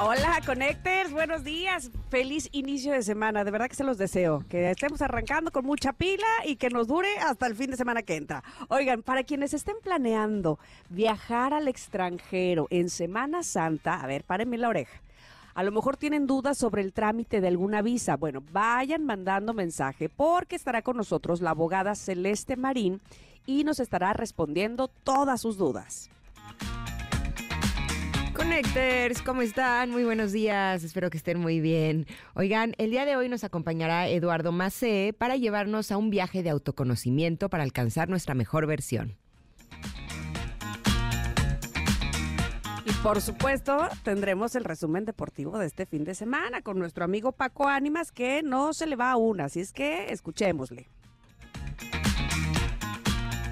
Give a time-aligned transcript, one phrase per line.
[0.00, 1.90] Hola, Connectors, buenos días.
[2.08, 4.44] Feliz inicio de semana, de verdad que se los deseo.
[4.48, 8.02] Que estemos arrancando con mucha pila y que nos dure hasta el fin de semana
[8.02, 8.44] que entra.
[8.68, 14.68] Oigan, para quienes estén planeando viajar al extranjero en Semana Santa, a ver, párenme la
[14.68, 15.02] oreja.
[15.54, 18.16] A lo mejor tienen dudas sobre el trámite de alguna visa.
[18.16, 23.00] Bueno, vayan mandando mensaje porque estará con nosotros la abogada Celeste Marín
[23.46, 26.08] y nos estará respondiendo todas sus dudas.
[28.38, 29.90] Connectors, ¿cómo están?
[29.90, 32.06] Muy buenos días, espero que estén muy bien.
[32.34, 36.50] Oigan, el día de hoy nos acompañará Eduardo Macé para llevarnos a un viaje de
[36.50, 39.16] autoconocimiento para alcanzar nuestra mejor versión.
[42.86, 47.32] Y por supuesto, tendremos el resumen deportivo de este fin de semana con nuestro amigo
[47.32, 50.88] Paco Ánimas, que no se le va a así es que escuchémosle.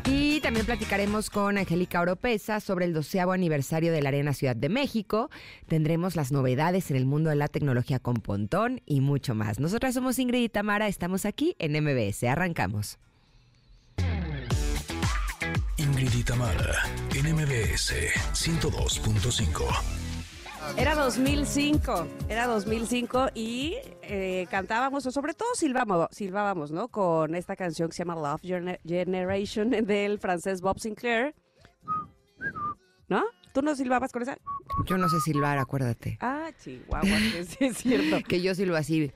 [0.08, 4.68] Y también platicaremos con Angélica Oropesa sobre el doceavo aniversario de la Arena Ciudad de
[4.68, 5.30] México.
[5.66, 9.58] Tendremos las novedades en el mundo de la tecnología con Pontón y mucho más.
[9.58, 12.22] Nosotras somos Ingrid y Tamara, estamos aquí en MBS.
[12.24, 12.98] Arrancamos.
[15.76, 16.74] Ingrid y Tamara
[17.14, 17.92] en MBS
[18.32, 20.05] 102.5.
[20.76, 26.88] Era 2005, era 2005 y eh, cantábamos, o sobre todo silbábamos, silbábamos, ¿no?
[26.88, 31.34] Con esta canción que se llama Love Gener- Generation del francés Bob Sinclair.
[33.08, 33.24] ¿No?
[33.54, 34.36] ¿Tú no silbabas con esa?
[34.86, 36.18] Yo no sé silbar, acuérdate.
[36.20, 38.18] Ah, chihuahua, que sí es cierto.
[38.28, 39.10] Que yo silbo así.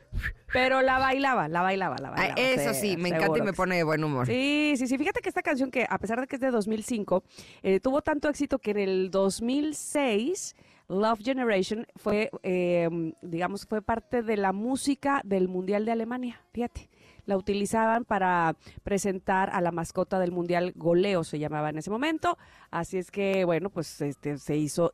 [0.52, 2.40] Pero la bailaba, la bailaba, la Ah, bailaba.
[2.40, 4.26] eso sí, me encanta y me pone de buen humor.
[4.26, 4.96] Sí, sí, sí.
[4.96, 7.22] Fíjate que esta canción que, a pesar de que es de 2005,
[7.62, 10.56] eh, tuvo tanto éxito que en el 2006
[10.90, 12.88] Love Generation fue, eh,
[13.22, 16.42] digamos, fue parte de la música del Mundial de Alemania.
[16.52, 16.90] Fíjate.
[17.26, 22.36] La utilizaban para presentar a la mascota del Mundial Goleo, se llamaba en ese momento.
[22.72, 24.90] Así es que, bueno, pues este se hizo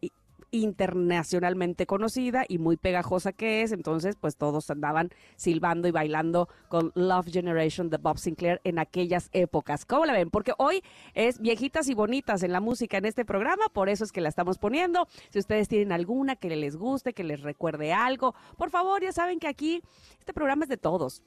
[0.63, 6.93] internacionalmente conocida y muy pegajosa que es, entonces pues todos andaban silbando y bailando con
[6.95, 9.85] Love Generation de Bob Sinclair en aquellas épocas.
[9.85, 10.31] ¿Cómo la ven?
[10.31, 10.83] Porque hoy
[11.15, 14.29] es viejitas y bonitas en la música en este programa, por eso es que la
[14.29, 15.07] estamos poniendo.
[15.31, 19.39] Si ustedes tienen alguna que les guste, que les recuerde algo, por favor, ya saben
[19.39, 19.83] que aquí
[20.19, 21.23] este programa es de todos.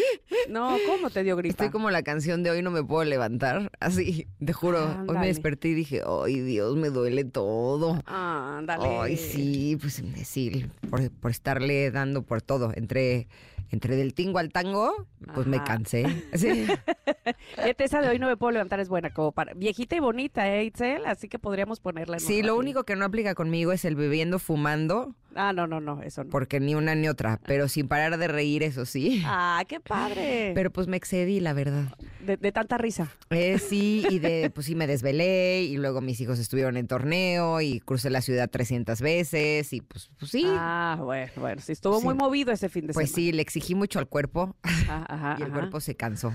[0.48, 1.52] No, ¿cómo te dio gripa?
[1.52, 3.70] Estoy como la canción de hoy no me puedo levantar.
[3.80, 4.84] Así, te juro.
[5.08, 8.00] Hoy me desperté y dije, ay Dios, me duele todo.
[8.06, 8.84] Ah, dale.
[9.00, 10.70] Ay, sí, pues imbécil.
[10.88, 12.72] Por, por estarle dando por todo.
[12.74, 13.28] Entre,
[13.70, 16.04] entre del tingo al tango, pues me cansé.
[16.34, 16.66] Sí.
[17.78, 20.64] Esa de hoy no me puedo levantar es buena, como para viejita y bonita, ¿eh,
[20.64, 21.06] Itzel?
[21.06, 24.38] Así que podríamos ponerla en Sí, lo único que no aplica conmigo es el bebiendo,
[24.38, 26.30] fumando, Ah, no, no, no, eso no.
[26.30, 27.38] porque ni una ni otra.
[27.46, 29.22] Pero sin parar de reír, eso sí.
[29.24, 30.52] Ah, qué padre.
[30.54, 31.84] Pero pues me excedí, la verdad.
[32.26, 33.08] de, de tanta risa.
[33.30, 37.60] Eh, sí, y de, pues sí me desvelé, y luego mis hijos estuvieron en torneo,
[37.60, 40.44] y crucé la ciudad 300 veces, y pues, pues sí.
[40.46, 42.04] Ah, bueno, bueno, sí, estuvo Sí.
[42.04, 43.26] muy movido ese fin de pues semana.
[43.26, 45.60] sí, le exigí mucho al cuerpo, Ajá, ajá, y el ajá.
[45.60, 46.32] cuerpo se cansó.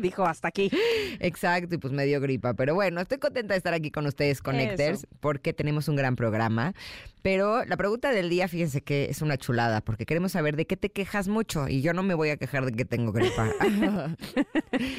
[0.00, 0.70] Dijo, hasta aquí.
[1.20, 2.54] Exacto, y pues me dio gripa.
[2.54, 5.08] Pero bueno, estoy contenta de estar aquí con ustedes, Connecters, Eso.
[5.20, 6.74] porque tenemos un gran programa.
[7.22, 10.76] Pero la pregunta del día, fíjense que es una chulada, porque queremos saber de qué
[10.76, 13.50] te quejas mucho y yo no me voy a quejar de que tengo gripa.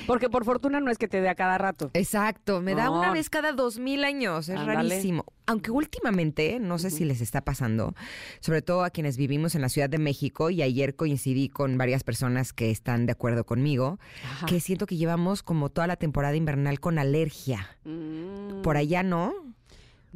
[0.08, 1.92] Porque por fortuna no es que te dé a cada rato.
[1.94, 5.26] Exacto, me da una vez cada dos mil años, es rarísimo.
[5.46, 7.94] Aunque últimamente, no sé si les está pasando,
[8.42, 12.04] sobre todo a quienes vivimos en la Ciudad de México, y ayer coincidí con varias
[12.04, 14.46] personas que están de acuerdo conmigo, Ajá.
[14.46, 17.78] que siento que llevamos como toda la temporada invernal con alergia.
[17.86, 19.34] Mm, Por allá no.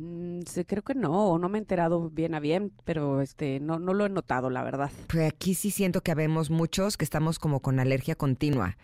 [0.01, 3.93] Mm, creo que no, no me he enterado bien a bien, pero este no, no
[3.93, 4.91] lo he notado, la verdad.
[5.07, 8.77] Pues aquí sí siento que habemos muchos que estamos como con alergia continua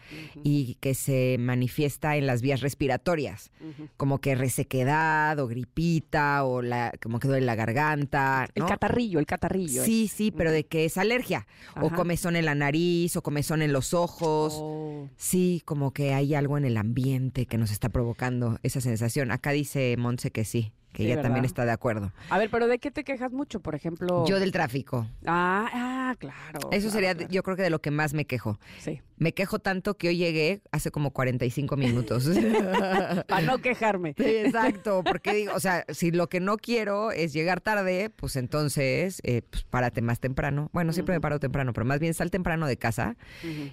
[0.44, 3.52] y que se manifiesta en las vías respiratorias,
[3.98, 8.48] como que resequedad o gripita o la, como que duele la garganta.
[8.56, 9.84] El catarrillo, el catarrillo.
[9.84, 11.48] Sí, sí, pero de que es alergia.
[11.76, 11.96] O Ajá.
[11.96, 14.58] comezón en la nariz, o comezón en los ojos.
[14.58, 15.10] Oh.
[15.16, 19.32] Sí, como que hay algo en el ambiente que nos está provocando esa sensación.
[19.32, 22.12] Acá dice Monse que sí, que Sí, ella también está de acuerdo.
[22.30, 23.60] A ver, pero ¿de qué te quejas mucho?
[23.60, 24.26] Por ejemplo.
[24.28, 25.08] Yo del tráfico.
[25.26, 26.70] Ah, ah, claro.
[26.72, 27.32] Eso claro, sería, claro.
[27.32, 28.60] yo creo que de lo que más me quejo.
[28.80, 29.02] Sí.
[29.18, 32.30] Me quejo tanto que hoy llegué hace como 45 minutos.
[33.28, 34.14] Para no quejarme.
[34.16, 38.36] Sí, exacto, porque digo, o sea, si lo que no quiero es llegar tarde, pues
[38.36, 40.70] entonces, eh, pues párate más temprano.
[40.72, 43.18] Bueno, siempre me paro temprano, pero más bien sal temprano de casa.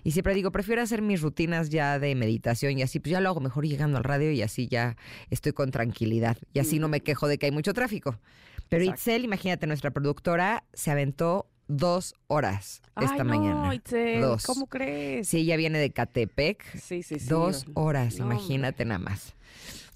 [0.03, 3.29] Y siempre digo, prefiero hacer mis rutinas ya de meditación y así, pues ya lo
[3.29, 4.97] hago mejor llegando al radio y así ya
[5.29, 6.39] estoy con tranquilidad.
[6.55, 8.19] Y así no me quejo de que hay mucho tráfico.
[8.69, 9.01] Pero Exacto.
[9.01, 13.67] Itzel, imagínate, nuestra productora se aventó dos horas esta Ay, mañana.
[13.67, 14.45] No, Itzel, Dos.
[14.45, 15.29] ¿Cómo crees?
[15.29, 16.63] Sí, ella viene de Catepec.
[16.79, 17.19] sí, sí.
[17.19, 17.27] sí.
[17.29, 19.35] Dos horas, No, imagínate nada más.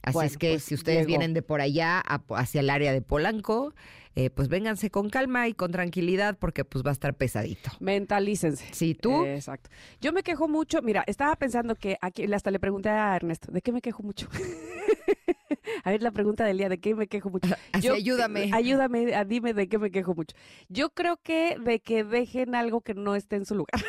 [0.03, 2.93] Así Bueno, es que pues, si ustedes vienen de por allá a- hacia el área
[2.93, 3.75] de Polanco,
[4.20, 7.70] eh, pues vénganse con calma y con tranquilidad porque pues va a estar pesadito.
[7.79, 8.67] Mentalícense.
[8.73, 9.25] Sí, tú.
[9.25, 9.70] Exacto.
[10.00, 10.82] Yo me quejo mucho.
[10.82, 14.29] Mira, estaba pensando que aquí, hasta le pregunté a Ernesto, ¿de qué me quejo mucho?
[15.85, 17.55] a ver, la pregunta del día, ¿de qué me quejo mucho?
[17.73, 18.50] Así, ayúdame.
[18.55, 20.35] Ayúdame, a- dime de qué me quejo mucho.
[20.69, 23.81] Yo creo que de que dejen algo que no esté en su lugar.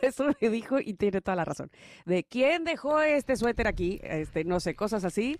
[0.00, 1.70] Eso me dijo y tiene toda la razón.
[2.06, 5.36] De quién dejó este suéter aquí, este, no sé, cosas así.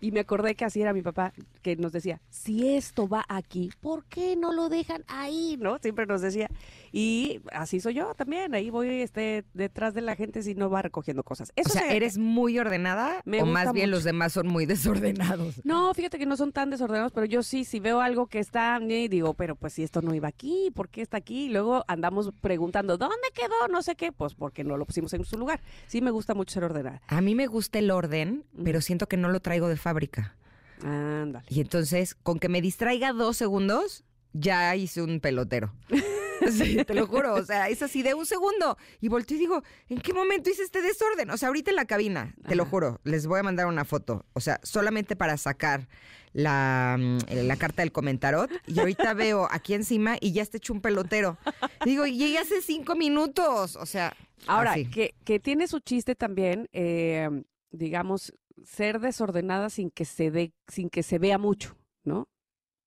[0.00, 3.70] Y me acordé que así era mi papá, que nos decía, si esto va aquí,
[3.80, 5.56] ¿por qué no lo dejan ahí?
[5.60, 5.78] ¿No?
[5.78, 6.48] Siempre nos decía.
[6.92, 10.82] Y así soy yo también, ahí voy este, detrás de la gente si no va
[10.82, 11.52] recogiendo cosas.
[11.56, 13.96] Eso o sea, se- ¿eres muy ordenada Me o más bien mucho.
[13.96, 15.60] los demás son muy desordenados?
[15.64, 18.78] No, fíjate que no son tan desordenados, pero yo sí, si veo algo que está,
[18.80, 21.46] y digo, pero pues si esto no iba aquí, ¿por qué está aquí?
[21.46, 23.68] Y luego andamos preguntando, ¿dónde quedó?
[23.70, 25.60] No sé qué, pues porque no lo pusimos en su lugar.
[25.86, 27.02] Sí me gusta mucho ser ordenada.
[27.08, 30.36] A mí me gusta el orden, pero siento que no lo traigo de fábrica.
[30.82, 31.46] Ándale.
[31.48, 35.72] Y entonces, con que me distraiga dos segundos, ya hice un pelotero.
[36.52, 37.34] Sí, te lo juro.
[37.34, 38.78] O sea, es así de un segundo.
[39.00, 41.28] Y volteo y digo, ¿en qué momento hice este desorden?
[41.30, 44.24] O sea, ahorita en la cabina, te lo juro, les voy a mandar una foto.
[44.34, 45.88] O sea, solamente para sacar
[46.32, 48.48] la, mm, la carta del comentarot.
[48.68, 51.38] Y ahorita veo aquí encima y ya está hecho un pelotero.
[51.84, 53.74] Digo, y llegué hace cinco minutos.
[53.74, 54.86] O sea, Ahora, así.
[54.88, 57.28] que, que tiene su chiste también, eh,
[57.72, 58.32] digamos,
[58.64, 62.28] ser desordenada sin que se dé, sin que se vea mucho, ¿no?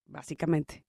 [0.05, 0.83] Básicamente.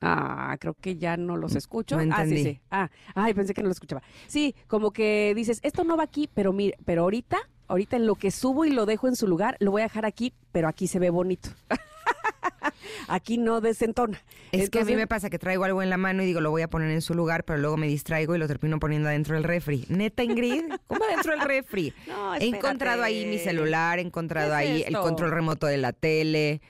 [0.00, 1.96] Ah, creo que ya no los escucho.
[1.96, 2.60] No ah, sí, sí.
[2.70, 4.02] Ah, ay, pensé que no lo escuchaba.
[4.26, 7.38] Sí, como que dices, esto no va aquí, pero mire, pero ahorita,
[7.68, 10.04] ahorita en lo que subo y lo dejo en su lugar, lo voy a dejar
[10.04, 11.50] aquí, pero aquí se ve bonito.
[13.08, 14.20] aquí no desentona.
[14.52, 16.50] Es que a mí me pasa que traigo algo en la mano y digo, lo
[16.50, 19.34] voy a poner en su lugar, pero luego me distraigo y lo termino poniendo adentro
[19.34, 19.86] del refri.
[19.88, 21.92] Neta, Ingrid, ¿cómo adentro del refri?
[22.06, 25.78] No, he encontrado ahí mi celular, he encontrado ¿Qué es ahí el control remoto de
[25.78, 26.60] la tele.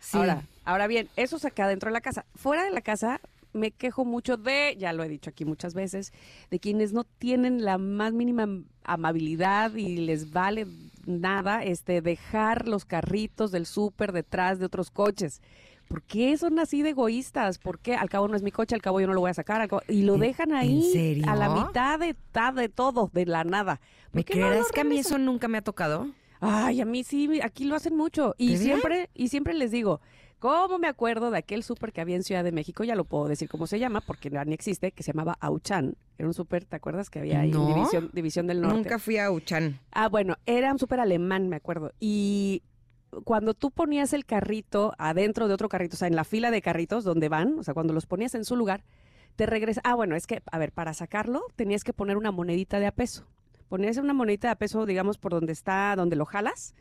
[0.00, 0.16] Sí.
[0.16, 2.24] Ahora, ahora bien, eso es acá dentro de la casa.
[2.34, 3.20] Fuera de la casa
[3.52, 6.12] me quejo mucho de, ya lo he dicho aquí muchas veces,
[6.50, 8.46] de quienes no tienen la más mínima
[8.84, 10.66] amabilidad y les vale
[11.08, 15.40] nada este dejar los carritos del súper detrás de otros coches.
[15.88, 17.58] ¿Por qué son así de egoístas?
[17.58, 17.94] ¿Por qué?
[17.96, 19.62] Al cabo no es mi coche, al cabo yo no lo voy a sacar.
[19.62, 21.24] al cabo- y lo ¿En- dejan en ahí serio?
[21.26, 22.14] a la mitad de,
[22.54, 23.80] de todo, de la nada.
[24.10, 26.08] ¿Por ¿Me no creerás que a mí eso nunca me ha tocado?
[26.40, 28.34] Ay, a mí sí, aquí lo hacen mucho.
[28.36, 30.00] Y siempre, y siempre les digo,
[30.38, 32.84] ¿cómo me acuerdo de aquel súper que había en Ciudad de México?
[32.84, 35.94] Ya lo puedo decir cómo se llama, porque ya ni existe, que se llamaba Auchan.
[36.16, 37.10] Era un súper, ¿te acuerdas?
[37.10, 37.68] Que había ahí No.
[37.68, 38.76] en División, División del Norte.
[38.76, 39.80] Nunca fui a Uchan.
[39.92, 41.92] Ah, bueno, era un súper alemán, me acuerdo.
[42.00, 42.62] Y
[43.24, 46.60] cuando tú ponías el carrito adentro de otro carrito, o sea, en la fila de
[46.62, 48.84] carritos donde van, o sea, cuando los ponías en su lugar,
[49.36, 49.80] te regresa.
[49.84, 52.92] Ah, bueno, es que, a ver, para sacarlo tenías que poner una monedita de a
[52.92, 53.24] peso.
[53.68, 56.74] Ponías una monedita de a peso, digamos, por donde está, donde lo jalas.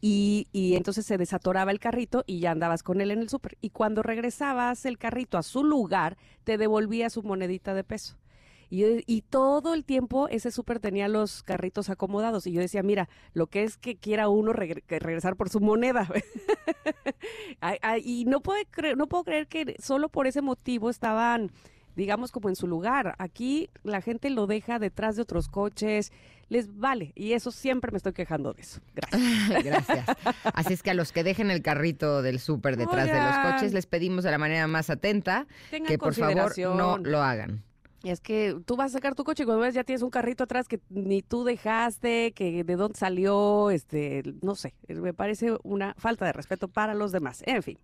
[0.00, 3.58] Y, y entonces se desatoraba el carrito y ya andabas con él en el súper.
[3.60, 8.16] Y cuando regresabas el carrito a su lugar, te devolvía su monedita de peso.
[8.70, 12.46] Y, yo- y todo el tiempo ese súper tenía los carritos acomodados.
[12.46, 16.08] Y yo decía, mira, lo que es que quiera uno regresar por su moneda.
[18.04, 18.66] y no, puede
[18.96, 21.50] no puedo creer que solo por ese motivo estaban,
[21.96, 23.14] digamos, como en su lugar.
[23.18, 26.12] Aquí la gente lo deja detrás de otros coches,
[26.48, 27.12] les vale.
[27.14, 28.80] Y eso siempre me estoy quejando de eso.
[28.94, 29.64] Gracias.
[29.64, 30.06] Gracias.
[30.54, 33.72] Así es que a los que dejen el carrito del súper detrás de los coches,
[33.72, 37.62] les pedimos de la manera más atenta Tengan que por favor no lo hagan.
[38.02, 40.44] Es que tú vas a sacar tu coche y cuando ves ya tienes un carrito
[40.44, 45.94] atrás que ni tú dejaste, que de dónde salió, este, no sé, me parece una
[45.98, 47.42] falta de respeto para los demás.
[47.44, 47.78] En fin,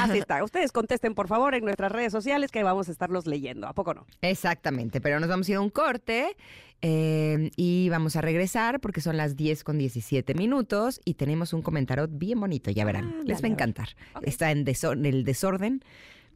[0.00, 0.42] así está.
[0.42, 3.94] Ustedes contesten por favor en nuestras redes sociales que vamos a estarlos leyendo, ¿a poco
[3.94, 4.06] no?
[4.22, 6.36] Exactamente, pero nos vamos a ir a un corte
[6.82, 11.62] eh, y vamos a regresar porque son las 10 con 17 minutos y tenemos un
[11.62, 13.14] comentario bien bonito, ya verán.
[13.20, 13.90] Ah, Les va a encantar.
[14.22, 15.84] Está en, en el desorden,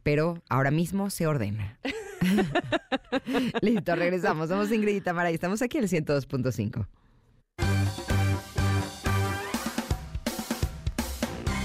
[0.03, 1.79] pero ahora mismo se ordena.
[3.61, 4.49] Listo, regresamos.
[4.49, 6.87] Somos Ingrid y Tamara y estamos aquí en el 102.5.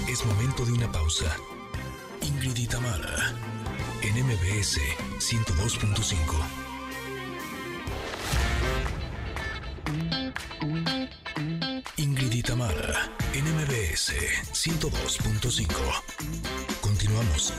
[0.09, 1.35] Es momento de una pausa.
[2.21, 3.33] Ingrid y Tamara,
[4.01, 4.79] en MBS
[5.19, 6.61] 102.5.
[11.97, 14.13] Ingrid y Tamara, en MBS
[14.53, 15.67] 102.5.
[16.81, 17.53] Continuamos.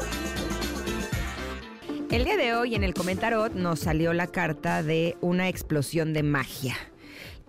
[2.13, 6.23] El día de hoy en el comentarot nos salió la carta de una explosión de
[6.23, 6.77] magia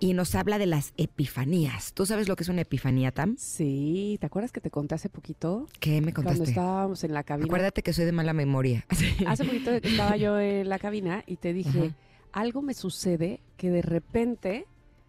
[0.00, 1.92] y nos habla de las epifanías.
[1.92, 3.36] ¿Tú sabes lo que es una epifanía, Tam?
[3.36, 5.66] Sí, ¿te acuerdas que te conté hace poquito?
[5.80, 6.50] ¿Qué me Cuando contaste?
[6.50, 7.44] estábamos en la cabina.
[7.46, 8.86] Acuérdate que soy de mala memoria.
[9.26, 11.96] Hace poquito estaba yo en la cabina y te dije, Ajá.
[12.32, 14.66] algo me sucede que de repente,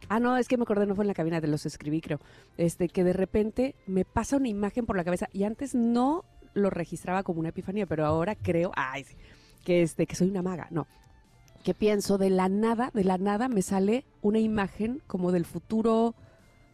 [0.09, 2.19] ah no, es que me acordé, no fue en la cabina, te los escribí creo,
[2.57, 6.69] este, que de repente me pasa una imagen por la cabeza y antes no lo
[6.69, 9.15] registraba como una epifanía, pero ahora creo, ay, sí,
[9.65, 10.88] que este, que soy una maga, no.
[11.65, 16.15] Que pienso de la nada, de la nada me sale una imagen como del futuro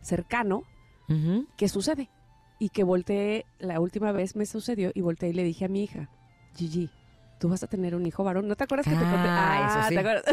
[0.01, 0.63] cercano
[1.09, 1.47] Ujú.
[1.57, 2.09] que sucede.
[2.59, 5.83] Y que volteé, la última vez me sucedió y volteé y le dije a mi
[5.83, 6.09] hija,
[6.55, 6.91] Gigi,
[7.39, 8.47] tú vas a tener un hijo varón.
[8.47, 9.27] ¿No te acuerdas que te conté?
[9.27, 9.95] Ah, eso sí.
[9.95, 10.23] ¿te acuerdas?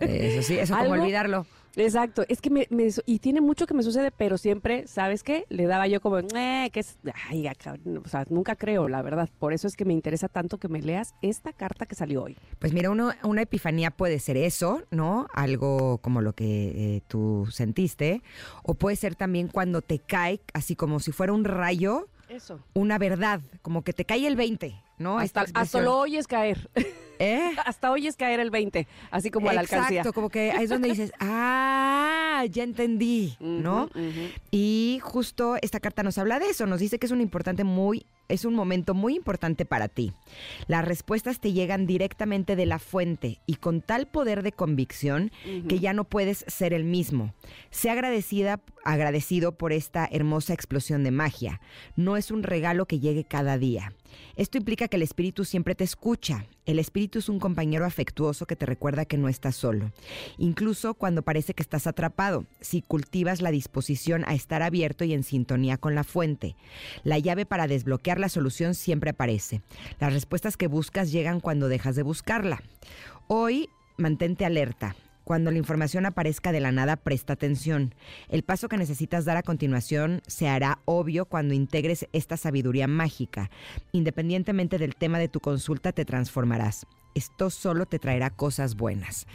[0.00, 1.46] Eso sí, eso como olvidarlo.
[1.76, 5.44] Exacto, es que me, me- y tiene mucho que me sucede, pero siempre, ¿sabes qué?
[5.48, 6.98] Le daba yo como, eh, que es,
[7.28, 9.28] ay, acá", o sea, nunca creo, la verdad.
[9.38, 12.36] Por eso es que me interesa tanto que me leas esta carta que salió hoy.
[12.58, 15.28] Pues mira, uno- una epifanía puede ser eso, ¿no?
[15.32, 18.22] Algo como lo que eh, tú sentiste.
[18.64, 22.60] O puede ser también cuando te cae, así como si fuera un rayo, Eso.
[22.74, 25.18] una verdad, como que te cae el 20, ¿no?
[25.18, 25.44] Hasta,
[25.80, 26.68] lo oyes caer.
[27.18, 27.50] ¿Eh?
[27.64, 29.98] hasta oyes caer el 20, así como a la alcancía.
[29.98, 33.90] Exacto, como que ahí es donde dices, ah, ya entendí, ¿no?
[34.50, 38.04] Y justo esta carta nos habla de eso, nos dice que es un importante muy
[38.28, 40.12] es un momento muy importante para ti.
[40.66, 45.32] Las respuestas te llegan directamente de la fuente y con tal poder de convicción
[45.68, 47.34] que ya no puedes ser el mismo.
[47.70, 51.60] Sé agradecida, agradecido por esta hermosa explosión de magia.
[51.96, 53.92] No es un regalo que llegue cada día.
[54.36, 56.46] Esto implica que el espíritu siempre te escucha.
[56.66, 59.92] El espíritu es un compañero afectuoso que te recuerda que no estás solo.
[60.36, 65.22] Incluso cuando parece que estás atrapado, si cultivas la disposición a estar abierto y en
[65.22, 66.56] sintonía con la fuente.
[67.04, 69.62] La llave para desbloquear la solución siempre aparece.
[70.00, 72.62] Las respuestas que buscas llegan cuando dejas de buscarla.
[73.28, 74.96] Hoy, mantente alerta.
[75.28, 77.94] Cuando la información aparezca de la nada, presta atención.
[78.30, 83.50] El paso que necesitas dar a continuación se hará obvio cuando integres esta sabiduría mágica.
[83.92, 86.86] Independientemente del tema de tu consulta, te transformarás.
[87.14, 89.26] Esto solo te traerá cosas buenas.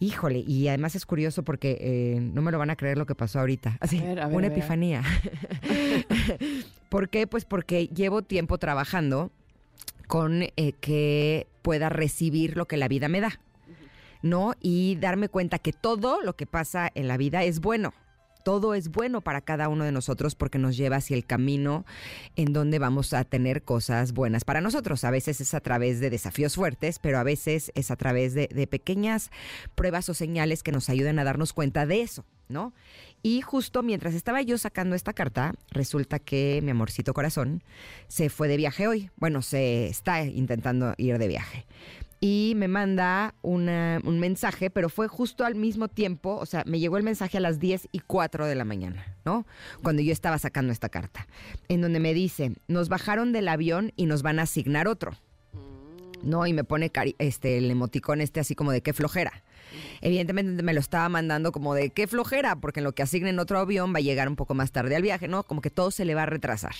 [0.00, 3.14] Híjole, y además es curioso porque eh, no me lo van a creer lo que
[3.14, 3.78] pasó ahorita.
[3.80, 4.58] Así, A ver, a ver, una a ver.
[4.58, 5.02] epifanía.
[6.90, 7.26] ¿Por qué?
[7.26, 9.30] Pues porque llevo tiempo trabajando
[10.08, 13.40] con eh, que pueda recibir lo que la vida me da.
[14.22, 14.54] ¿No?
[14.60, 17.92] Y darme cuenta que todo lo que pasa en la vida es bueno.
[18.44, 21.84] Todo es bueno para cada uno de nosotros porque nos lleva hacia el camino
[22.34, 25.04] en donde vamos a tener cosas buenas para nosotros.
[25.04, 28.48] A veces es a través de desafíos fuertes, pero a veces es a través de,
[28.50, 29.30] de pequeñas
[29.74, 32.72] pruebas o señales que nos ayudan a darnos cuenta de eso, ¿no?
[33.22, 37.62] Y justo mientras estaba yo sacando esta carta, resulta que mi amorcito corazón
[38.06, 39.10] se fue de viaje hoy.
[39.16, 41.66] Bueno, se está intentando ir de viaje
[42.20, 46.96] y me manda un mensaje, pero fue justo al mismo tiempo, o sea, me llegó
[46.96, 49.46] el mensaje a las 10 y 4 de la mañana, ¿no?
[49.82, 51.26] Cuando yo estaba sacando esta carta,
[51.68, 55.12] en donde me dice, nos bajaron del avión y nos van a asignar otro.
[56.22, 59.44] No, y me pone este, el emoticón este así como de qué flojera.
[60.00, 63.60] Evidentemente me lo estaba mandando como de qué flojera, porque en lo que asignen otro
[63.60, 65.44] avión va a llegar un poco más tarde al viaje, ¿no?
[65.44, 66.74] Como que todo se le va a retrasar.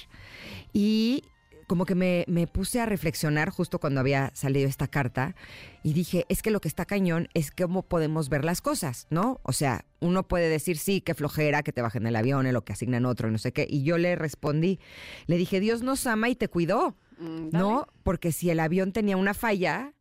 [0.73, 1.23] Y
[1.68, 5.37] como que me, me puse a reflexionar justo cuando había salido esta carta
[5.84, 9.38] y dije, es que lo que está cañón es cómo podemos ver las cosas, ¿no?
[9.44, 12.72] O sea, uno puede decir, sí, qué flojera, que te bajen el avión, o que
[12.72, 13.64] asignan otro, no sé qué.
[13.70, 14.80] Y yo le respondí,
[15.28, 17.87] le dije, Dios nos ama y te cuidó, Mm, ¿no?
[18.04, 19.92] Porque si el avión tenía una falla,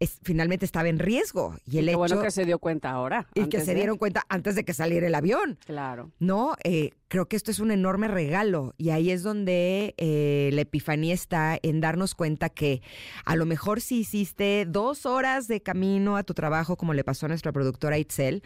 [0.00, 1.54] es- finalmente estaba en riesgo.
[1.64, 1.98] Y el Qué hecho...
[1.98, 3.28] bueno que se dio cuenta ahora.
[3.32, 5.56] y que se de- dieron cuenta antes de que saliera el avión.
[5.64, 6.10] Claro.
[6.18, 10.62] No, eh, creo que esto es un enorme regalo y ahí es donde eh, la
[10.62, 12.82] epifanía está en darnos cuenta que
[13.24, 17.26] a lo mejor si hiciste dos horas de camino a tu trabajo, como le pasó
[17.26, 18.42] a nuestra productora Itzel,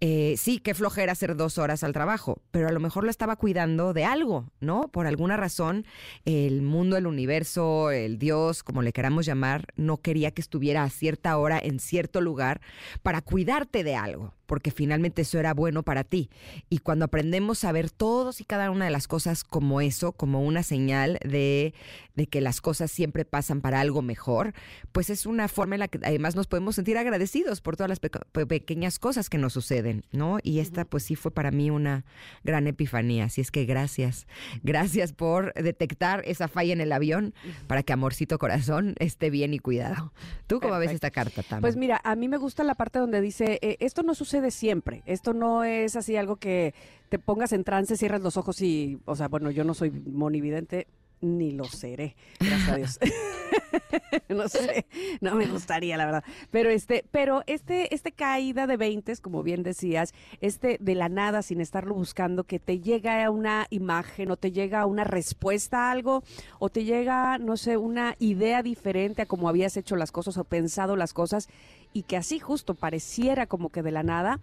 [0.00, 3.36] eh, sí, qué flojera hacer dos horas al trabajo, pero a lo mejor lo estaba
[3.36, 4.88] cuidando de algo, ¿no?
[4.88, 5.84] Por alguna razón,
[6.24, 10.90] el mundo, el universo, el Dios, como le queramos llamar, no quería que estuviera a
[10.90, 12.60] cierta hora en cierto lugar
[13.02, 16.30] para cuidarte de algo, porque finalmente eso era bueno para ti.
[16.68, 20.42] Y cuando aprendemos a ver todos y cada una de las cosas como eso, como
[20.42, 21.74] una señal de,
[22.14, 24.52] de que las cosas siempre pasan para algo mejor,
[24.92, 28.00] pues es una forma en la que además nos podemos sentir agradecidos por todas las
[28.00, 28.10] pe-
[28.46, 30.38] pequeñas cosas que nos suceden, ¿no?
[30.42, 32.04] Y esta pues sí fue para mí una
[32.44, 33.24] gran epifanía.
[33.26, 34.26] Así es que gracias,
[34.62, 37.32] gracias por detectar esa falla en el avión
[37.66, 40.12] para que Amorcito Corazón esté bien y cuidado.
[40.46, 41.60] ¿Tú cómo ves esta carta, Tam?
[41.60, 45.02] Pues mira, a mí me gusta la parte donde dice, eh, esto no sucede siempre,
[45.06, 46.74] esto no es así algo que
[47.08, 50.86] te pongas en trance, cierras los ojos y, o sea, bueno, yo no soy monividente,
[51.22, 52.98] ni lo seré, gracias a Dios.
[54.28, 54.86] no sé,
[55.20, 56.24] no me gustaría, la verdad.
[56.50, 61.42] Pero este, pero este, este caída de 20, como bien decías, este de la nada,
[61.42, 66.22] sin estarlo buscando, que te llega una imagen o te llega una respuesta a algo,
[66.58, 70.44] o te llega, no sé, una idea diferente a cómo habías hecho las cosas o
[70.44, 71.48] pensado las cosas,
[71.92, 74.40] y que así justo pareciera como que de la nada.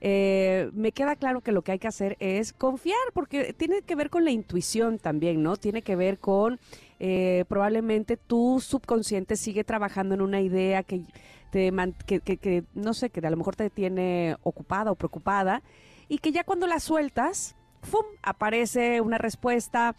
[0.00, 3.96] eh, me queda claro que lo que hay que hacer es confiar, porque tiene que
[3.96, 5.56] ver con la intuición también, ¿no?
[5.56, 6.60] Tiene que ver con
[7.00, 11.02] eh, probablemente tu subconsciente sigue trabajando en una idea que
[11.50, 11.72] te
[12.06, 15.62] que- que, no sé, que a lo mejor te tiene ocupada o preocupada
[16.08, 18.04] y que ya cuando la sueltas, ¡fum!
[18.22, 19.96] aparece una respuesta,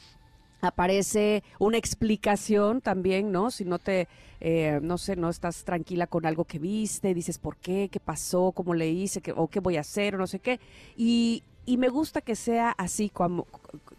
[0.62, 3.51] aparece una explicación también, ¿no?
[3.51, 4.08] Si no te,
[4.42, 8.51] eh, no sé, no estás tranquila con algo que viste, dices por qué, qué pasó,
[8.51, 10.60] cómo le hice, qué, o qué voy a hacer, o no sé qué.
[10.98, 13.46] Y, y me gusta que sea así como,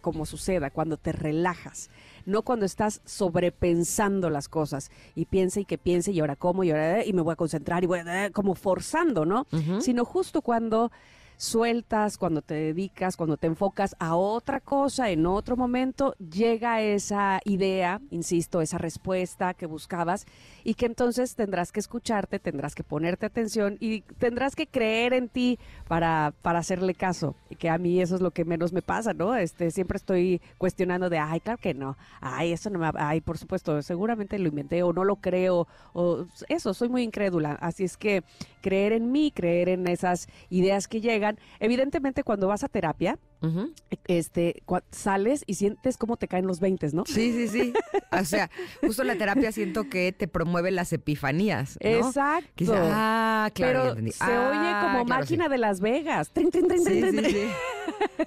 [0.01, 1.91] como suceda, cuando te relajas,
[2.27, 6.71] no cuando estás sobrepensando las cosas y piensa y que piense y ahora cómo y
[6.71, 9.47] ahora eh, y me voy a concentrar y voy a eh, como forzando, ¿no?
[9.81, 10.91] Sino justo cuando
[11.41, 17.41] sueltas, cuando te dedicas, cuando te enfocas a otra cosa en otro momento, llega esa
[17.47, 20.27] idea, insisto, esa respuesta que buscabas
[20.65, 25.31] y que entonces tendrás que escucharte, tendrás que ponerte atención y tendrás que creer en
[25.31, 27.35] ti para, para hacerle caso.
[27.49, 29.35] Y que a mí eso es lo que menos me pasa, ¿no?
[29.35, 33.39] Este, siempre estoy cuestionando de, ay, claro que no, ay, eso no me, ay, por
[33.39, 37.53] supuesto, seguramente lo inventé o no lo creo, o eso, soy muy incrédula.
[37.53, 38.25] Así es que
[38.61, 41.30] creer en mí, creer en esas ideas que llegan.
[41.59, 43.19] Evidentemente, cuando vas a terapia,
[44.07, 47.05] Este, sales y sientes cómo te caen los 20, ¿no?
[47.07, 47.73] Sí, sí, sí.
[48.13, 48.51] O sea,
[48.81, 51.79] justo la terapia siento que te promueve las epifanías.
[51.81, 51.89] ¿no?
[51.89, 52.65] Exacto.
[52.77, 55.51] Ah, claro, Pero se Ah, oye como claro, máquina sí.
[55.53, 56.31] de Las Vegas.
[56.33, 57.49] Trin, trin, trin, Sí, trin, sí, trin, sí.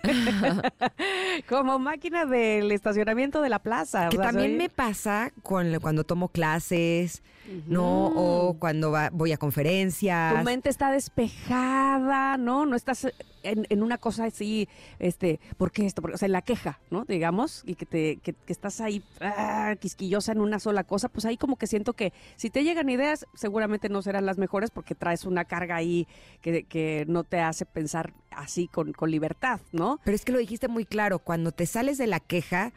[1.50, 4.10] Como máquina del estacionamiento de la plaza.
[4.10, 7.22] Que o sea, se también me pasa con, cuando tomo clases,
[7.68, 8.08] ¿no?
[8.08, 10.38] O cuando va- voy a conferencias.
[10.38, 12.66] Tu mente está despejada, ¿no?
[12.66, 13.08] No estás
[13.44, 14.68] en, en una cosa así,
[15.00, 16.02] este, ¿por qué esto?
[16.02, 17.06] Porque, o sea, en la queja, ¿no?
[17.06, 21.26] Digamos, y que te, que, que estás ahí ah, quisquillosa en una sola cosa, pues
[21.26, 24.96] ahí como que siento que si te llegan ideas, seguramente no serán las mejores porque
[24.96, 26.08] traes una carga ahí
[26.42, 30.00] que, que no te hace pensar así con, con libertad, ¿no?
[30.04, 32.72] Pero es que lo dijiste muy claro, cuando te sales de la queja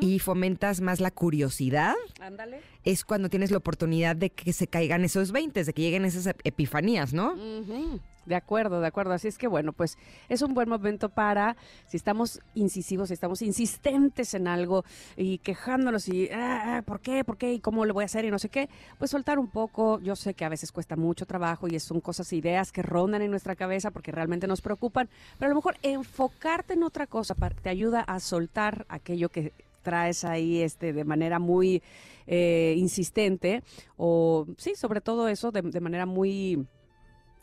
[0.00, 2.60] y fomentas más la curiosidad, Ándale.
[2.84, 6.26] es cuando tienes la oportunidad de que se caigan esos 20, de que lleguen esas
[6.26, 7.32] ep- epifanías, ¿no?
[7.32, 8.00] Ujú.
[8.28, 9.14] De acuerdo, de acuerdo.
[9.14, 9.96] Así es que bueno, pues
[10.28, 14.84] es un buen momento para, si estamos incisivos, si estamos insistentes en algo
[15.16, 17.24] y quejándonos y, ah, ah, ¿por qué?
[17.24, 17.54] ¿Por qué?
[17.54, 18.24] ¿Y cómo lo voy a hacer?
[18.24, 19.98] Y no sé qué, pues soltar un poco.
[20.00, 23.30] Yo sé que a veces cuesta mucho trabajo y son cosas, ideas que rondan en
[23.30, 27.70] nuestra cabeza porque realmente nos preocupan, pero a lo mejor enfocarte en otra cosa te
[27.70, 31.82] ayuda a soltar aquello que traes ahí este de manera muy
[32.26, 33.62] eh, insistente
[33.96, 36.66] o sí sobre todo eso de manera muy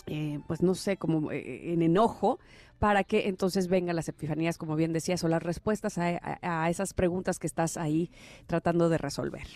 [0.07, 2.39] eh, pues no sé, como eh, en enojo,
[2.79, 6.09] para que entonces vengan las epifanías, como bien decías, o las respuestas a,
[6.41, 8.11] a- a esas preguntas que estás ahí
[8.47, 9.47] tratando de resolver.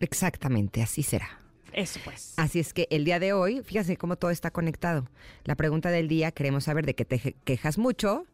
[0.00, 1.28] Exactamente, así será.
[1.72, 2.34] Eso pues.
[2.38, 5.08] Así es que el día de hoy, fíjate cómo todo está conectado.
[5.44, 8.24] La pregunta del día, queremos saber de qué te quejas mucho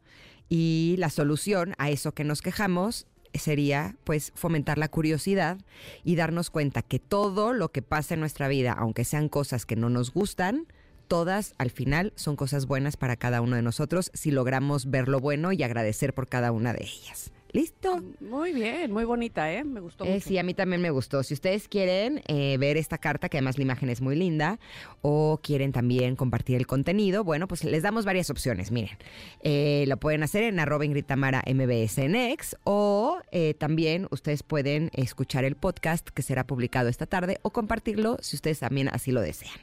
[0.47, 5.57] y la solución a eso que nos quejamos sería pues fomentar la curiosidad
[6.05, 9.75] y darnos cuenta que todo lo que pasa en nuestra vida, aunque sean cosas que
[9.75, 10.67] no nos gustan,
[11.07, 15.19] todas al final son cosas buenas para cada uno de nosotros si logramos ver lo
[15.19, 17.31] bueno y agradecer por cada una de ellas.
[17.55, 18.03] ¿Listo?
[18.19, 19.63] Muy bien, muy bonita, ¿eh?
[19.63, 20.27] Me gustó Eh, mucho.
[20.27, 21.23] sí, a mí también me gustó.
[21.23, 24.59] Si ustedes quieren eh, ver esta carta, que además la imagen es muy linda,
[25.01, 28.71] o quieren también compartir el contenido, bueno, pues les damos varias opciones.
[28.71, 28.97] Miren,
[29.41, 33.19] eh, lo pueden hacer en arroba Ingrid Tamara MBS en X, o
[33.57, 38.59] también ustedes pueden escuchar el podcast que será publicado esta tarde o compartirlo si ustedes
[38.59, 39.55] también así lo desean.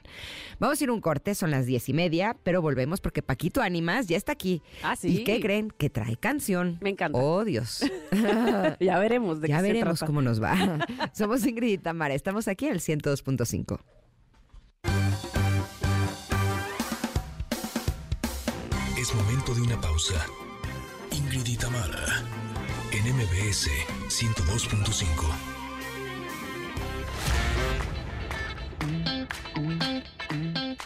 [0.59, 4.07] Vamos a ir un corte, son las diez y media, pero volvemos porque Paquito Ánimas
[4.07, 4.63] ya está aquí.
[4.83, 5.09] Ah, sí.
[5.21, 5.71] ¿Y qué creen?
[5.77, 6.79] Que trae canción.
[6.81, 7.19] Me encanta.
[7.19, 7.82] Oh, Dios.
[8.81, 10.07] ya veremos de Ya qué se veremos trata.
[10.07, 10.55] cómo nos va.
[11.13, 12.15] Somos Ingrid y Tamara.
[12.15, 13.79] Estamos aquí en el 102.5.
[18.99, 20.15] Es momento de una pausa.
[21.11, 22.23] Ingrid y Tamara,
[22.93, 23.69] en MBS
[24.09, 25.09] 102.5.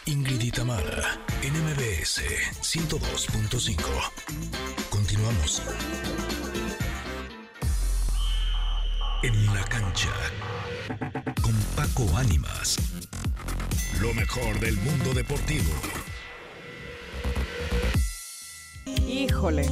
[0.05, 2.21] Ingrid y Tamara, en MBS
[2.61, 3.77] 102.5.
[4.89, 5.61] Continuamos.
[9.27, 10.13] En la cancha,
[11.41, 12.77] con Paco Ánimas.
[14.01, 15.69] Lo mejor del mundo deportivo.
[19.05, 19.65] Híjole,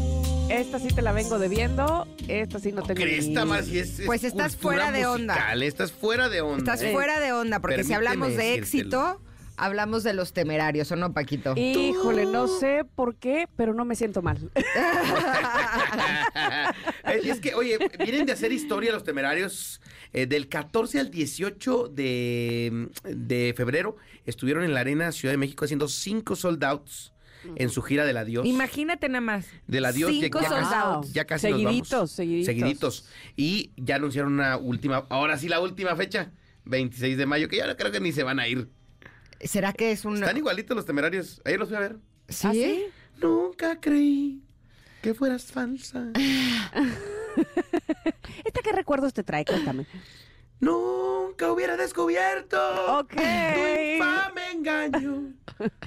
[0.50, 3.50] esta sí te la vengo debiendo, esta sí no tengo Cresta ni...
[3.50, 5.34] más es, es Pues estás cultura fuera de onda.
[5.36, 6.58] musical, Estás fuera de onda.
[6.74, 6.92] Estás ¿eh?
[6.92, 9.10] fuera de onda, porque si Permíteme hablamos de decírtelo.
[9.10, 9.22] éxito,
[9.58, 11.54] hablamos de los temerarios, ¿o no, Paquito?
[11.56, 14.52] Híjole, no sé por qué, pero no me siento mal.
[17.06, 19.80] Eh, es que, oye, vienen de hacer historia los temerarios.
[20.14, 25.66] eh, del 14 al 18 de, de febrero estuvieron en la Arena Ciudad de México
[25.66, 27.14] haciendo cinco sold outs
[27.56, 28.46] en su gira del adiós.
[28.46, 29.46] Imagínate nada más.
[29.68, 31.14] Del adiós ya- Cinco ya, sold casi, outs.
[31.14, 32.12] ya casi nos Seguiditos, vamos.
[32.12, 32.46] seguiditos.
[32.46, 33.06] Seguiditos.
[33.36, 36.32] Y ya anunciaron una última, ahora sí la última fecha,
[36.66, 38.68] 26 de mayo, que ya no creo que ni se van a ir.
[39.42, 40.16] ¿Será que es un...
[40.16, 41.42] Están igualitos los temerarios.
[41.46, 41.98] Ayer los fui a ver.
[42.30, 42.48] ¿Sí?
[42.48, 42.86] ¿Ah, sí?
[43.22, 44.42] Nunca creí
[45.02, 46.08] que fueras falsa.
[48.44, 49.46] ¿Esta qué recuerdos te trae?
[49.46, 49.86] Cuéntame.
[50.60, 52.58] Nunca hubiera descubierto
[53.00, 53.14] Ok.
[53.14, 55.34] tu infame engaño.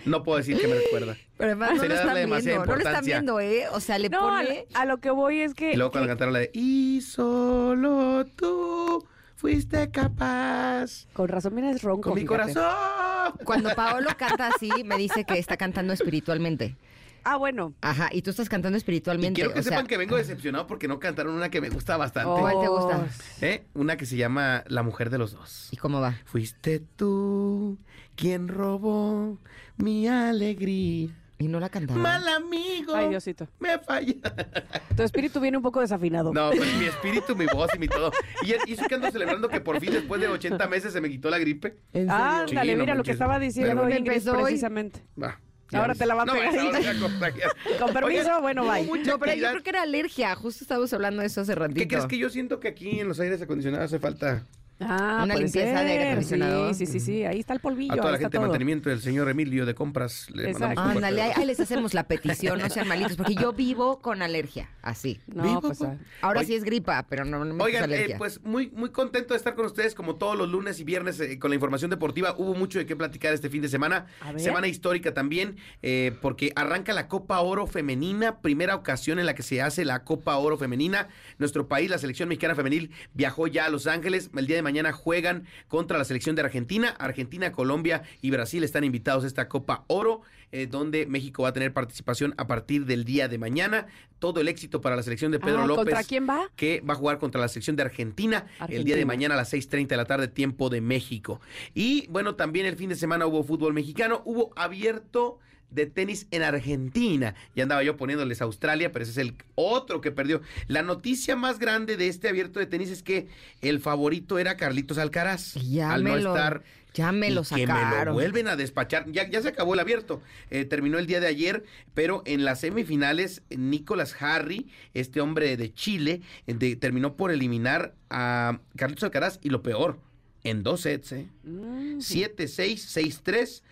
[0.04, 1.16] No puedo decir que me recuerda.
[1.36, 2.20] Pero además no lo Sería están viendo.
[2.34, 3.14] demasiada No lo están importancia.
[3.16, 3.64] viendo, ¿eh?
[3.72, 4.66] O sea, le No, a, pone...
[4.74, 5.72] a lo que voy es que...
[5.72, 9.06] Y luego cuando que- cantaron la de Y solo tú
[9.38, 12.52] fuiste capaz con razón vienes ronco, con mi fíjate.
[12.54, 13.38] corazón.
[13.44, 16.76] Cuando Paolo canta así, me dice que está cantando espiritualmente.
[17.24, 17.74] Ah, bueno.
[17.82, 19.34] Ajá, y tú estás cantando Y espiritualmente.
[19.34, 21.96] quiero que o sea, sepan que vengo decepcionado porque no cantaron una que me gusta
[21.96, 22.30] bastante.
[22.30, 22.40] Oh.
[22.40, 23.06] ¿Cuál te gusta?
[23.46, 23.66] ¿Eh?
[23.74, 25.68] Una que se llama La mujer de los dos.
[25.70, 26.14] ¿Y cómo va?
[26.24, 27.78] Fuiste tú
[28.16, 29.38] quien robó
[29.76, 31.10] mi alegría.
[31.38, 32.02] Y no la cantaron.
[32.02, 32.94] Mal amigo.
[32.94, 33.46] Ay, Diosito.
[33.60, 34.14] Me falla.
[34.96, 36.32] Tu espíritu viene un poco desafinado.
[36.32, 38.10] No, pues mi espíritu, mi voz y mi todo.
[38.42, 41.08] Y, y eso que ando celebrando que por fin, después de 80 meses, se me
[41.08, 41.76] quitó la gripe.
[41.92, 42.14] ¿En serio?
[42.14, 45.04] Ándale, Sí, no mira lo que estaba diciendo Pero Ingrid empezó precisamente.
[45.22, 45.38] Va.
[45.72, 46.54] Ahora te la va a no, pegar.
[47.78, 48.84] Con permiso, Oigan, bueno, bye.
[48.84, 50.34] mucha No, pero yo creo que era alergia.
[50.34, 51.78] Justo estábamos hablando de eso hace ratito.
[51.78, 54.46] ¿Qué crees que yo siento que aquí en los aires acondicionados hace falta
[54.80, 56.72] Ah, Una limpieza de aire acondicionado.
[56.74, 57.24] Sí, sí, sí, sí.
[57.24, 57.94] Ahí está el polvillo.
[57.94, 60.28] a toda ahí la está gente de mantenimiento del señor Emilio de compras?
[60.30, 64.22] Le Ándale, ahí, ahí les hacemos la petición, no sean malitos, porque yo vivo con
[64.22, 65.20] alergia, así.
[65.26, 65.82] No, Vivo, pues.
[65.82, 68.90] ah, Ahora Oye- sí es gripa, pero no, no me Oigan, eh, pues muy, muy
[68.90, 71.90] contento de estar con ustedes como todos los lunes y viernes eh, con la información
[71.90, 72.34] deportiva.
[72.38, 74.06] Hubo mucho de qué platicar este fin de semana.
[74.20, 74.40] A ver.
[74.40, 79.42] Semana histórica también, eh, porque arranca la Copa Oro Femenina, primera ocasión en la que
[79.42, 81.08] se hace la Copa Oro Femenina.
[81.38, 84.30] Nuestro país, la selección mexicana femenil, viajó ya a Los Ángeles.
[84.36, 86.88] El día de mañana juegan contra la selección de Argentina.
[86.98, 90.20] Argentina, Colombia y Brasil están invitados a esta Copa Oro.
[90.50, 93.86] eh, donde México va a tener participación a partir del día de mañana.
[94.18, 96.50] Todo el éxito para la selección de Pedro ah, López ¿Contra quién va?
[96.56, 98.96] que va a jugar contra la selección de Argentina, el día Argentina.
[98.96, 101.40] de mañana a las 6.30 de la tarde, tiempo de México.
[101.74, 105.38] Y bueno, también el fin de semana hubo fútbol mexicano, hubo abierto
[105.70, 107.34] de tenis en Argentina.
[107.54, 110.40] Ya andaba yo poniéndoles a Australia, pero ese es el otro que perdió.
[110.66, 113.28] La noticia más grande de este abierto de tenis es que
[113.60, 115.54] el favorito era Carlitos Alcaraz.
[115.54, 116.62] Ya al me no lo- estar
[116.94, 118.14] ya me lo Que me lo sacaron.
[118.14, 119.04] vuelven a despachar.
[119.12, 120.20] Ya, ya se acabó el abierto.
[120.50, 121.62] Eh, terminó el día de ayer,
[121.94, 128.58] pero en las semifinales, Nicolás Harry, este hombre de Chile, de- terminó por eliminar a
[128.74, 130.00] Carlitos Alcaraz y lo peor,
[130.42, 131.26] en dos sets, ¿eh?
[131.44, 133.62] Mm, 7-6, 6-3,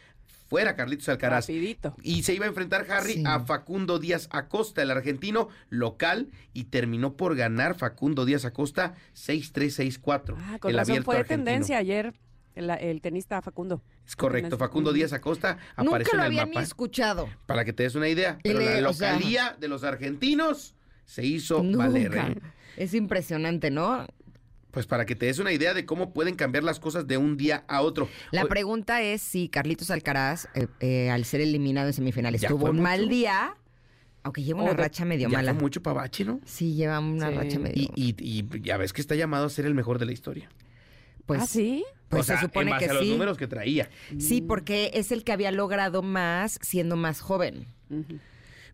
[0.46, 1.46] fuera Carlitos Alcaraz.
[1.48, 1.94] Rapidito.
[2.02, 3.22] Y se iba a enfrentar Harry Sí.
[3.26, 9.74] a Facundo Díaz Acosta, el argentino local, y terminó por ganar Facundo Díaz Acosta 6-3,
[10.00, 10.36] 6-4.
[10.38, 11.44] Ah, con el razón fue argentino.
[11.44, 12.14] tendencia ayer
[12.54, 13.82] el, el tenista Facundo.
[14.06, 14.56] Es correcto.
[14.56, 14.92] Facundo.
[14.92, 16.62] Díaz Acosta Nunca apareció lo en el había ni mapa.
[16.62, 17.28] escuchado.
[17.46, 18.38] Para que te des una idea.
[18.42, 21.78] Pero le- la o sea- localía de los argentinos se hizo Nunca.
[21.78, 22.14] valer.
[22.16, 22.40] ¿eh?
[22.76, 24.06] Es impresionante, ¿no?
[24.76, 27.38] Pues para que te des una idea de cómo pueden cambiar las cosas de un
[27.38, 28.10] día a otro.
[28.30, 32.48] La O- pregunta es si Carlitos Alcaraz, eh, eh, al ser eliminado en semifinales, Ya
[32.50, 33.56] tuvo un mal día,
[34.22, 35.54] aunque lleva una racha medio ya mala.
[35.54, 36.40] fue mucho para Bache, ¿no?
[36.44, 37.34] Sí, lleva una Sí.
[37.36, 37.84] racha medio.
[37.84, 40.50] Y, y- y ya ves que está llamado a ser el mejor de la historia.
[41.24, 41.82] pues, ¿Ah, sí?
[42.10, 43.10] pues o sea, se supone en base que a los sí.
[43.10, 43.88] números que traía.
[44.18, 47.66] Sí, porque es el que había logrado más siendo más joven.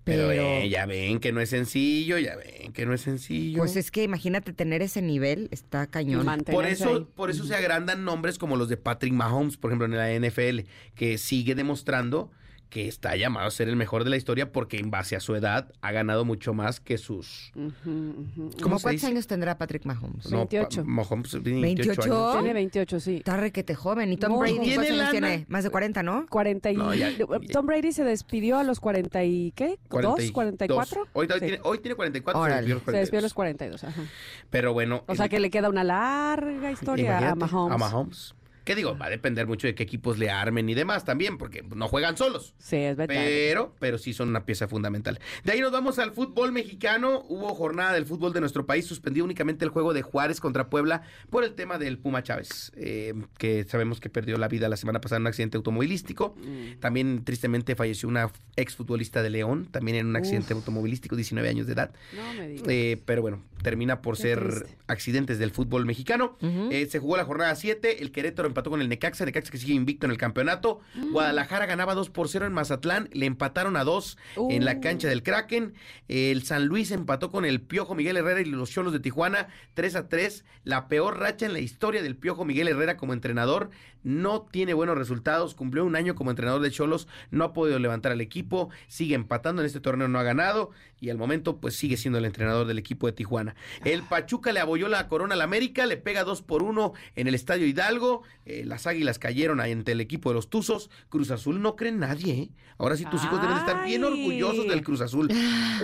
[0.05, 3.59] Pero, Pero, eh, ya ven que no es sencillo, ya ven que no es sencillo.
[3.59, 6.27] pues es que imagínate tener ese nivel, está cañón.
[6.45, 7.07] Por eso, ahí.
[7.15, 10.67] por eso se agrandan nombres como los de Patrick Mahomes, por ejemplo, en la NFL,
[10.97, 12.31] que sigue demostrando
[12.73, 15.35] que está llamado a ser el mejor de la historia porque en base a su
[15.35, 17.53] edad ha ganado mucho más que sus...
[17.53, 19.07] ¿Cómo ¿Cómo se cuántos dice?
[19.09, 20.31] años tendrá Patrick Mahomes?
[20.31, 20.83] no, 28.
[20.83, 22.03] Pa- Mahomes tiene 28, 28.
[22.31, 22.33] años.
[22.39, 23.17] Tiene 28, sí.
[23.17, 24.11] Está requete joven.
[24.11, 25.45] ¿Y Tom No, Brady ¿tiene años?
[25.49, 26.27] Más de 40, ¿no?
[26.31, 26.77] 40 y...
[26.77, 27.11] No, ya-
[27.53, 29.53] Tom Brady se despidió a los 40 y...
[29.55, 29.79] ¿qué?
[29.91, 30.33] ¿2?
[30.33, 30.79] 42.
[30.95, 30.99] ¿44?
[31.13, 31.41] Hoy, hoy Sí.
[31.41, 32.67] tiene, hoy tiene 44, se Órale.
[32.69, 33.83] despidió a los Se despidió a 42.
[33.83, 34.03] los 42, ajá.
[34.49, 35.05] Pero bueno...
[35.09, 37.75] O sea que le queda una larga historia a imagínate, Mahomes.
[37.75, 38.35] A Mahomes.
[38.65, 38.97] ¿Qué digo?
[38.97, 42.17] Va a depender mucho de qué equipos le armen y demás también, porque no juegan
[42.17, 42.55] solos.
[42.59, 43.15] Sí, es verdad.
[43.17, 45.19] Pero, pero sí son una pieza fundamental.
[45.45, 47.25] De ahí nos vamos al fútbol mexicano.
[47.29, 48.87] Hubo jornada del fútbol de nuestro país.
[48.87, 53.15] Suspendió únicamente el juego de Juárez contra Puebla por el tema del Puma Chávez, eh,
[53.39, 56.35] que sabemos que perdió la vida la semana pasada en un accidente automovilístico.
[56.39, 56.79] Mm.
[56.81, 61.73] También, tristemente, falleció una exfutbolista de León, también en un accidente automovilístico, 19 años de
[61.73, 61.91] edad.
[62.17, 62.67] No me digas.
[62.69, 64.77] Eh, pero bueno, termina por Qué ser triste.
[64.87, 66.37] accidentes del fútbol mexicano.
[66.71, 69.75] Eh, se jugó la jornada 7, el Querétaro empató con el Necaxa, Necaxa que sigue
[69.75, 70.81] invicto en el campeonato.
[70.95, 71.13] Mm.
[71.13, 74.17] Guadalajara ganaba 2 por 0 en Mazatlán, le empataron a 2
[74.51, 74.81] en la Uh.
[74.81, 75.75] cancha del Kraken.
[76.09, 79.97] El San Luis empató con el Piojo Miguel Herrera y los Cholos de Tijuana 3
[79.97, 80.45] a 3.
[80.65, 83.71] La peor racha en la historia del Piojo Miguel Herrera como entrenador.
[84.05, 88.11] No tiene buenos resultados, cumplió un año como entrenador de Cholos, no ha podido levantar
[88.11, 91.97] al equipo, sigue empatando en este torneo, no ha ganado y al momento pues sigue
[91.97, 93.55] siendo el entrenador del equipo de Tijuana.
[93.85, 97.37] El Pachuca le abolló la corona al América, le pega 2 por 1 en el
[97.37, 101.77] Estadio Hidalgo, eh, las Águilas cayeron ante el equipo de los Tuzos, Cruz Azul no
[101.77, 102.51] cree en nadie, ¿eh?
[102.79, 104.11] ahora sí tus hijos deben estar bien Ay.
[104.13, 105.29] orgullosos del Cruz Azul.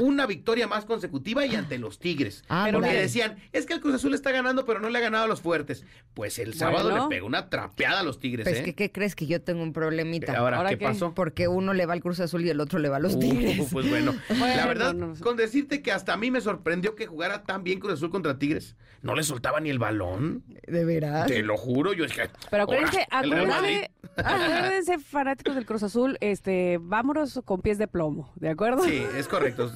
[0.01, 2.45] Una victoria más consecutiva y ante los Tigres.
[2.49, 3.03] Ah, Pero Porque mira.
[3.03, 5.41] decían, es que el Cruz Azul está ganando, pero no le ha ganado a los
[5.41, 5.85] fuertes.
[6.15, 7.05] Pues el sábado Bueno.
[7.05, 8.63] le pegó una trapeada a los Tigres, Pues ¿eh?
[8.65, 10.37] que, ¿qué crees que yo tengo un problemita?
[10.37, 10.85] Ahora, ¿Ahora ¿qué, qué?
[10.87, 11.15] pasó?
[11.15, 13.21] Porque uno le va al Cruz Azul y el otro le va a los Uh,
[13.21, 13.69] Tigres.
[13.73, 14.15] pues bueno.
[14.29, 15.15] la Bueno, verdad, no.
[15.23, 18.39] con decirte que hasta a mí me sorprendió que jugara tan bien Cruz Azul contra
[18.39, 18.75] Tigres.
[19.03, 20.43] No le soltaba ni el balón.
[20.67, 21.27] ¿De veras?
[21.29, 22.29] Te lo juro, yo es que.
[22.51, 28.49] Pero acuérdense, acuérdense, acuérdense, fanáticos del Cruz Azul, este, vámonos con pies de plomo, ¿de
[28.51, 28.85] acuerdo?
[28.85, 29.71] Sí, es correcto.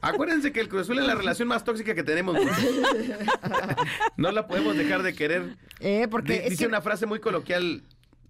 [0.00, 2.36] Acuérdense que el Cruz Azul es la relación más tóxica que tenemos.
[4.16, 5.56] No la podemos dejar de querer.
[5.80, 7.82] Eh, porque Dice que, una frase muy coloquial: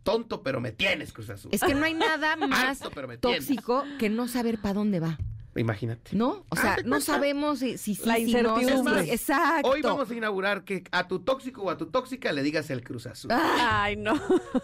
[0.02, 1.50] tonto, pero me tienes, Cruz Azul.
[1.52, 2.80] es que no hay nada más
[3.20, 5.18] tóxico que no saber para dónde va.
[5.54, 6.16] Imagínate.
[6.16, 6.44] ¿No?
[6.48, 9.04] O sea, no sabemos si si, si, La si no, incertidumbre.
[9.04, 9.68] si- Exacto.
[9.68, 12.82] Hoy vamos a inaugurar que a tu tóxico o a tu tóxica le digas el
[12.82, 13.30] Cruz Azul.
[13.32, 14.14] Ay, no.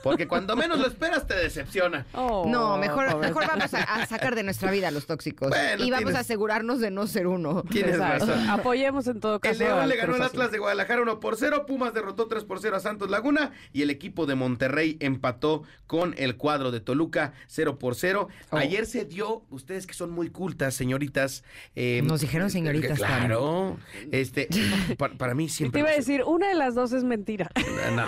[0.03, 2.07] Porque cuando menos lo esperas te decepciona.
[2.14, 3.29] Oh, No, mejor, pobre.
[3.29, 5.48] mejor vamos a, a sacar de nuestra vida a los tóxicos.
[5.51, 7.62] Bueno, y vamos tienes- a asegurarnos de no ser uno.
[7.70, 8.27] Tienes Exacto.
[8.27, 8.48] razón.
[8.48, 9.53] Apoyemos en todo caso.
[9.53, 10.22] El León le ganó al.
[10.22, 13.83] Atlas de Guadalajara 1 por 0, Pumas derrotó 3 por 0 a Santos Laguna y
[13.83, 18.29] el equipo de Monterrey empató con el cuadro de Toluca 0 por 0.
[18.51, 18.57] Oh.
[18.57, 21.45] Ayer se dio, ustedes que son muy cultas, señoritas.
[21.77, 23.77] eh, Nos dijeron señoritas, Claro.
[24.12, 24.49] Este,
[24.97, 25.81] pa- para, mí siempre.
[25.83, 27.51] te iba a decir, una de las dos es mentira.
[27.95, 28.05] No.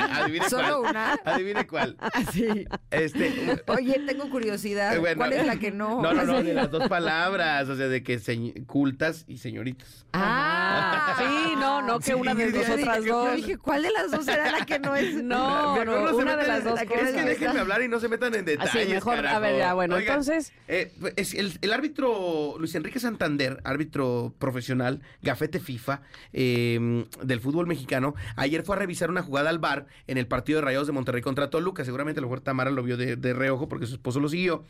[0.22, 0.90] Adivine Solo cuál.
[0.90, 1.12] una.
[1.24, 1.96] Adivine cuál.
[2.12, 2.66] Así.
[2.90, 4.94] Este, Oye, tengo curiosidad.
[4.96, 5.16] Eh, bueno.
[5.18, 6.02] ¿Cuál es la que no?
[6.02, 8.20] No, no, no, de las dos palabras, o sea, de que
[8.66, 10.06] cultas y señoritas.
[10.12, 11.14] Ah.
[11.18, 13.26] Sí, no, no, que Sí, una de ya nosotras dije, dos.
[13.30, 15.14] Yo dije, ¿cuál de las dos será la que no es?
[15.22, 18.34] No, no, se una de las dos Es que déjenme hablar y no se metan
[18.34, 18.74] en detalles.
[18.74, 19.40] Así, mejor, a carajo.
[19.40, 25.00] ver, ya, bueno, Oigan, entonces- eh, es el, el árbitro Luis Enrique Santander, árbitro profesional,
[25.22, 30.18] gafete FIFA eh, del fútbol mexicano, ayer fue a revisar una jugada al bar en
[30.18, 31.84] el partido de Rayados de Monterrey contra Toluca.
[31.84, 34.64] Seguramente a lo mejor Tamara lo vio de, de reojo porque su esposo lo siguió.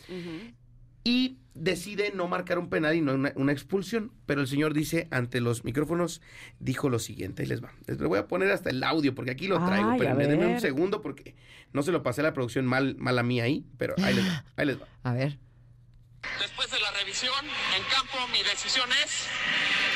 [1.03, 4.13] Y decide no marcar un penal y no una, una expulsión.
[4.27, 6.21] Pero el señor dice ante los micrófonos,
[6.59, 7.73] dijo lo siguiente, ahí les va.
[7.87, 10.61] Les voy a poner hasta el audio porque aquí lo traigo, Ay, pero denme un
[10.61, 11.35] segundo porque
[11.73, 14.27] no se lo pasé a la producción mal, mal a mí ahí, pero ahí les
[14.27, 14.45] va.
[14.57, 14.87] Ahí les va.
[15.03, 15.39] A ver.
[16.39, 17.33] Después de la revisión,
[17.77, 19.90] en campo mi decisión es y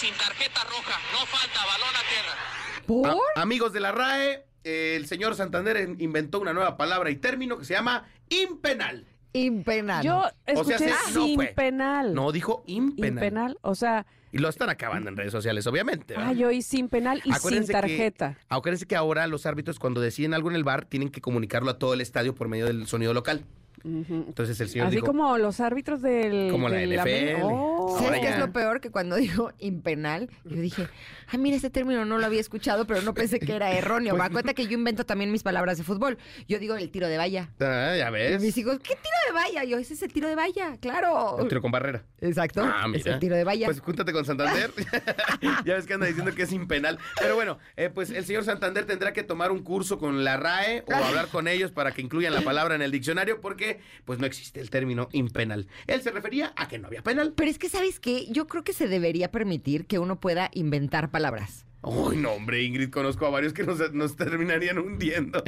[0.00, 0.98] sin tarjeta roja.
[1.12, 2.86] No falta, balón a tierra.
[2.86, 3.10] ¿Por?
[3.36, 7.16] A- amigos de la RAE, eh, el señor Santander en- inventó una nueva palabra y
[7.16, 9.06] término que se llama impenal.
[9.32, 10.04] Impenal.
[10.04, 10.22] Yo O
[10.64, 11.46] sea, escuché sí, no sin fue.
[11.48, 12.14] penal.
[12.14, 13.12] No, dijo impenal.
[13.24, 16.14] Impenal, o sea, Y lo están acabando en redes sociales, obviamente.
[16.14, 16.30] ¿verdad?
[16.30, 18.38] ah, yo y sin penal y sin Acuérdense que- tarjeta.
[18.48, 21.78] acuérdense que ahora los árbitros cuando deciden algo en el bar tienen que comunicarlo a
[21.78, 23.44] todo el estadio por medio del sonido local.
[23.84, 26.50] Entonces el señor Así dijo, como los árbitros del.
[26.50, 27.42] Como la del NFL.
[27.42, 27.98] Oh.
[27.98, 28.80] ¿Sabes qué es lo peor?
[28.80, 30.88] Que cuando dijo impenal, yo dije,
[31.28, 34.16] ay, mira, este término no lo había escuchado, pero no pensé que era erróneo.
[34.16, 36.18] Pues Me cuenta que yo invento también mis palabras de fútbol.
[36.48, 37.50] Yo digo el tiro de valla.
[37.60, 39.64] "Ah, ya Y ves, mis hijos, ¿qué tiro de valla?
[39.64, 41.36] Yo, ese es el tiro de valla, claro.
[41.36, 42.04] un tiro con barrera.
[42.20, 42.62] Exacto.
[42.64, 43.14] Ah, Es mira.
[43.14, 43.66] el tiro de valla.
[43.66, 44.70] Pues júntate con Santander.
[45.64, 46.98] ya ves que anda diciendo que es impenal.
[47.20, 50.84] Pero bueno, eh, pues el señor Santander tendrá que tomar un curso con la RAE
[50.86, 53.69] o hablar con ellos para que incluyan la palabra en el diccionario porque
[54.04, 55.68] pues no existe el término impenal.
[55.86, 57.32] Él se refería a que no había penal.
[57.36, 58.26] Pero es que, ¿sabes qué?
[58.30, 61.66] Yo creo que se debería permitir que uno pueda inventar palabras.
[61.82, 65.42] Uy, no, hombre, Ingrid, conozco a varios que nos, nos terminarían hundiendo.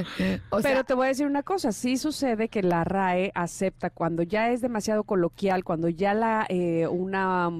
[0.49, 4.23] O Pero te voy a decir una cosa, sí sucede que la RAE acepta cuando
[4.23, 7.51] ya es demasiado coloquial, cuando ya la eh, una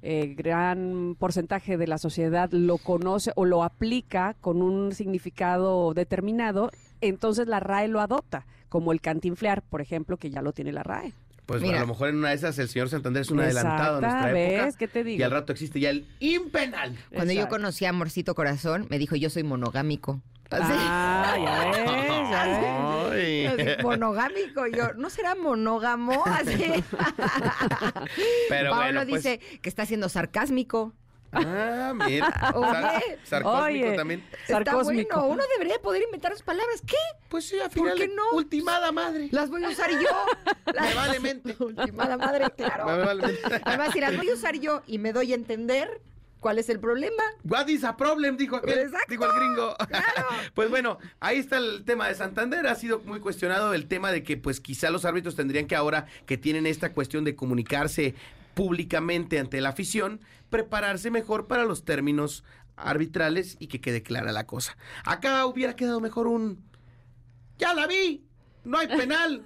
[0.00, 6.70] eh, gran porcentaje de la sociedad lo conoce o lo aplica con un significado determinado,
[7.02, 10.82] entonces la RAE lo adopta, como el cantinflear, por ejemplo, que ya lo tiene la
[10.82, 11.12] RAE.
[11.46, 11.76] Pues Mira.
[11.76, 14.16] a lo mejor en una de esas el señor Santander es un adelantado a Exacta,
[14.16, 14.52] nuestra ¿ves?
[14.64, 14.78] época.
[14.80, 15.20] ¿Qué te digo?
[15.20, 16.98] Y al rato existe ya el impenal.
[17.14, 20.22] cuando yo conocí a Amorcito Corazón, me dijo, yo soy monogámico.
[20.50, 20.72] Así.
[20.76, 23.12] Ah, ya ves, ya ves.
[23.12, 23.46] Ay.
[23.46, 24.66] Así, monogámico.
[24.66, 26.24] Yo, ¿no será monógamo?
[26.26, 26.64] Así.
[28.48, 30.94] Pero Pablo bueno, pues- dice que está siendo sarcásmico.
[31.34, 32.28] Ah, mira.
[32.54, 32.68] Oye.
[33.24, 33.96] Sar- sarcósmico Oye.
[33.96, 34.24] también.
[34.42, 35.16] Está Sarcósmico.
[35.20, 35.34] bueno.
[35.34, 36.80] Uno debería poder inventar las palabras.
[36.86, 36.96] ¿Qué?
[37.28, 38.22] Pues sí, al ¿Por qué no?
[38.32, 39.28] ultimada madre.
[39.32, 40.08] Las voy a usar yo.
[40.72, 41.56] Las- Me vale mente.
[41.62, 42.86] Ultimada madre, claro.
[42.86, 43.60] Me vale mente.
[43.64, 46.00] Además, si las voy a usar yo y me doy a entender,
[46.40, 47.22] ¿cuál es el problema?
[47.44, 48.36] What is a problem?
[48.36, 49.74] Dijo aquel, Exacto, dijo el gringo.
[50.54, 52.66] pues bueno, ahí está el tema de Santander.
[52.66, 56.06] Ha sido muy cuestionado el tema de que pues quizá los árbitros tendrían que ahora
[56.26, 58.14] que tienen esta cuestión de comunicarse
[58.54, 62.44] públicamente ante la afición, prepararse mejor para los términos
[62.76, 64.76] arbitrales y que quede clara la cosa.
[65.04, 66.64] Acá hubiera quedado mejor un...
[67.58, 68.24] Ya la vi.
[68.64, 69.42] No hay penal.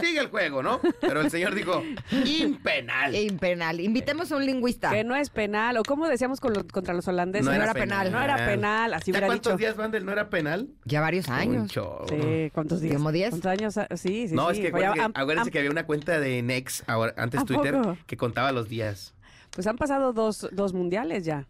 [0.00, 0.80] Sigue el juego, ¿no?
[1.00, 1.82] Pero el señor dijo,
[2.24, 3.14] impenal.
[3.14, 3.80] Impenal.
[3.80, 4.90] Invitemos a un lingüista.
[4.90, 8.12] Que no es penal, o como decíamos con lo- contra los holandeses, No era penal.
[8.12, 9.58] No era penal, así ¿Ya hubiera cuántos dicho.
[9.58, 10.68] días van del no era penal?
[10.84, 11.70] Ya varios años.
[11.70, 12.06] chorro.
[12.08, 12.96] Sí, ¿cuántos días?
[12.96, 13.30] ¿Como diez?
[13.30, 13.76] ¿Cuántos años?
[13.78, 14.56] Ah, Sí, sí, no, sí.
[14.56, 17.44] es que acuérdense, que, acuérdense han- que había una cuenta de Nex, ahora, antes ¿A
[17.44, 17.96] Twitter, poco?
[18.06, 19.14] que contaba los días.
[19.50, 21.46] Pues han pasado dos, dos mundiales ya.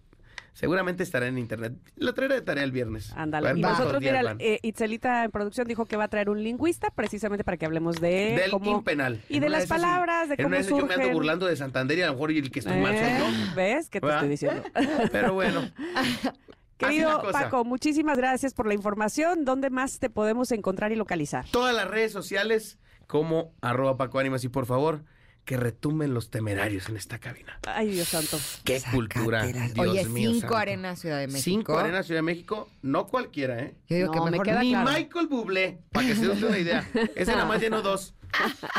[0.59, 1.75] Seguramente estará en internet.
[1.95, 3.13] Lo traeré de tarea el viernes.
[3.15, 3.57] Ándale.
[3.57, 7.45] Y nosotros, mira, eh, Itzelita en producción dijo que va a traer un lingüista precisamente
[7.45, 8.73] para que hablemos de Del cómo...
[8.73, 9.21] impenal.
[9.29, 11.13] y En de las palabras, de en una cómo esas yo me ando surgen.
[11.13, 13.55] burlando de Santander y a lo mejor el que estoy mal soy Eh, yo.
[13.55, 13.89] ¿Ves?
[13.89, 14.25] ¿Qué te ¿Verdad?
[14.25, 14.63] estoy diciendo?
[15.13, 15.61] Pero bueno.
[16.77, 17.33] Querido la.
[17.33, 19.45] Paco, muchísimas gracias por la información.
[19.45, 21.45] ¿Dónde más te podemos encontrar y localizar?
[21.51, 25.05] Todas las redes sociales como arroba Paco Ánimas y por favor
[25.49, 27.59] que retumben los temerarios en esta cabina.
[27.67, 28.39] Ay, Dios santo.
[28.65, 29.47] Qué cultura.
[29.47, 30.57] Dios Oye, mío cinco santo.
[30.59, 31.43] arenas Ciudad de México.
[31.43, 33.75] Cinco arenas Ciudad de México, no cualquiera, ¿eh?
[33.89, 34.91] Yo digo No, que me mejor queda Ni claro.
[34.91, 36.87] Michael Bublé, para que se usted una idea.
[37.15, 38.15] Ese nada más llenó dos.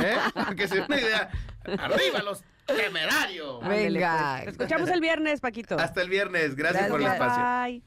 [0.03, 0.15] ¿Eh?
[0.35, 1.31] Para que se dé una idea.
[1.79, 3.63] ¡Arriba los temerarios!
[3.63, 4.41] Ándele, Venga.
[4.43, 4.43] pues.
[4.57, 5.75] Te escuchamos el viernes, Paquito.
[5.79, 6.55] Hasta el viernes.
[6.55, 7.43] Gracias, por el espacio.
[7.63, 7.83] Bye.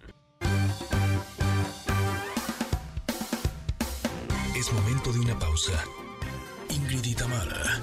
[4.59, 5.85] Es momento de una pausa.
[6.69, 7.81] Ingrid y Tamara,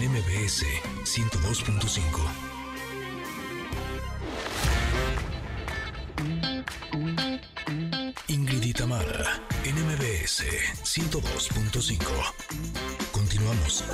[0.00, 0.64] en MBS
[1.04, 2.20] 102.5.
[8.28, 10.44] Ingrid y Tamara, en MBS
[10.84, 11.98] 102.5.
[13.12, 13.84] Continuamos.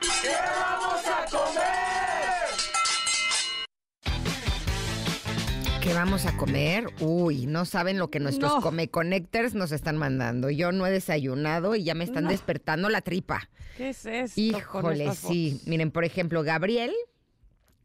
[0.00, 1.77] ¿Qué vamos a comer?
[7.00, 8.60] Uy, no saben lo que nuestros No.
[8.60, 10.50] come connectors nos están mandando.
[10.50, 12.30] Yo no he desayunado y ya me están No.
[12.30, 13.48] despertando la tripa.
[13.76, 14.34] ¿Qué es esto?
[14.70, 15.60] con Híjole, sí.
[15.66, 16.92] Miren, por ejemplo, Gabriel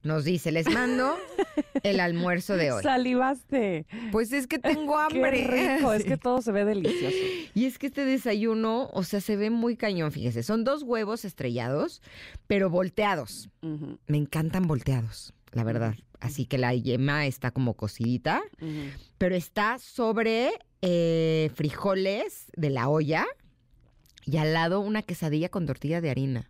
[0.02, 1.16] nos dice, les mando
[1.84, 2.84] el almuerzo de hoy.
[2.84, 3.86] Salivaste.
[4.12, 5.76] Pues es que tengo Qué hambre.
[5.78, 7.16] rico, es que todo se ve delicioso.
[7.54, 10.44] Y es que este desayuno, o sea, se ve muy cañón, fíjese.
[10.44, 12.02] Son dos huevos estrellados,
[12.48, 13.50] pero volteados.
[14.08, 15.96] Me encantan volteados, la verdad.
[16.24, 18.42] Así que la yema está como cocidita,
[19.18, 23.26] pero está sobre eh, frijoles de la olla
[24.26, 26.50] y al lado una quesadilla con tortilla de harina.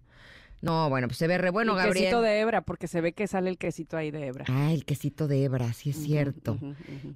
[0.62, 1.96] No, bueno, pues se ve re bueno, y Gabriel.
[2.06, 4.46] quesito de hebra, porque se ve que sale el quesito ahí de hebra.
[4.48, 6.60] Ah, el quesito de hebra, sí es cierto.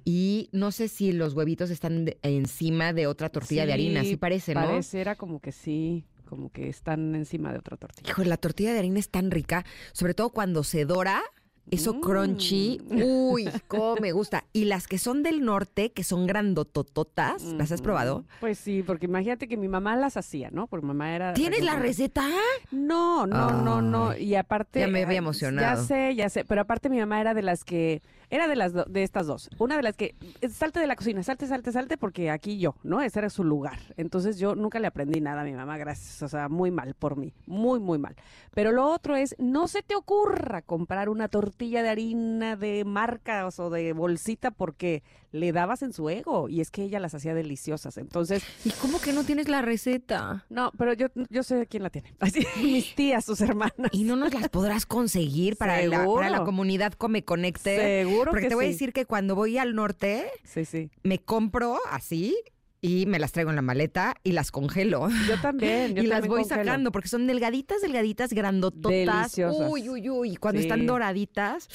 [0.04, 4.16] Y no sé si los huevitos están de- encima de otra tortilla de harina, sí
[4.16, 4.62] parece, ¿no?
[4.64, 8.10] Pareciera como que sí, como que están encima de otra tortilla.
[8.10, 11.22] Hijo, la tortilla de harina es tan rica, sobre todo cuando se dora
[11.70, 12.00] Eso Mm.
[12.00, 12.80] crunchy.
[12.90, 14.44] Uy, cómo me gusta.
[14.52, 18.20] Y las que son del norte, que son grandotototas, ¿las has probado?
[18.20, 20.66] Mm, Pues sí, porque imagínate que mi mamá las hacía, ¿no?
[20.66, 21.34] Porque mi mamá era...
[21.34, 22.26] ¿Tienes la receta?
[22.70, 24.16] No, no, no, no.
[24.16, 24.80] Y aparte.
[24.80, 25.76] ya me había ay, emocionado.
[25.80, 26.44] Ya sé, ya sé.
[26.44, 28.02] Pero aparte mi mamá era de las que.
[28.30, 29.48] Era de las do- de estas dos.
[29.58, 30.14] Una de las que.
[30.40, 33.00] eh, Salte de la cocina, salte, salte, salte, porque aquí yo, ¿no?
[33.00, 33.78] Ese era su lugar.
[33.96, 36.22] Entonces yo nunca le aprendí nada a mi mamá, gracias.
[36.22, 37.32] O sea, muy mal por mí.
[37.46, 38.16] Muy, muy mal.
[38.54, 43.58] Pero lo otro es, no se te ocurra comprar una tortilla de harina de marcas
[43.60, 46.48] o de bolsita porque le dabas en su ego.
[46.48, 47.96] Y es que ella las hacía deliciosas.
[47.98, 50.44] Entonces, ¿Y cómo que no tienes la receta?
[50.50, 52.12] no, pero yo, yo sé quién la tiene.
[52.20, 53.74] Así, mis tías, sus hermanas.
[53.92, 57.76] ¿Y no nos las podrás conseguir para, la, para la comunidad Come Conecte?
[57.76, 60.90] Seguro Porque que te voy a decir que cuando voy al norte, Sí, sí.
[61.02, 62.36] me compro así
[62.80, 65.08] y me las traigo en la maleta y las congelo.
[65.28, 65.94] Yo también.
[65.94, 66.62] Yo y las voy congelo.
[66.64, 68.90] sacando porque son delgaditas, delgaditas, grandototas.
[69.34, 69.70] Deliciosas.
[69.70, 70.36] Uy, uy, uy.
[70.36, 70.66] Cuando Sí.
[70.66, 71.68] están doraditas,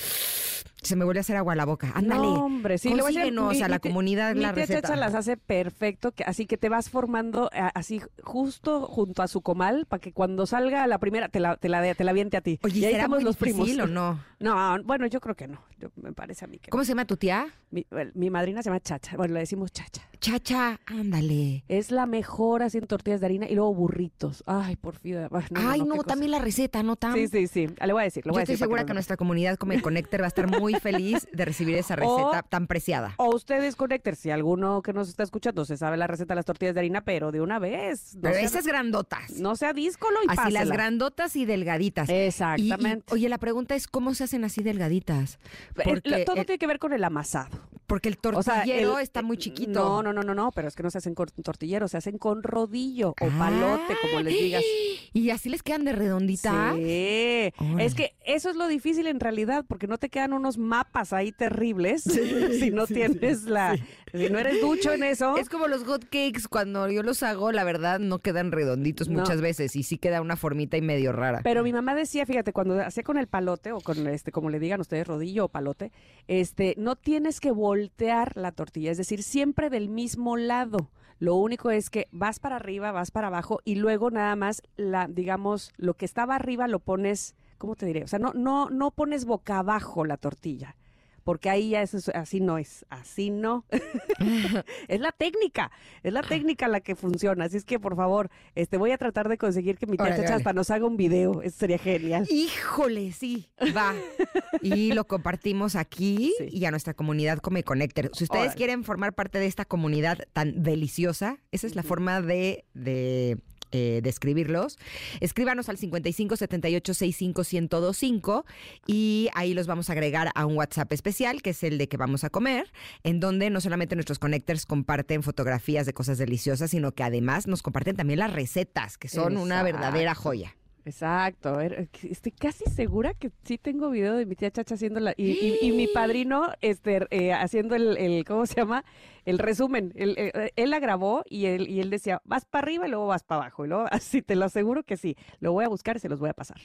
[0.83, 1.91] se me vuelve a hacer agua a la boca.
[1.95, 2.21] Ándale.
[2.21, 4.81] No, hombre, sí, voy a Consíguenos mi- a la mi comunidad mi la tía receta.
[4.89, 9.27] Chacha las hace perfecto, que, así que te vas formando a- así justo junto a
[9.27, 12.37] su comal para que cuando salga la primera te la, te la, te la aviente
[12.37, 12.59] a ti.
[12.63, 13.65] Oye, y ahí ¿será estamos muy los primos.
[13.65, 14.19] difícil o no?
[14.43, 15.61] No, bueno, yo creo que no.
[15.79, 16.85] Yo- me parece a mí que ¿Cómo no.
[16.85, 17.47] se llama tu tía?
[17.71, 19.15] Mi, mi madrina se llama Chacha.
[19.15, 20.01] Bueno, le decimos Chacha.
[20.19, 21.63] Chacha, ándale.
[21.69, 24.43] Es la mejor haciendo tortillas de harina y luego burritos.
[24.45, 25.15] Ay, por fin.
[25.17, 26.07] Ay, no, Ay, no, cosa.
[26.07, 27.13] también la receta, ¿no, Tam?
[27.13, 27.67] Sí, sí, sí.
[27.85, 28.25] Le voy a decir.
[28.25, 30.27] Le Yo voy a estoy decir para segura que nuestra comunidad Come Connector va a
[30.27, 33.13] estar muy feliz de recibir esa O- receta tan preciada.
[33.17, 36.45] O ustedes conecten, si alguno que nos está escuchando se sabe la receta de las
[36.45, 38.15] tortillas de harina, pero de una vez.
[38.15, 39.31] No Pero sea, esas grandotas.
[39.39, 42.09] no sea díscolo y así las grandotas y delgaditas.
[42.09, 43.13] Y- y, Exactamente.
[43.13, 45.39] oye, la pregunta es, ¿cómo se hacen así delgaditas?
[45.77, 47.57] Eh, Porque, todo el, tiene que ver con el amasado.
[47.87, 49.71] porque el O sea, tortillero el- está muy chiquito.
[49.71, 52.17] No, no, no, no, no, pero es que no se hacen con tortillero, se hacen
[52.17, 53.35] con rodillo o Ah.
[53.37, 54.63] palote, como les digas.
[55.15, 56.75] Y así les quedan de redonditas.
[56.75, 57.53] Sí.
[57.79, 61.31] Es que eso es lo difícil en realidad, porque no te quedan unos mapas ahí
[61.31, 62.03] terribles
[62.59, 63.77] si no tienes la.
[64.13, 65.37] Si no eres ducho en eso.
[65.37, 69.19] Es como los hot cakes, cuando yo los hago, la verdad, no quedan redonditos No.
[69.19, 71.41] muchas veces y sí queda una formita y medio rara.
[71.43, 74.59] Pero mi mamá decía, fíjate, cuando hacía con el palote o con este, como le
[74.59, 75.91] digan ustedes, rodillo o palote,
[76.27, 80.91] este, no tienes que voltear la tortilla, es decir, siempre del mismo lado.
[81.19, 85.07] Lo único es que vas para arriba, vas para abajo y luego nada más la,
[85.07, 88.03] digamos, lo que estaba arriba lo pones, ¿cómo te diré?
[88.03, 90.75] O sea, no, no, no pones boca abajo la tortilla.
[91.23, 93.63] Porque ahí ya eso es- así no es, así no.
[94.89, 95.71] es la técnica,
[96.03, 97.45] es la técnica la que funciona.
[97.45, 100.51] Así es que, por favor, este, voy a tratar de conseguir que mi tía hasta
[100.51, 101.41] nos haga un video.
[101.41, 102.27] Eso sería genial.
[102.29, 103.93] Híjole, sí, va.
[104.61, 106.49] y lo compartimos aquí Sí.
[106.51, 108.09] y a nuestra comunidad Come Connector.
[108.13, 112.65] Si ustedes quieren formar parte de esta comunidad tan deliciosa, esa es la forma de,
[112.73, 113.37] de
[113.73, 114.77] eh, describirlos.
[115.19, 118.45] Escríbanos al 55 78 65 1025
[118.87, 121.97] y ahí los vamos a agregar a un WhatsApp especial, que es el de que
[121.97, 122.71] vamos a comer,
[123.03, 127.61] en donde no solamente nuestros connectors comparten fotografías de cosas deliciosas, sino que además nos
[127.61, 130.55] comparten también las recetas, que son una verdadera joya.
[130.85, 131.49] Exacto.
[131.49, 135.13] a ver, Estoy casi segura que sí tengo video de mi tía Chacha haciendo la...
[135.15, 138.83] Y, y- y mi padrino este, eh, haciendo el, el- ¿Cómo se llama?
[139.25, 139.93] El resumen.
[139.95, 143.07] El- eh, él la grabó y él, y él decía, vas para arriba y luego
[143.07, 143.65] vas para abajo.
[143.65, 145.15] Y luego, así te lo aseguro que sí.
[145.39, 146.57] Lo voy a buscar y se los voy a pasar.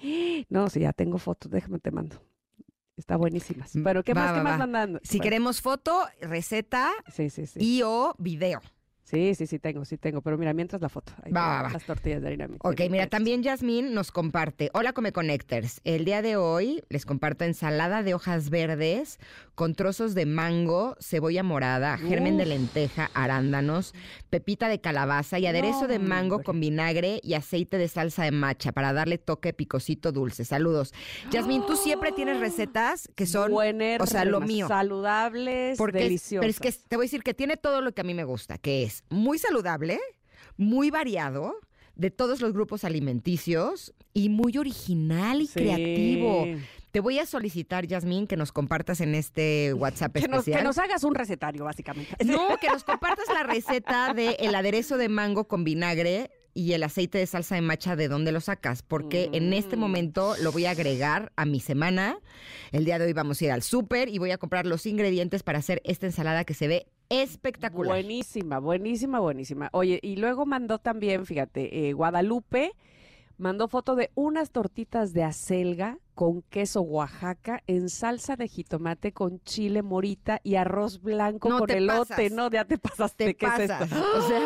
[0.48, 1.50] No, sí, ya tengo fotos.
[1.50, 2.16] Déjame te mando.
[2.96, 3.72] Está buenísimas.
[3.82, 5.00] Pero ¿qué va, más, va, qué más mandando?
[5.02, 7.58] Si Bueno, queremos foto, receta Sí, sí, sí.
[7.60, 8.60] y o video.
[9.04, 10.22] Sí, sí, sí tengo, sí tengo.
[10.22, 11.12] Pero mira, mientras la foto.
[11.22, 11.68] Ahí Va.
[11.72, 12.48] Las tortillas de harina.
[12.60, 14.70] Ok, mira, también Yasmín nos comparte.
[14.72, 15.80] Hola, Come Connectors.
[15.84, 19.18] El día de hoy les comparto ensalada de hojas verdes
[19.54, 23.92] con trozos de mango, cebolla morada, germen de lenteja, arándanos,
[24.30, 26.44] pepita de calabaza y aderezo de mango hombre.
[26.46, 30.44] con vinagre y aceite de salsa de macha para darle toque picosito dulce.
[30.46, 30.94] Saludos.
[31.30, 34.68] Yasmín, tú siempre tienes recetas que son, o sea, lo mío.
[34.68, 36.40] Saludables, Porque es- deliciosas.
[36.40, 38.24] pero es que te voy a decir que tiene todo lo que a mí me
[38.24, 40.00] gusta, que es muy saludable,
[40.56, 41.54] muy variado,
[41.94, 45.52] de todos los grupos alimenticios y muy original y Sí.
[45.60, 46.46] creativo.
[46.92, 50.58] Te voy a solicitar, Yasmín, que nos compartas en este WhatsApp Que nos, especial.
[50.58, 52.22] que nos hagas un recetario, básicamente.
[52.22, 56.82] No, que nos compartas la receta de el aderezo de mango con vinagre y el
[56.82, 58.82] aceite de salsa de macha, ¿de dónde lo sacas?
[58.82, 59.80] Porque en este Mm.
[59.80, 62.18] momento lo voy a agregar a mi semana.
[62.72, 65.42] El día de hoy vamos a ir al súper y voy a comprar los ingredientes
[65.42, 67.94] para hacer esta ensalada que se ve espectacular.
[67.94, 69.70] Buenísima, buenísima, buenísima.
[69.72, 72.72] Oye, y luego mandó también, fíjate, eh, Guadalupe
[73.38, 79.40] mandó foto de unas tortitas de acelga con queso Oaxaca en salsa de jitomate con
[79.44, 82.08] chile morita y arroz blanco No con te elote.
[82.14, 82.32] pasas.
[82.32, 83.24] No, ya te pasaste.
[83.26, 83.84] Te ¿Qué es esto?
[84.18, 84.40] O sea,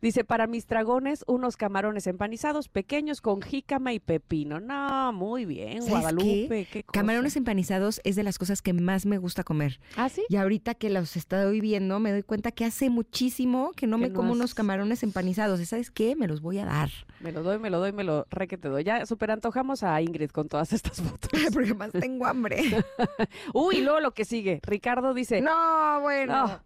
[0.00, 4.60] Dice, para mis dragones, unos camarones empanizados pequeños con jícama y pepino.
[4.60, 6.66] No, muy bien, ¿Sabes Guadalupe.
[6.70, 6.92] Qué cosa.
[6.98, 9.80] camarones empanizados es de las cosas que más me gusta comer.
[9.96, 10.22] ¿Ah, sí?
[10.28, 14.02] Y ahorita que los estoy viendo, me doy cuenta que hace muchísimo que no Que
[14.02, 15.60] me no como unos camarones empanizados.
[15.60, 16.14] ¿Y sabes qué?
[16.14, 16.90] Me los voy a dar.
[17.20, 18.84] Me lo doy, me lo doy, me lo re que te doy.
[18.84, 21.30] Ya super antojamos a Ingrid con todas estas fotos.
[21.52, 22.62] Porque más tengo hambre.
[23.54, 24.60] Uy, luego lo que sigue.
[24.62, 26.46] Ricardo dice, no, bueno.
[26.46, 26.60] No.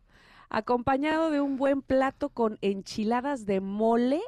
[0.48, 4.20] acompañado de un buen plato con enchiladas de mole.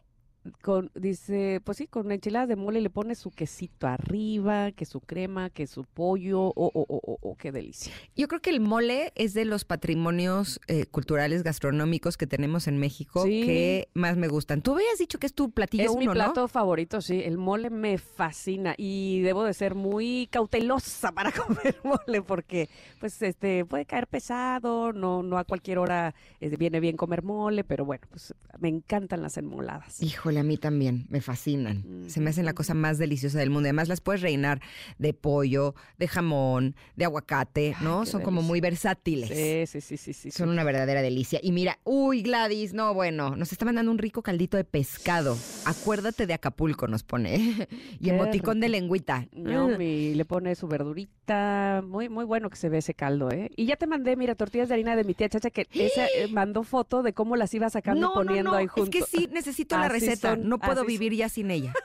[0.62, 5.00] Con, dice, pues sí, con enchiladas de mole le pone su quesito arriba, que su
[5.00, 7.92] crema, que su pollo, o oh, oh, oh, oh, qué delicia.
[8.16, 12.78] Yo creo que el mole es de los patrimonios eh, culturales gastronómicos que tenemos en
[12.78, 13.42] México Sí.
[13.44, 14.62] que más me gustan.
[14.62, 16.12] Tú habías dicho que es tu platillo es uno, mi ¿no?
[16.12, 17.22] plato favorito, sí.
[17.24, 22.68] El mole me fascina y debo de ser muy cautelosa para comer mole porque,
[23.00, 27.64] pues, este, puede caer pesado, no, no a cualquier hora eh, viene bien comer mole,
[27.64, 30.02] pero bueno, pues, me encantan las enmoladas.
[30.02, 32.04] Híjole, a mí también, me fascinan.
[32.08, 33.66] Se me hacen la cosa más deliciosa del mundo.
[33.66, 34.60] Además, las puedes reinar
[34.98, 38.06] de pollo, de jamón, de aguacate, ¿no?
[38.06, 39.28] Son como muy versátiles.
[39.28, 40.30] Sí, sí, sí, sí, sí.
[40.30, 41.40] Son una verdadera delicia.
[41.42, 45.36] Y mira, uy, Gladys, no, bueno, nos está mandando un rico caldito de pescado.
[45.64, 47.66] Acuérdate de Acapulco, nos pone.
[48.00, 49.26] y Qué emoticón de lengüita.
[49.32, 53.50] Yummy, le pone su verdurita, muy muy bueno que se ve ese caldo, ¿eh?
[53.56, 56.28] Y ya te mandé, mira, tortillas de harina de mi tía Chacha que esa eh,
[56.30, 58.90] mandó foto de cómo las iba sacando y No, no, poniendo no, ahí es junto.
[58.90, 60.25] que sí, necesito la Así receta.
[60.34, 61.72] No puedo así vivir ya sin ella.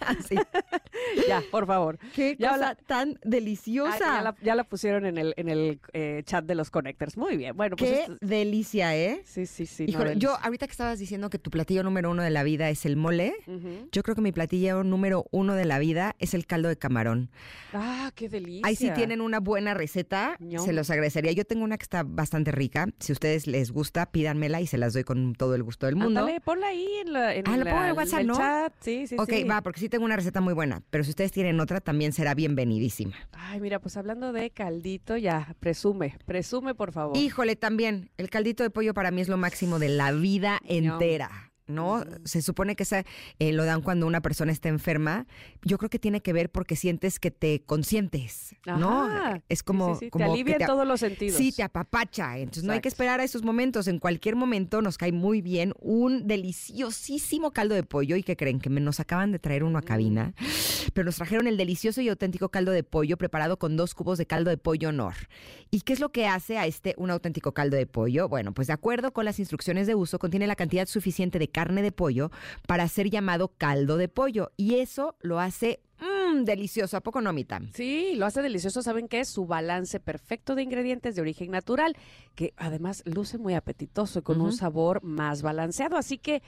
[0.00, 0.36] Así.
[1.28, 1.98] Ya, por favor.
[2.14, 3.98] Qué Ya cosa la- tan Ah, deliciosa.
[3.98, 7.16] ya, la, ya la pusieron en el en el eh, chat de los connectors.
[7.16, 7.56] Muy bien.
[7.56, 9.20] Bueno, pues Qué esto- delicia, ¿eh?
[9.24, 9.84] sí, sí, sí.
[9.86, 12.70] no, Híjole, yo ahorita que estabas diciendo que tu platillo número uno de la vida
[12.70, 13.34] es el mole,
[13.90, 17.30] yo creo que mi platillo número uno de la vida es el caldo de camarón.
[17.72, 18.66] Ah, qué delicia.
[18.66, 21.32] Ahí sí tienen una buena receta, se los agradecería.
[21.32, 22.86] Yo tengo una que está bastante rica.
[23.00, 25.96] Si a ustedes les gusta, pídanmela y se las doy con todo el gusto del
[25.96, 26.20] mundo.
[26.20, 28.36] Ándale, ponla ahí en, la, en Ah, ¿la la- pongo en el WhatsApp, el no?
[28.38, 28.72] chat.
[28.80, 29.44] Sí, sí, ok, sí.
[29.44, 30.82] va, porque sí tengo una receta muy buena.
[30.90, 33.14] Pero si ustedes tienen otra, también será bienvenidísima.
[33.32, 37.16] Ay, mira, pues hablando de caldito, ya, presume, presume, por favor.
[37.16, 41.51] Híjole, también, el caldito de pollo para mí es lo máximo de la vida entera.
[41.72, 42.04] ¿No?
[42.24, 43.04] Se supone que esa,
[43.38, 45.26] eh, lo dan cuando una persona está enferma.
[45.62, 49.04] Yo creo que tiene que ver porque sientes que te consientes, ¿no?
[49.06, 49.42] Ajá.
[49.48, 51.36] Es Sí, como, sí, sí, como te alivia en todos los sentidos.
[51.36, 52.36] Sí, te apapacha.
[52.38, 53.86] Entonces no hay que esperar a esos momentos.
[53.88, 58.16] En cualquier momento nos cae muy bien un deliciosísimo caldo de pollo.
[58.16, 58.60] ¿Y que creen?
[58.60, 60.34] Que nos acaban de traer uno a cabina.
[60.92, 64.26] Pero nos trajeron el delicioso y auténtico caldo de pollo preparado con dos cubos de
[64.26, 65.14] caldo de pollo Nor.
[65.70, 68.28] ¿Y qué es lo que hace a este un auténtico caldo de pollo?
[68.28, 71.82] Bueno, pues de acuerdo con las instrucciones de uso, contiene la cantidad suficiente de carne
[71.82, 72.32] de pollo
[72.66, 74.50] para ser llamado caldo de pollo.
[74.56, 76.96] Y eso lo hace mmm, delicioso.
[76.96, 77.60] ¿A poco no, Mita?
[77.74, 78.82] Sí, lo hace delicioso.
[78.82, 79.28] ¿Saben qué es?
[79.28, 81.96] Su balance perfecto de ingredientes de origen natural,
[82.34, 85.96] que además luce muy apetitoso y con un sabor más balanceado.
[85.96, 86.42] Así que,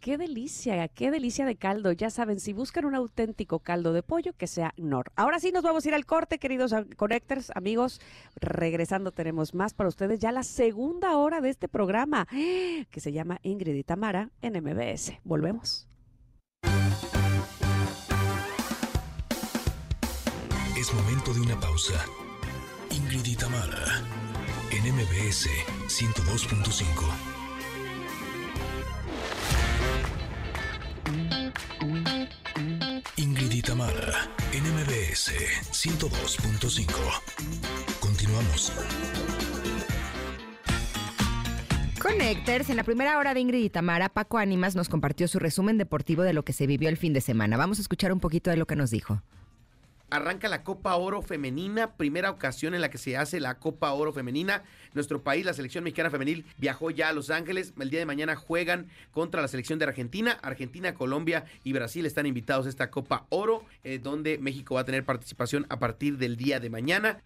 [0.00, 1.92] qué delicia, qué delicia de caldo.
[1.92, 5.12] Ya saben, si buscan un auténtico caldo de pollo, que sea Nor.
[5.16, 8.00] Ahora sí nos vamos a ir al corte, queridos connectors, amigos.
[8.36, 10.18] Regresando tenemos más para ustedes.
[10.18, 15.12] Ya la segunda hora de este programa, que se llama Ingrid y Tamara en MBS.
[15.24, 15.86] Volvemos.
[20.76, 22.04] Es momento de una pausa.
[22.90, 23.36] Ingrid y
[24.76, 25.48] en MBS
[25.88, 26.86] 102.5.
[33.16, 33.62] Ingrid y
[34.52, 35.32] en MBS
[35.72, 36.84] 102.5.
[37.98, 38.70] Continuamos.
[41.98, 45.78] Connectors, en la primera hora de Ingrid y Tamara, Paco Ánimas nos compartió su resumen
[45.78, 47.56] deportivo de lo que se vivió el fin de semana.
[47.56, 49.22] Vamos a escuchar un poquito de lo que nos dijo.
[50.08, 54.12] Arranca la Copa Oro Femenina, primera ocasión en la que se hace la Copa Oro
[54.12, 54.62] Femenina.
[54.94, 57.74] Nuestro país, la selección mexicana femenil, viajó ya a Los Ángeles.
[57.80, 60.38] El día de mañana juegan contra la selección de Argentina.
[60.42, 64.84] Argentina, Colombia y Brasil están invitados a esta Copa Oro, eh, donde México va a
[64.84, 67.22] tener participación a partir del día de mañana.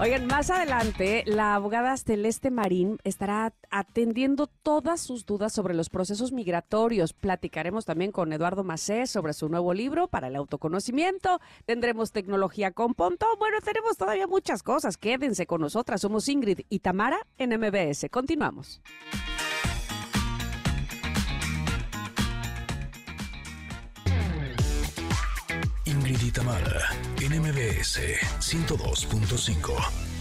[0.00, 6.30] Oigan, más adelante, la abogada Celeste Marín estará atendiendo todas sus dudas sobre los procesos
[6.30, 7.12] migratorios.
[7.12, 11.40] Platicaremos también con Eduardo Macé sobre su nuevo libro para el autoconocimiento.
[11.66, 13.40] Tendremos tecnología con Pontón.
[13.40, 14.96] Bueno, tenemos todavía muchas cosas.
[14.98, 16.00] Quédense con nosotras.
[16.00, 18.08] Somos Ingrid y Tamara en MBS.
[18.08, 18.80] Continuamos.
[26.08, 26.90] Ingrid y Tamara,
[27.20, 28.00] en MBS
[28.40, 30.17] 102.5.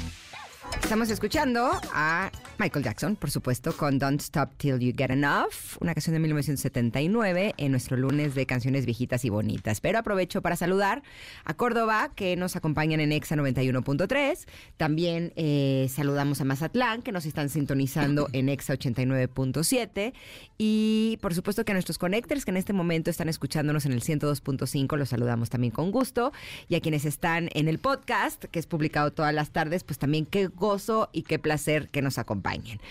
[0.87, 5.93] Estamos escuchando a Michael Jackson, por supuesto, con Don't Stop Till You Get Enough, una
[5.93, 9.79] canción de 1979 en nuestro lunes de canciones viejitas y bonitas.
[9.79, 11.03] Pero aprovecho para saludar
[11.45, 14.47] a Córdoba, que nos acompañan en EXA 91.3.
[14.77, 20.13] También eh, saludamos a Mazatlán, que nos están sintonizando en EXA 89.7.
[20.57, 24.01] Y por supuesto que a nuestros connectors que en este momento están escuchándonos en el
[24.01, 26.31] 102.5, los saludamos también con gusto.
[26.69, 30.25] Y a quienes están en el podcast, que es publicado todas las tardes, pues también
[30.25, 32.81] qué gozo y qué placer que nos acompañen.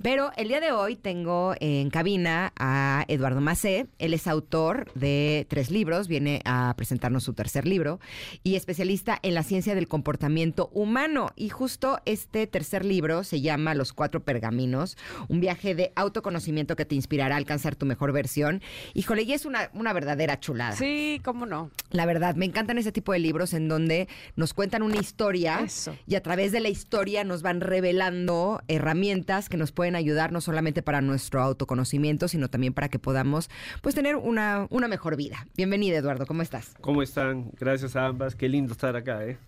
[0.00, 3.88] Pero el día de hoy tengo en cabina a Eduardo Macé.
[3.98, 8.00] Él es autor de tres libros, viene a presentarnos su tercer libro
[8.42, 11.30] y especialista en la ciencia del comportamiento humano.
[11.36, 14.96] Y justo este tercer libro se llama Los Cuatro Pergaminos,
[15.28, 18.62] un viaje de autoconocimiento que te inspirará a alcanzar tu mejor versión.
[18.94, 20.76] Híjole, y es una, una verdadera chulada.
[20.76, 21.70] Sí, cómo no.
[21.90, 25.96] La verdad, me encantan ese tipo de libros en donde nos cuentan una historia Eso.
[26.06, 30.40] y a través de la historia nos van revelando herramientas que nos pueden ayudar no
[30.40, 33.50] solamente para nuestro autoconocimiento, sino también para que podamos
[33.82, 35.46] pues tener una, una mejor vida.
[35.56, 36.74] Bienvenida, Eduardo, ¿cómo estás?
[36.80, 37.50] ¿Cómo están?
[37.58, 38.34] Gracias a ambas.
[38.34, 39.38] Qué lindo estar acá, ¿eh?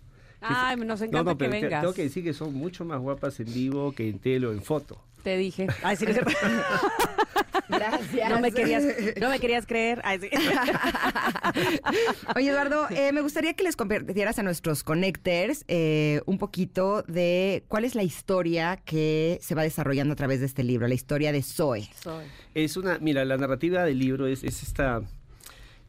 [0.41, 1.81] Ay, nos encanta que pero te- vengas.
[1.81, 4.61] tengo que decir que son mucho más guapas en vivo que en tele o en
[4.61, 5.01] foto.
[5.23, 5.67] Te dije.
[5.83, 6.13] Ay, sí, no.
[7.69, 8.29] Gracias.
[8.29, 8.83] No me querías,
[9.19, 10.01] no me querías creer.
[10.03, 10.29] Ay, sí.
[12.35, 17.63] Oye, Eduardo, eh, me gustaría que les compartieras a nuestros connectors eh, un poquito de
[17.67, 21.31] cuál es la historia que se va desarrollando a través de este libro, la historia
[21.31, 21.89] de Zoe.
[22.01, 22.25] Soy.
[22.55, 25.01] Es una, mira, la narrativa del libro es, es esta,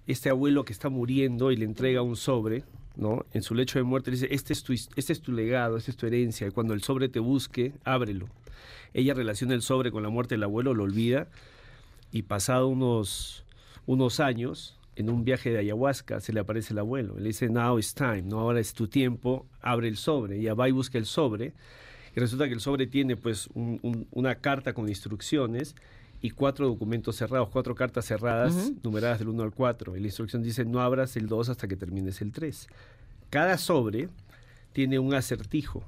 [0.07, 2.65] este abuelo que está muriendo y le entrega un sobre,
[2.97, 3.25] ¿no?
[3.33, 5.97] En su lecho de muerte dice, este es tu, este es tu legado, esta es
[5.97, 8.29] tu herencia, y cuando el sobre te busque, ábrelo.
[8.95, 11.29] Ella relaciona el sobre con la muerte del abuelo, lo olvida,
[12.13, 13.45] y pasado unos,
[13.87, 17.15] unos años, en un viaje de ayahuasca, se le aparece el abuelo.
[17.19, 18.41] Le dice, now is time, ¿no?
[18.41, 20.39] ahora es tu tiempo, abre el sobre.
[20.39, 21.53] Ella va y busca el sobre,
[22.15, 25.77] y resulta que el sobre tiene pues un- un- una carta con instrucciones
[26.23, 29.97] y cuatro documentos cerrados, cuatro cartas cerradas, numeradas del 1 al 4.
[29.97, 32.69] Y la instrucción dice, no abras el 2 hasta que termines el 3.
[33.31, 34.09] Cada sobre
[34.73, 35.83] tiene un acertijo,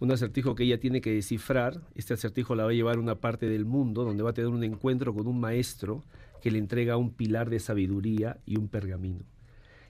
[0.00, 1.80] un acertijo que ella tiene que descifrar.
[1.94, 4.50] Este acertijo la va a llevar a una parte del mundo donde va a tener
[4.50, 6.04] un encuentro con un maestro
[6.42, 9.24] que le entrega un pilar de sabiduría y un pergamino.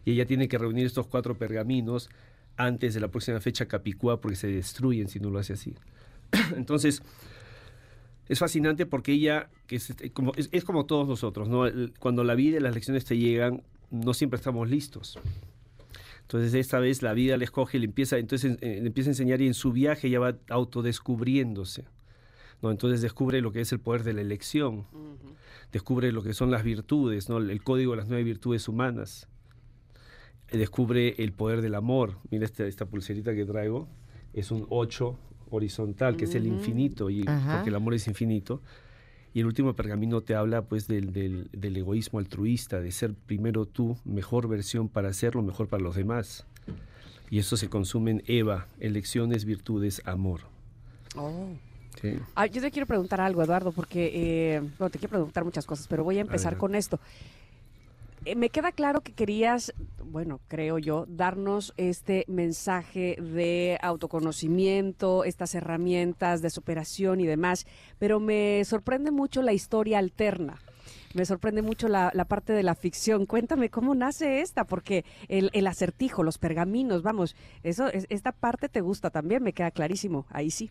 [0.05, 2.09] Y ella tiene que reunir estos cuatro pergaminos
[2.57, 5.75] antes de la próxima fecha capicúa porque se destruyen si no lo hace así.
[6.57, 7.03] Entonces,
[8.29, 11.49] es fascinante porque ella, que es, este, como, es, es como todos nosotros,
[11.99, 15.19] cuando la vida y las lecciones te llegan, no siempre estamos listos.
[16.23, 19.13] Entonces esta vez la vida le escoge y le empieza, entonces, eh, le empieza a
[19.13, 21.87] enseñar y en su viaje ella va autodescubriéndose.
[22.61, 22.71] ¿no?
[22.71, 24.85] Entonces descubre lo que es el poder de la elección,
[25.73, 27.39] descubre lo que son las virtudes, ¿no?
[27.39, 29.27] el código de las nueve virtudes humanas,
[30.53, 32.19] descubre el poder del amor.
[32.31, 33.89] Mira esta, esta pulserita que traigo,
[34.35, 35.19] es un 8
[35.51, 37.57] horizontal, que es el infinito, y, Ajá.
[37.57, 38.61] porque el amor es infinito.
[39.35, 43.67] Y el último pergamino te habla pues del, del- del egoísmo altruista, de ser primero
[43.67, 46.45] tú, mejor versión para hacer lo mejor para los demás.
[47.31, 50.41] Y eso se consume en Eva, elecciones, virtudes, amor.
[51.15, 51.49] Oh.
[52.01, 52.15] ¿sí?
[52.35, 54.11] Ah, yo te quiero preguntar algo, Eduardo, porque,
[54.57, 56.99] eh, bueno, te quiero preguntar muchas cosas, pero voy a empezar con esto.
[58.29, 59.73] Eh, me queda claro que querías,
[60.05, 67.67] bueno, creo yo, darnos este mensaje de autoconocimiento, estas herramientas de superación y demás,
[67.99, 70.61] pero me sorprende mucho la historia alterna.
[71.15, 73.25] Me sorprende mucho la, parte de la ficción.
[73.25, 78.69] Cuéntame cómo nace esta, porque el, el acertijo, los pergaminos, vamos, eso, es- esta parte
[78.69, 80.27] te gusta también, me queda clarísimo.
[80.29, 80.71] Ahí sí.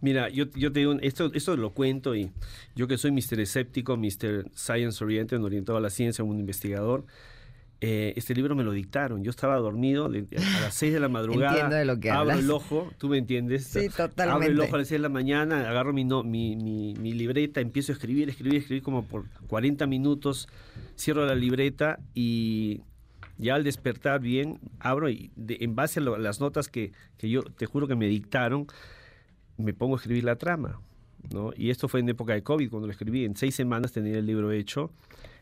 [0.00, 2.30] Mira, yo, yo te digo, esto, esto lo cuento y
[2.74, 3.40] yo que soy Mr.
[3.40, 4.50] Escéptico, Mr.
[4.54, 7.04] Science Oriented, orientado a la ciencia, un investigador,
[7.80, 9.22] eh, este libro me lo dictaron.
[9.22, 11.52] Yo estaba dormido de- a las 6 de la madrugada.
[11.52, 12.38] Entiendo de lo que abro hablas.
[12.40, 13.66] el ojo, tú me entiendes.
[13.66, 14.60] Sí, Abro el totalmente.
[14.62, 17.92] ojo a las 6 de la mañana, agarro mi, no- mi, mi- mi libreta, empiezo
[17.92, 20.48] a escribir, escribir, escribir como por 40 minutos,
[20.96, 22.80] cierro la libreta y
[23.36, 26.90] ya al despertar bien, abro y de- en base a, lo- a las notas que,
[27.16, 28.66] que yo te juro que me dictaron,
[29.58, 30.80] me pongo a escribir la trama.
[31.32, 31.52] ¿no?
[31.56, 33.24] Y esto fue en época de COVID, cuando lo escribí.
[33.24, 34.90] En seis semanas tenía el libro hecho.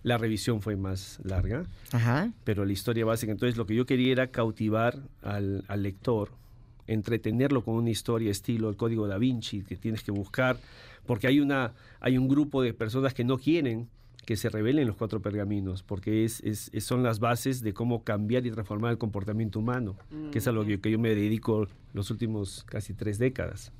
[0.03, 2.33] La revisión fue más larga, Ajá.
[2.45, 3.31] pero la historia básica.
[3.33, 6.31] Entonces, lo que yo quería era cautivar al, al lector,
[6.87, 10.59] entretenerlo con una historia estilo el Código da Vinci, que tienes que buscar,
[11.07, 13.89] porque hay, una, hay un grupo de personas que no quieren
[14.25, 18.03] que se revelen los cuatro pergaminos, porque es, es- es- son las bases de cómo
[18.03, 19.97] cambiar y transformar el comportamiento humano,
[20.33, 23.73] que es a lo que, que yo me dedico los últimos casi tres décadas.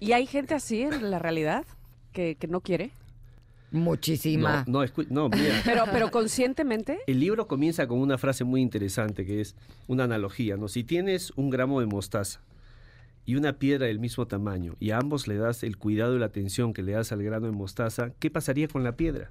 [0.00, 1.64] ¿Y hay gente así en la realidad
[2.12, 2.90] que, que no quiere?
[3.70, 4.64] Muchísima.
[4.66, 5.54] No, no, escu- no, mira.
[5.64, 6.98] Pero, pero conscientemente.
[7.06, 9.54] El libro comienza con una frase muy interesante que es
[9.86, 10.66] una analogía, ¿no?
[10.66, 12.40] Si tienes un gramo de mostaza
[13.26, 16.26] y una piedra del mismo tamaño, y a ambos le das el cuidado y la
[16.26, 19.30] atención que le das al grano de mostaza, ¿qué pasaría con la piedra?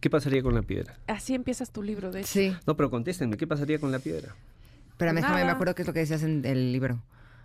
[0.00, 0.96] ¿Qué pasaría con la piedra?
[1.06, 2.28] Así empiezas tu libro, de hecho.
[2.28, 2.56] Sí.
[2.66, 4.34] No, pero contéstenme, ¿qué pasaría con la piedra?
[4.92, 7.02] Espérame, déjame, me acuerdo qué es lo que decías en el libro.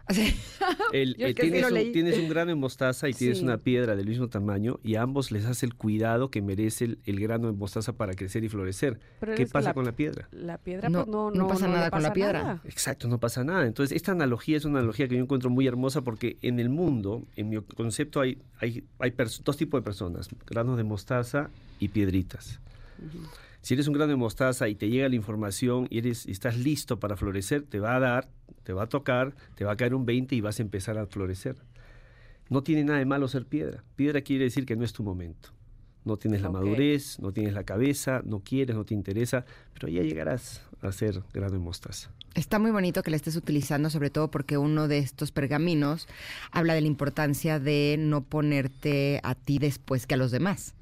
[0.93, 1.91] El- tienes, un, leí.
[1.91, 3.43] tienes un grano de mostaza y tienes Sí.
[3.43, 6.99] una piedra del mismo tamaño y a ambos les das el cuidado que merece el,
[7.05, 8.99] el grano de mostaza para crecer y florecer.
[9.19, 10.27] Pero ¿Qué pasa la- con la piedra?
[10.31, 12.43] La piedra, No, pues no, no no, pasa nada con la piedra.
[12.43, 12.61] nada.
[12.65, 13.65] Exacto, no pasa nada.
[13.65, 17.23] Entonces, esta analogía es una analogía que yo encuentro muy hermosa porque en el mundo,
[17.35, 18.83] en mi concepto, hay, hay,
[19.43, 21.49] dos tipos de personas, granos de mostaza
[21.79, 22.59] y piedritas.
[23.61, 26.57] Si eres un grano de mostaza y te llega la información y, eres, y estás
[26.57, 28.29] listo para florecer, te va a dar,
[28.63, 31.05] te va a tocar, te va a caer un 20 y vas a empezar a
[31.05, 31.57] florecer.
[32.49, 33.83] No tiene nada de malo ser piedra.
[33.95, 35.49] Piedra quiere decir que no es tu momento.
[36.05, 40.01] No tienes la madurez, no tienes la cabeza, no quieres, no te interesa, pero ya
[40.01, 42.11] llegarás a ser grano de mostaza.
[42.35, 46.07] Está muy bonito que la estés utilizando, sobre todo porque uno de estos pergaminos
[46.51, 50.73] habla de la importancia de no ponerte a ti después que a los demás.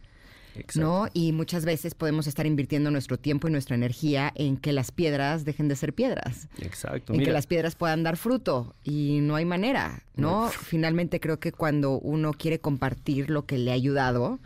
[0.60, 0.80] Exacto.
[0.80, 1.08] ¿no?
[1.14, 5.45] Y muchas veces podemos estar invirtiendo nuestro tiempo y nuestra energía en que las piedras
[5.45, 7.14] dejen de ser piedras, Exacto.
[7.14, 10.49] en que las piedras puedan dar fruto y no hay manera, ¿no?
[10.49, 14.39] Finalmente creo que cuando uno quiere compartir lo que le ha ayudado,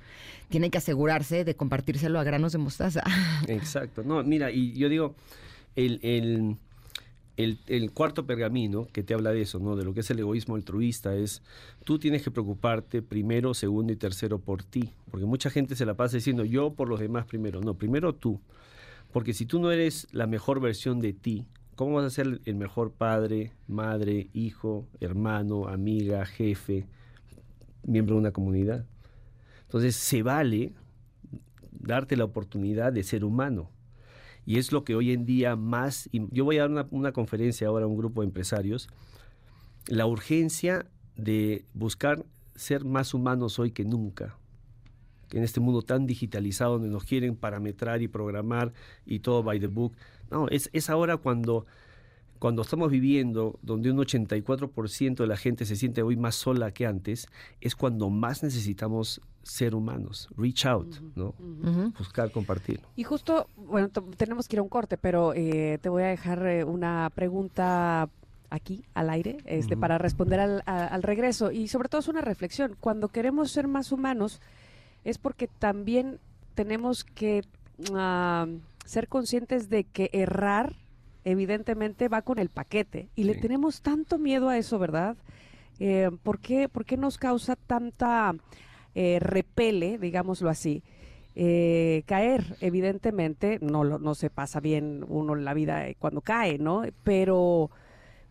[0.49, 3.03] tiene que asegurarse de compartírselo a granos de mostaza.
[3.47, 4.03] Exacto.
[4.03, 5.16] No, mira, y yo digo,
[5.76, 6.57] el, el,
[7.38, 9.75] el- cuarto pergamino que te habla de eso, ¿no?
[9.75, 11.41] De lo que es el egoísmo altruista, es
[11.84, 14.91] tú tienes que preocuparte primero, segundo y tercero por ti.
[15.09, 17.61] Porque mucha gente se la pasa diciendo yo por los demás primero.
[17.61, 18.39] No, primero tú.
[19.11, 22.55] Porque si tú no eres la mejor versión de ti, ¿cómo vas a ser el
[22.55, 26.86] mejor padre, madre, hijo, hermano, amiga, jefe,
[27.84, 28.86] miembro de una comunidad?
[29.63, 30.73] Entonces se vale
[31.71, 33.69] darte la oportunidad de ser humano.
[34.46, 36.10] Y es lo que hoy en día más...
[36.12, 38.89] Yo voy a dar una, conferencia ahora a un grupo de empresarios.
[39.88, 40.86] La urgencia
[41.16, 42.26] de buscar
[42.56, 44.38] ser más humanos hoy que nunca.
[45.32, 48.74] En este mundo tan digitalizado donde nos quieren parametrar y programar
[49.06, 49.94] y todo by the book.
[50.30, 51.66] No, es, es ahora cuando,
[52.39, 56.86] cuando estamos viviendo, donde un 84% de la gente se siente hoy más sola que
[56.86, 57.28] antes,
[57.62, 60.28] es cuando más necesitamos ser humanos.
[60.38, 61.34] Reach out, ¿no?
[61.98, 62.80] Buscar compartir.
[62.96, 66.46] Y justo, bueno, tenemos que ir a un corte, pero eh, te voy a dejar
[66.46, 68.10] eh, una pregunta
[68.50, 71.52] aquí al aire este, para responder al, a- al regreso.
[71.52, 72.76] Y sobre todo es una reflexión.
[72.80, 74.42] Cuando queremos ser más humanos
[75.04, 76.20] es porque también
[76.54, 77.44] tenemos que
[77.96, 78.46] ah,
[78.86, 80.76] ser conscientes de que errar
[81.24, 83.10] evidentemente va con el paquete.
[83.16, 85.16] Y le tenemos tanto miedo a eso, ¿verdad?
[85.80, 88.36] Eh, ¿por, qué, por qué nos causa tanta
[88.96, 90.84] eh, repele, digámoslo así?
[91.36, 96.58] eh, caer, evidentemente, no, no se pasa bien uno en la vida eh, cuando cae,
[96.58, 96.84] ¿no?
[97.04, 97.70] Pero,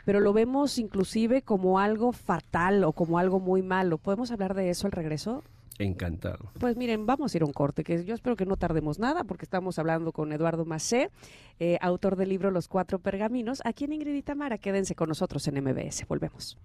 [0.04, 3.98] pero lo vemos inclusive como algo fatal o como algo muy malo.
[3.98, 5.42] ¿Podemos hablar de eso al regreso?
[5.78, 6.50] Encantado.
[6.58, 9.24] Pues miren, vamos a ir a un corte, que yo espero que no tardemos nada,
[9.24, 11.10] porque estamos hablando con Eduardo Macé,
[11.58, 14.58] eh, autor del libro Los Cuatro Pergaminos, aquí en Ingrid y Tamara.
[14.58, 16.04] Quédense con nosotros en MBS.
[16.06, 16.58] Volvemos.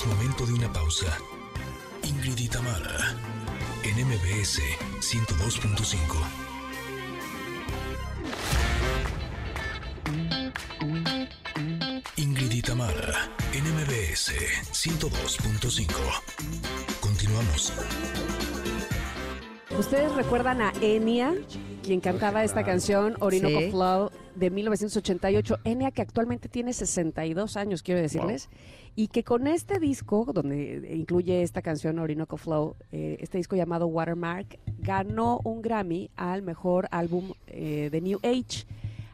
[0.00, 1.18] Es momento de una pausa.
[2.04, 3.14] Ingrid y Tamara,
[3.84, 4.62] en MBS
[4.98, 6.00] 102.5.
[12.16, 14.32] Ingrid y Tamara, en MBS
[14.72, 15.92] 102.5.
[17.00, 17.74] Continuamos.
[19.78, 21.34] ¿Ustedes recuerdan a Enya,
[21.82, 23.70] quien cantaba esta canción, Orinoco Sí.
[23.70, 25.58] Flow, de 1988?
[25.64, 28.48] Enya, que actualmente tiene 62 años, quiero decirles,
[28.96, 33.86] y que con este disco, donde incluye esta canción, Orinoco Flow, eh, este disco llamado
[33.86, 38.66] Watermark, ganó un Grammy al mejor álbum eh, de New Age.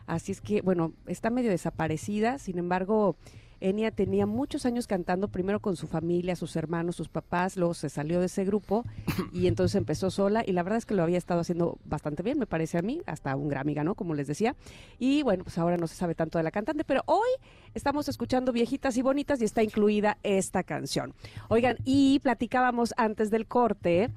[0.07, 3.16] Así es que, bueno, está medio desaparecida, sin embargo...
[3.61, 7.88] Enya tenía muchos años cantando, primero con su familia, sus hermanos, sus papás, luego se
[7.88, 8.84] salió de ese grupo
[9.32, 12.38] y entonces empezó sola y la verdad es que lo había estado haciendo bastante bien,
[12.38, 14.57] me parece a mí, hasta un Grammy ganó, como les decía.
[14.98, 17.28] Y bueno, pues ahora no se sabe tanto de la cantante, pero hoy
[17.74, 21.14] estamos escuchando Viejitas y Bonitas y está incluida esta canción.
[21.48, 24.11] Oigan, y platicábamos antes del corte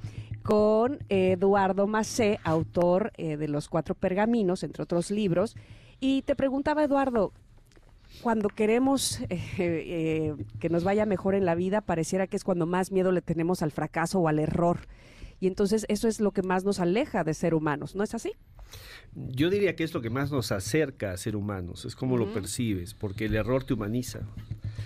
[0.43, 5.55] con Eduardo Macé, autor eh, de Los Cuatro Pergaminos, entre otros libros,
[5.99, 7.33] y te preguntaba, Eduardo,
[8.21, 12.65] cuando queremos eh, eh, que nos vaya mejor en la vida, pareciera que es cuando
[12.65, 14.87] más miedo le tenemos al fracaso o al error.
[15.39, 18.33] Y entonces eso es lo que más nos aleja de ser humanos, ¿no es así?
[19.13, 22.33] Yo diría que es lo que más nos acerca a ser humanos, es como lo
[22.33, 24.19] percibes, porque el error te humaniza.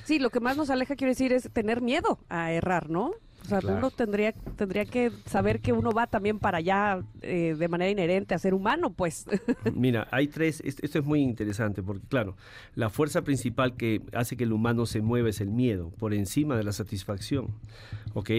[0.06, 3.14] Sí, lo que más nos aleja, quiero decir, es tener miedo a errar, ¿no?
[3.44, 3.78] O sea, Claro.
[3.78, 8.34] uno tendría, tendría que saber que uno va también para allá eh, de manera inherente
[8.34, 9.26] a ser humano, pues.
[9.76, 12.38] Mira, hay tres, es- esto es muy interesante porque claro,
[12.76, 16.56] la fuerza principal que hace que el humano se mueva es el miedo, por encima
[16.56, 17.48] de la satisfacción,
[18.14, 18.30] ¿ok?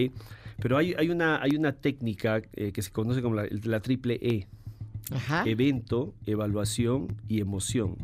[0.61, 4.15] Pero hay, hay, una, hay una técnica eh, que se conoce como la, la triple
[4.21, 4.47] E,
[5.11, 5.43] Ajá.
[5.45, 7.95] evento, evaluación y emoción.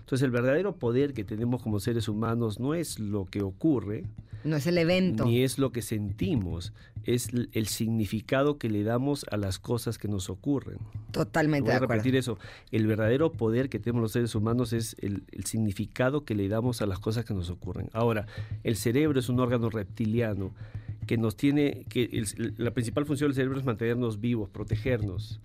[0.00, 4.04] Entonces el verdadero poder que tenemos como seres humanos no es lo que ocurre,
[4.44, 5.24] No es el evento.
[5.24, 6.72] ni es lo que sentimos,
[7.04, 10.78] es el significado que le damos a las cosas que nos ocurren.
[11.12, 11.94] Totalmente Voy de a acuerdo.
[11.94, 12.38] repetir eso.
[12.70, 16.82] El verdadero poder que tenemos los seres humanos es el, el significado que le damos
[16.82, 17.88] a las cosas que nos ocurren.
[17.92, 18.26] Ahora,
[18.64, 20.52] el cerebro es un órgano reptiliano
[21.06, 25.40] que nos tiene, que el- la principal función del cerebro es mantenernos vivos, protegernos.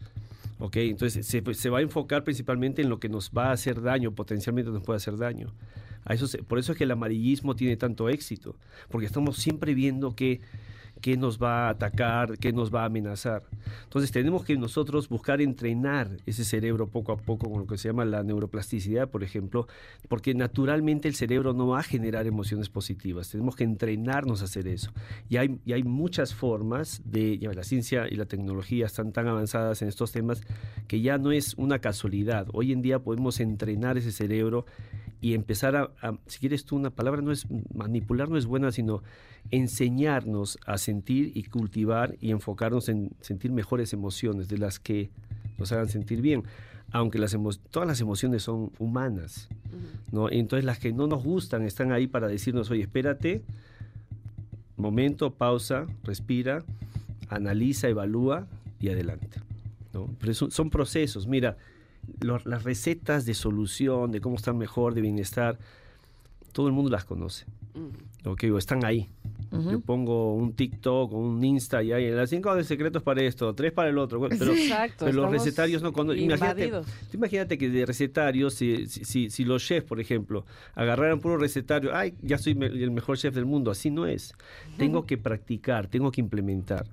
[0.60, 0.76] ¿Ok?
[0.78, 4.12] Entonces se, se va a enfocar principalmente en lo que nos va a hacer daño,
[4.12, 5.53] potencialmente nos puede hacer daño.
[6.05, 8.55] A eso se- por eso es que el amarillismo tiene tanto éxito,
[8.89, 10.41] porque estamos siempre viendo que
[11.02, 13.43] qué nos va a atacar, qué nos va a amenazar.
[13.84, 17.89] Entonces tenemos que nosotros buscar entrenar ese cerebro poco a poco con lo que se
[17.89, 19.68] llama la neuroplasticidad, por ejemplo,
[20.08, 23.30] porque naturalmente el cerebro no va a generar emociones positivas.
[23.30, 24.91] Tenemos que entrenarnos a hacer eso.
[25.30, 29.28] Y hay, y hay muchas formas de, ya, la ciencia y la tecnología están tan
[29.28, 30.41] avanzadas en estos temas
[30.88, 32.47] que ya no es una casualidad.
[32.54, 34.66] Hoy en día podemos entrenar ese cerebro
[35.22, 38.72] y empezar a, a- si quieres tú una palabra no es manipular no es buena
[38.72, 39.04] sino
[39.52, 45.10] enseñarnos a sentir y cultivar y enfocarnos en sentir mejores emociones de las que
[45.58, 46.44] nos hagan sentir bien
[46.92, 47.36] aunque las
[47.70, 49.48] todas las emociones son humanas
[50.12, 53.44] no entonces las que no nos gustan están ahí para decirnos oye espérate
[54.78, 56.64] momento pausa respira
[57.30, 58.48] analiza evalúa
[58.80, 59.38] y adelante
[59.94, 60.10] ¿no?
[60.20, 61.58] pero eso- son procesos mira
[62.22, 65.60] las recetas de solución, de cómo estar mejor, de bienestar,
[66.54, 67.46] todo el mundo las conoce.
[68.26, 68.46] ¿ok?
[68.52, 69.10] O están ahí.
[69.52, 73.54] Yo pongo un TikTok o un Insta y hay las cinco de secretos para esto,
[73.56, 74.20] tres para el otro.
[74.30, 75.06] Pero, Exacto.
[75.06, 76.24] pero los recetarios no conocen.
[76.24, 76.72] Imagínate,
[77.14, 80.45] imagínate que de recetarios, si, si, si- si los chefs, por ejemplo,
[80.76, 83.72] agarraran puro recetario, ay, ya soy me- el mejor chef del mundo.
[83.72, 84.34] Así no es.
[84.78, 86.86] Tengo que practicar, tengo que implementar.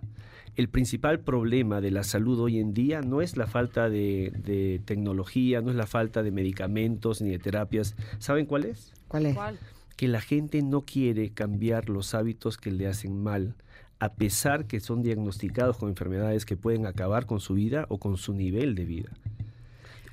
[0.57, 4.80] El principal problema de la salud hoy en día no es la falta de, de
[4.86, 7.94] tecnología, no es la falta de medicamentos ni de terapias.
[8.18, 8.94] ¿Saben cuál es?
[9.09, 9.34] ¿Cuál es?
[9.34, 9.59] ¿Cuál?
[9.97, 13.55] Que la gente no quiere cambiar los hábitos que le hacen mal,
[13.99, 18.16] a pesar que son diagnosticados con enfermedades que pueden acabar con su vida o con
[18.18, 19.11] su nivel de vida.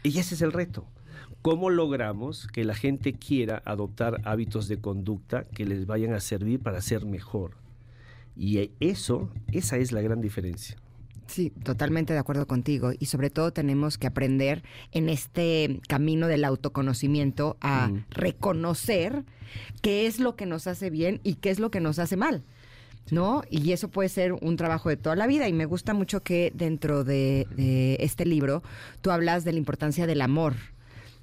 [0.03, 0.85] Y ese es el reto.
[1.41, 6.61] ¿Cómo logramos que la gente quiera adoptar hábitos de conducta que les vayan a servir
[6.61, 7.57] para ser mejor?
[8.35, 10.77] Y eso, esa es la gran diferencia.
[11.27, 12.91] Sí, totalmente de acuerdo contigo.
[12.97, 18.01] Y sobre todo tenemos que aprender en este camino del autoconocimiento a Ujú.
[18.11, 19.23] reconocer
[19.81, 22.43] qué es lo que nos hace bien y qué es lo que nos hace mal.
[23.11, 23.43] ¿No?
[23.49, 25.49] Y eso puede ser un trabajo de toda la vida.
[25.49, 28.63] Y me gusta mucho que dentro de, de este libro
[29.01, 30.53] tú hablas de la importancia del amor,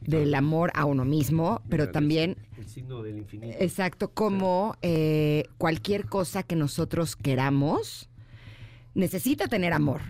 [0.02, 3.56] del amor a uno mismo, pero también El signo del infinito.
[3.60, 8.09] Exacto, como eh, cualquier cosa que nosotros queramos
[8.94, 10.00] necesita tener amor,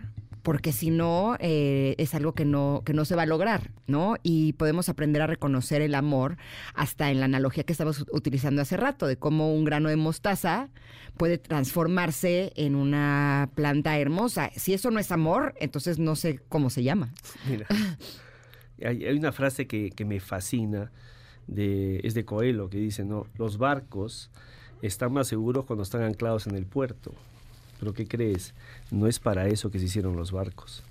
[0.43, 4.17] porque si no eh, es algo que no, que no se va a lograr, ¿no?
[4.23, 6.37] Y podemos aprender a reconocer el amor
[6.75, 10.71] hasta en la analogía que estamos utilizando hace rato, de cómo un grano de mostaza
[11.17, 14.51] puede transformarse en una planta hermosa.
[14.57, 17.13] Si eso no es amor, entonces no sé cómo se llama.
[18.83, 20.91] Hay, hay una frase que, que me fascina,
[21.47, 24.31] de, es de Coelho, que dice, no, los barcos
[24.81, 27.13] están más seguros cuando están anclados en el puerto.
[27.81, 28.55] Pero ¿qué crees?
[28.91, 30.85] No es para eso que se hicieron los barcos.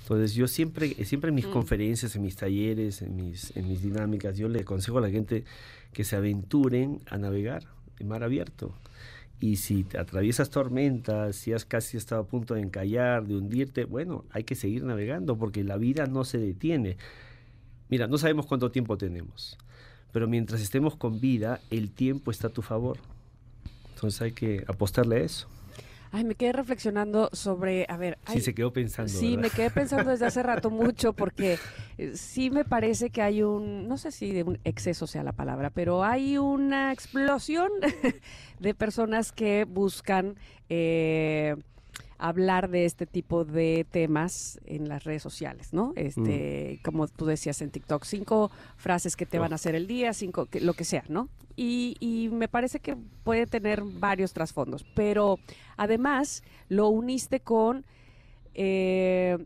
[0.00, 4.36] Entonces yo siempre, siempre en mis conferencias, en mis talleres, en mis, en mis dinámicas,
[4.36, 5.44] yo le aconsejo a la gente
[5.92, 7.64] que se aventuren a navegar
[8.00, 8.74] en mar abierto.
[9.38, 13.84] Y si te atraviesas tormentas, si has casi estado a punto de encallar, de hundirte,
[13.84, 16.96] bueno, hay que seguir navegando porque la vida no se detiene.
[17.88, 19.58] Mira, no sabemos cuánto tiempo tenemos,
[20.12, 22.98] pero mientras estemos con vida, el tiempo está a tu favor.
[23.94, 25.48] Entonces hay que apostarle a eso.
[26.14, 29.10] Ay, me quedé reflexionando sobre, a ver, Sí, se quedó pensando.
[29.10, 29.42] Sí, ¿verdad?
[29.42, 31.58] me quedé pensando desde hace rato mucho porque
[31.96, 35.32] eh, sí me parece que hay un, no sé si de un exceso sea la
[35.32, 37.70] palabra, pero hay una explosión
[38.60, 40.36] de personas que buscan
[40.68, 41.56] eh,
[42.28, 45.92] hablar de este tipo de temas en las redes sociales, ¿no?
[45.96, 50.12] Este, como tú decías en TikTok, cinco frases que te van a hacer el día,
[50.12, 51.28] cinco, que- lo que sea, ¿no?
[51.56, 55.38] Y, y me parece que puede tener varios trasfondos, pero
[55.76, 57.84] además lo uniste con
[58.54, 59.38] eh,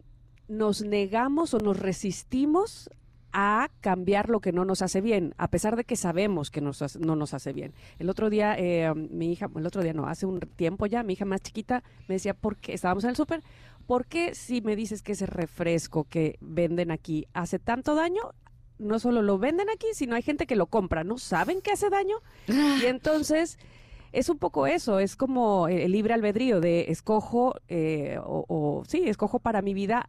[0.49, 2.91] nos negamos o nos resistimos
[3.39, 6.97] a cambiar lo que no nos hace bien, a pesar de que sabemos que nos
[6.99, 7.75] no nos hace bien.
[7.99, 11.13] El otro día, eh, mi hija, el otro día no, hace un tiempo ya, mi
[11.13, 12.73] hija más chiquita me decía, ¿por qué?
[12.73, 13.43] Estábamos en el súper,
[13.87, 18.23] ¿por qué si me dices que ese refresco que venden aquí hace tanto daño?
[18.79, 21.19] No solo lo venden aquí, sino hay gente que lo compra, ¿no?
[21.19, 22.17] ¿Saben que hace daño?
[22.49, 23.59] Y entonces
[24.13, 29.03] es un poco eso, es como el libre albedrío de escojo, eh, o, o- sí,
[29.07, 30.09] escojo para mi vida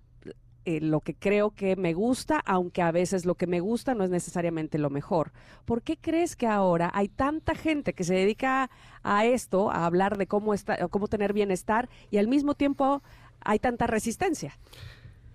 [0.68, 4.04] eh, lo que creo que me gusta, aunque a veces lo que me gusta no
[4.04, 5.32] es necesariamente lo mejor.
[5.64, 8.70] ¿Por qué crees que ahora hay tanta gente que se dedica
[9.02, 13.02] a esto, a hablar de cómo, está, cómo tener bienestar, y al mismo tiempo
[13.40, 14.60] hay tanta resistencia?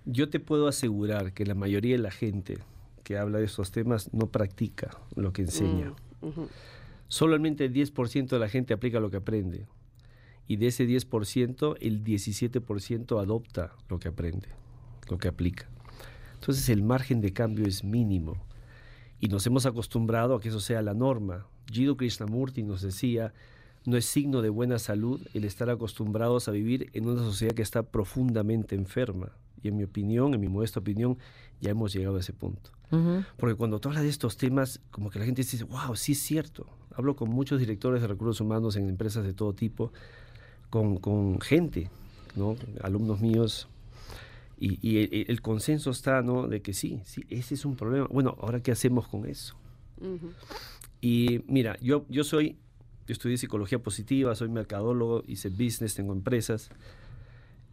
[0.05, 2.59] Yo te puedo asegurar que la mayoría de la gente
[3.03, 5.93] que habla de estos temas no practica lo que enseña.
[6.21, 6.43] Mm.
[7.07, 9.65] Solamente el 10% de la gente aplica lo que aprende.
[10.47, 14.49] Y de ese 10%, el 17% adopta lo que aprende,
[15.09, 15.67] lo que aplica.
[16.35, 18.37] Entonces el margen de cambio es mínimo.
[19.19, 21.45] Y nos hemos acostumbrado a que eso sea la norma.
[21.71, 23.33] Jiddu Krishnamurti nos decía,
[23.85, 27.61] no es signo de buena salud el estar acostumbrados a vivir en una sociedad que
[27.61, 29.31] está profundamente enferma.
[29.61, 31.17] Y en mi opinión, en mi modesta opinión,
[31.61, 32.71] ya hemos llegado a ese punto.
[33.37, 36.19] Porque cuando tú hablas de estos temas, como que la gente dice, wow, sí es
[36.19, 36.67] cierto.
[36.95, 39.91] Hablo con muchos directores de recursos humanos en empresas de todo tipo,
[40.69, 41.89] con, con gente,
[42.35, 42.55] ¿no?
[42.81, 43.67] alumnos míos,
[44.57, 46.47] y, y el, el consenso está ¿no?
[46.47, 48.07] de que sí, sí, ese es un problema.
[48.09, 49.55] Bueno, ahora qué hacemos con eso.
[51.01, 52.57] Y mira, yo, yo soy,
[53.07, 56.69] yo estudié psicología positiva, soy mercadólogo, hice business, tengo empresas.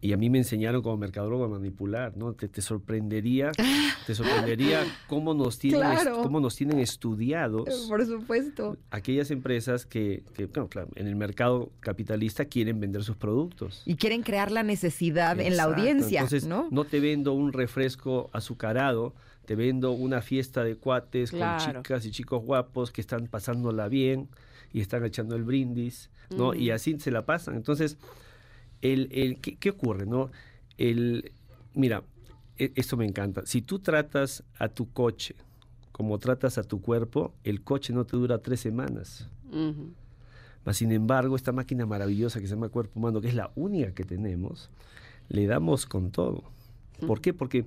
[0.03, 2.33] Y a mí me enseñaron como mercadólogo a manipular, ¿no?
[2.33, 3.51] Te, te sorprendería,
[4.07, 6.23] te sorprendería cómo nos tienen, Claro.
[6.23, 8.77] cómo nos tienen estudiados Por supuesto.
[8.89, 13.83] aquellas empresas que, que, claro, claro, en el mercado capitalista quieren vender sus productos.
[13.85, 16.67] Y quieren crear la necesidad en la audiencia, Entonces, ¿no?
[16.71, 19.13] no te vendo un refresco azucarado,
[19.45, 21.73] te vendo una fiesta de cuates Claro.
[21.73, 24.29] con chicas y chicos guapos que están pasándola bien
[24.73, 26.53] y están echando el brindis, ¿no?
[26.55, 27.55] Y así se la pasan.
[27.55, 27.97] Entonces,
[28.81, 30.31] el, el, ¿qué, qué ocurre, no?
[30.77, 31.31] El,
[31.73, 32.03] mira,
[32.57, 33.45] e- esto me encanta.
[33.45, 35.35] Si tú tratas a tu coche
[35.91, 39.29] como tratas a tu cuerpo, el coche no te dura tres semanas.
[40.65, 43.93] Mas, sin embargo, esta máquina maravillosa que se llama cuerpo humano, que es la única
[43.93, 44.69] que tenemos,
[45.29, 46.43] le damos con todo.
[47.07, 47.33] ¿Por qué?
[47.33, 47.65] Porque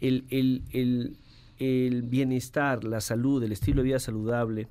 [0.00, 1.16] el, el- el-
[1.58, 4.68] el bienestar, la salud, el estilo de vida saludable,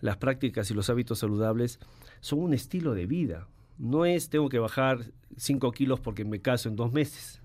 [0.00, 1.78] las prácticas y los hábitos saludables
[2.20, 3.46] son un estilo de vida.
[3.78, 5.04] No es tengo que bajar
[5.36, 7.40] 5 kilos porque me caso en dos meses.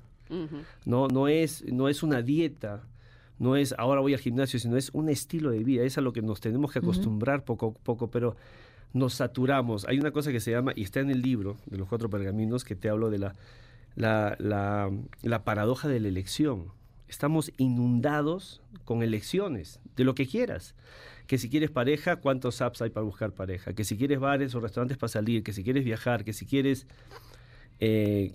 [0.85, 2.83] No, no, es, no es una dieta,
[3.39, 5.83] no es ahora voy al gimnasio, sino es un estilo de vida.
[5.83, 8.35] Es a lo que nos tenemos que acostumbrar poco a poco, pero
[8.93, 9.85] nos saturamos.
[9.87, 12.63] Hay una cosa que se llama, y está en el libro de los cuatro pergaminos,
[12.63, 13.35] que te hablo de la,
[13.95, 14.91] la, la,
[15.23, 16.65] la paradoja de la elección.
[17.07, 20.75] Estamos inundados con elecciones, de lo que quieras.
[21.29, 23.73] Que si quieres pareja, ¿cuántos apps hay para buscar pareja?
[23.73, 26.87] Que si quieres bares o restaurantes para salir, que si quieres viajar, que si quieres
[27.79, 28.33] eh,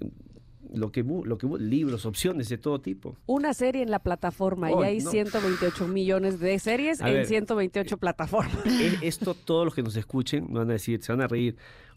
[0.72, 3.16] lo que, bu- lo que bu- libros, opciones de todo tipo.
[3.26, 5.10] Una serie en la plataforma Oh, y hay no.
[5.10, 7.26] 128 millones de series A en ver.
[7.26, 8.64] 128 plataformas.
[8.64, 11.56] E- Esto todos los que nos escuchen me van a decir, se van a reír.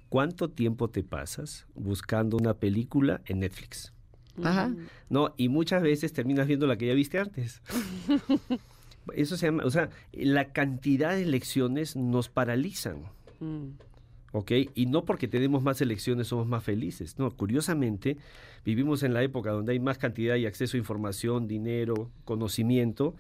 [0.09, 3.93] ¿Cuánto tiempo te pasas buscando una película en Netflix?
[4.43, 4.73] Ajá.
[5.11, 7.61] No, y muchas veces terminas viendo la que ya viste antes.
[9.15, 13.03] Eso se llama, o sea, la cantidad de elecciones nos paralizan.
[13.39, 13.69] Mm.
[14.31, 14.51] ¿ok?
[14.75, 17.17] Y no porque tenemos más elecciones somos más felices.
[17.17, 18.17] No, curiosamente,
[18.65, 23.15] vivimos en la época donde hay más cantidad y acceso a información, dinero, conocimiento,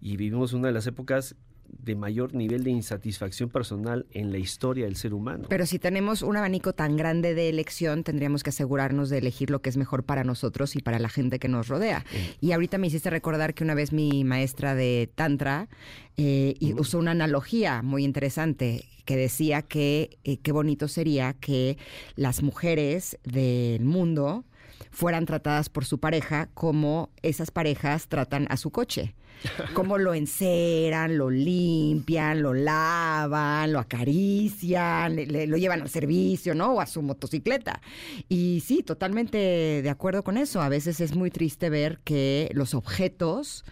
[0.00, 1.36] y vivimos una de las épocas
[1.78, 5.46] de mayor nivel de insatisfacción personal en la historia del ser humano.
[5.48, 9.62] Pero si tenemos un abanico tan grande de elección, tendríamos que asegurarnos de elegir lo
[9.62, 12.04] que es mejor para nosotros y para la gente que nos rodea.
[12.40, 15.68] Y ahorita me hiciste recordar que una vez mi maestra de Tantra
[16.16, 21.78] eh, y usó una analogía muy interesante que decía que eh, qué bonito sería que
[22.16, 24.44] las mujeres del mundo
[24.90, 29.14] fueran tratadas por su pareja como esas parejas tratan a su coche.
[29.74, 36.74] Cómo lo enceran, lo limpian, lo lavan, lo acarician, le- lo llevan al servicio, ¿no?
[36.74, 37.80] O a su motocicleta.
[38.28, 39.38] Y sí, totalmente
[39.82, 40.60] de acuerdo con eso.
[40.60, 43.64] A veces es muy triste ver que los objetos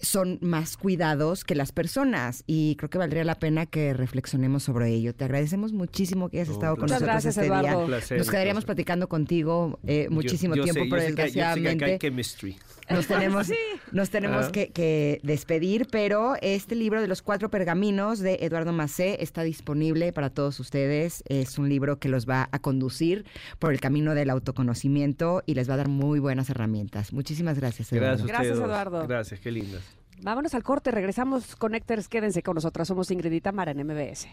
[0.00, 4.90] son más cuidados que las personas y creo que valdría la pena que reflexionemos sobre
[4.90, 5.12] ello.
[5.12, 7.70] Te agradecemos muchísimo que hayas No, estado con Muchas nosotros gracias, este día.
[7.72, 7.86] Eduardo.
[7.86, 8.76] Placer, Nos quedaríamos placer.
[8.76, 11.50] platicando contigo eh, muchísimo yo tiempo, sé- pero yo sé que- yo sé que acá
[11.50, 12.56] hay desgraciadamente chemistry.
[12.90, 13.48] Nos tenemos,
[13.92, 14.52] nos tenemos Ah.
[14.52, 20.12] que, que despedir, pero este libro de los cuatro pergaminos de Eduardo Macé está disponible
[20.12, 21.22] para todos ustedes.
[21.28, 23.24] Es un libro que los va a conducir
[23.58, 27.12] por el camino del autoconocimiento y les va a dar muy buenas herramientas.
[27.12, 28.24] Muchísimas gracias, Eduardo.
[28.26, 28.56] Gracias.
[28.58, 29.06] Eduardo.
[29.06, 29.82] Gracias, qué lindas.
[30.20, 31.54] Vámonos al corte, regresamos.
[31.56, 32.88] Connectors, quédense con nosotras.
[32.88, 34.26] Somos Ingrid y Tamara en MBS.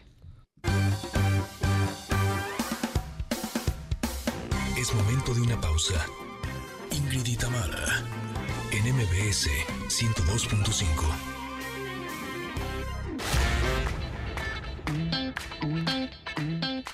[4.77, 5.93] Es momento de una pausa.
[6.91, 8.03] Ingrid y Tamara
[8.85, 9.49] en MBS
[9.87, 10.85] 102.5.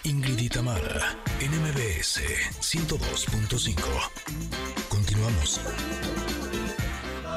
[0.04, 2.22] Ingrid y Tamara en MBS
[2.62, 3.76] 102.5.
[4.88, 5.60] Continuamos.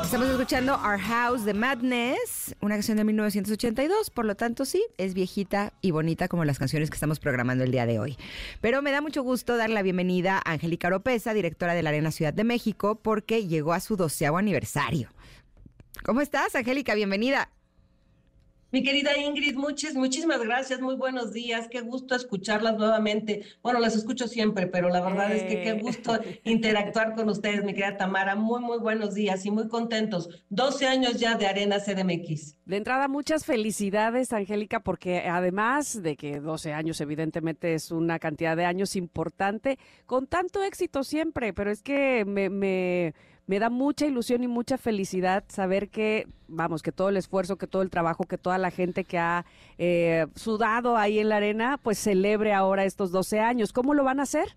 [0.05, 5.15] Estamos escuchando Our House de Madness, una canción de 1982, por lo tanto sí, es
[5.15, 8.17] viejita y bonita como las canciones que estamos programando el día de hoy.
[8.61, 12.13] Pero me da mucho gusto dar la bienvenida a Angélica Oropesa, directora de la Arena
[12.13, 15.09] Ciudad de México, porque llegó a su doceavo aniversario.
[16.05, 16.95] ¿Cómo estás, Angélica?
[16.95, 17.49] Bienvenida.
[18.75, 23.45] Mi querida Ingrid, muchas, muchísimas gracias, muy buenos días, qué gusto escucharlas nuevamente.
[23.63, 25.81] Bueno, las escucho siempre, pero la verdad es que qué Eh.
[25.81, 28.35] gusto interactuar con ustedes, mi querida Tamara.
[28.35, 30.29] Muy, muy buenos días y muy contentos.
[30.51, 32.57] 12 años ya de Arena CDMX.
[32.67, 38.57] De entrada, muchas felicidades, Angélica, porque además de que 12 años evidentemente es una cantidad
[38.57, 43.15] de años importante, con tanto éxito siempre, pero es que me, me,
[43.47, 47.67] me da mucha ilusión y mucha felicidad saber que, vamos, que todo el esfuerzo, que
[47.67, 49.45] todo el trabajo, que toda la gente que ha
[49.79, 53.73] eh, sudado ahí en la arena, pues celebre ahora estos 12 años.
[53.73, 54.57] ¿Cómo lo van a hacer?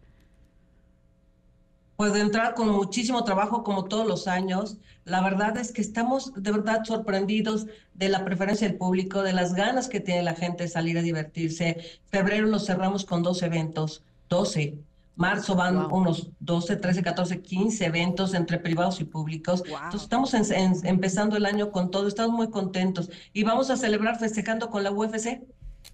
[1.97, 4.77] Pues de entrar con muchísimo trabajo como todos los años.
[5.03, 7.65] La verdad es que estamos de verdad sorprendidos
[7.95, 11.01] de la preferencia del público, de las ganas que tiene la gente de salir a
[11.01, 11.99] divertirse.
[12.05, 14.77] Febrero lo cerramos con dos eventos, 12.
[15.17, 15.97] Marzo van Wow.
[15.97, 19.61] unos 12, 13, 14, 15 eventos entre privados y públicos.
[19.67, 19.77] Wow.
[19.85, 23.77] Entonces estamos en- en- empezando el año con todo, estamos muy contentos y vamos a
[23.77, 25.41] celebrar festejando con la UFC.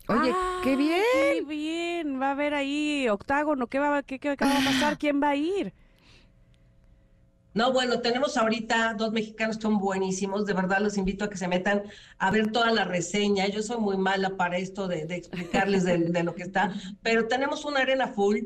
[0.10, 0.32] Oye,
[0.64, 1.02] qué Ah, bien.
[1.14, 4.98] Qué bien, va a haber ahí octágono, ¿qué va, qué, qué- qué va a pasar?
[4.98, 5.74] ¿Quién va a ir?
[7.54, 10.46] No, bueno, tenemos ahorita dos mexicanos que son buenísimos.
[10.48, 11.84] De verdad los invito a que se metan
[12.18, 13.48] a ver toda la reseña.
[13.48, 17.28] Yo soy muy mala para esto de, de explicarles de, de lo que está, pero
[17.28, 18.40] tenemos una arena full.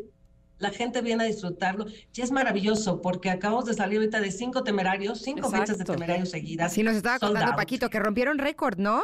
[0.60, 1.86] La gente viene a disfrutarlo.
[2.14, 6.32] Y es maravilloso porque acabamos de salir ahorita de cinco temerarios, cinco fechas de temerarios
[6.32, 6.72] seguidas.
[6.72, 7.58] Así nos estaba contando out.
[7.58, 9.02] Paquito, que rompieron récord, ¿no?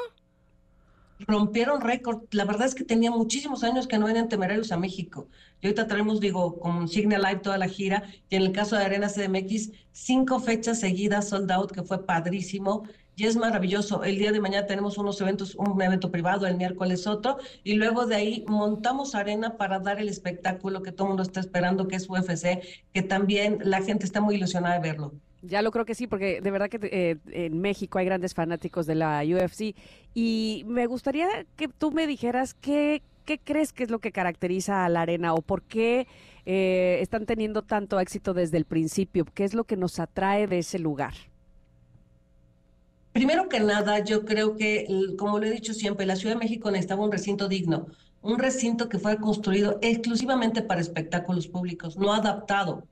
[1.28, 2.24] rompieron récord.
[2.32, 5.28] La verdad es que tenía muchísimos años que no venían temerarios a México.
[5.62, 8.04] Y ahorita traemos, digo, con Signia Live toda la gira.
[8.30, 12.84] Y en el caso de Arena CDMX, cinco fechas seguidas sold out, que fue padrísimo.
[13.16, 14.04] Y es maravilloso.
[14.04, 17.38] El día de mañana tenemos unos eventos, un evento privado, el miércoles otro.
[17.64, 21.40] Y luego de ahí montamos arena para dar el espectáculo que todo el mundo está
[21.40, 25.14] esperando, que es UFC, que también la gente está muy ilusionada de verlo.
[25.46, 28.86] Ya lo creo que sí, porque de verdad que eh, en México hay grandes fanáticos
[28.86, 29.76] de la UFC
[30.14, 33.04] y me gustaría que tú me dijeras qué,
[33.44, 36.08] crees que es lo que caracteriza a la arena o por qué
[36.46, 40.60] eh, están teniendo tanto éxito desde el principio, qué es lo que nos atrae de
[40.60, 41.14] ese lugar.
[43.14, 44.88] Primero que nada, yo creo que,
[45.20, 47.86] como lo he dicho siempre, la Ciudad de México necesitaba un recinto digno,
[48.24, 52.88] un recinto que fuera construido exclusivamente para espectáculos públicos, no adaptado.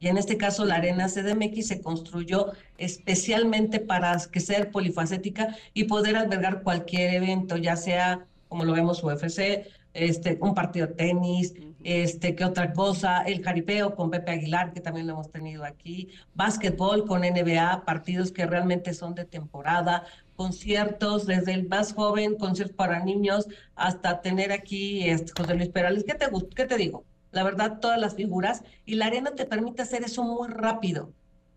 [0.00, 5.84] Y en este caso, la Arena CDMX se construyó especialmente para que sea polifacética y
[5.84, 11.54] poder albergar cualquier evento, ya sea, como lo vemos, UFC, este, un partido de tenis,
[11.84, 13.22] este, ¿qué otra cosa?
[13.22, 18.32] El jaripeo con Pepe Aguilar, que también lo hemos tenido aquí, básquetbol con NBA, partidos
[18.32, 20.04] que realmente son de temporada,
[20.34, 26.04] conciertos desde el más joven, conciertos para niños, hasta tener aquí este, José Luis Perales.
[26.04, 26.26] ¿Qué te,
[26.56, 27.04] qué te digo?
[27.32, 31.12] La verdad, todas las figuras y la arena te permite hacer eso muy rápido.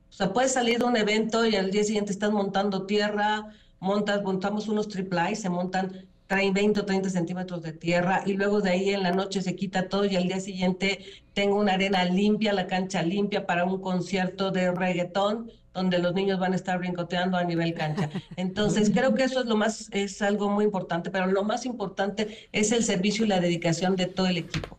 [0.10, 4.24] O sea, puedes salir de un evento y al día siguiente estás montando tierra, montas,
[4.24, 8.72] montamos unos triple se montan traen 20 o 30 centímetros de tierra y luego de
[8.72, 12.54] ahí en la noche se quita todo y al día siguiente tengo una arena limpia,
[12.54, 17.38] la cancha limpia para un concierto de reggaetón donde los niños van a estar brincoteando
[17.38, 18.10] a nivel cancha.
[18.36, 22.50] Entonces, creo que eso es lo más, es algo muy importante, pero lo más importante
[22.52, 24.78] es el servicio y la dedicación de todo el equipo.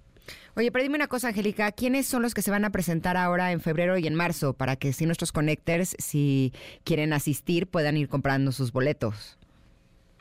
[0.57, 3.53] Oye, pero dime una cosa, Angélica, ¿quiénes son los que se van a presentar ahora
[3.53, 8.09] en febrero y en marzo para que si nuestros connectors, si quieren asistir, puedan ir
[8.09, 9.38] comprando sus boletos?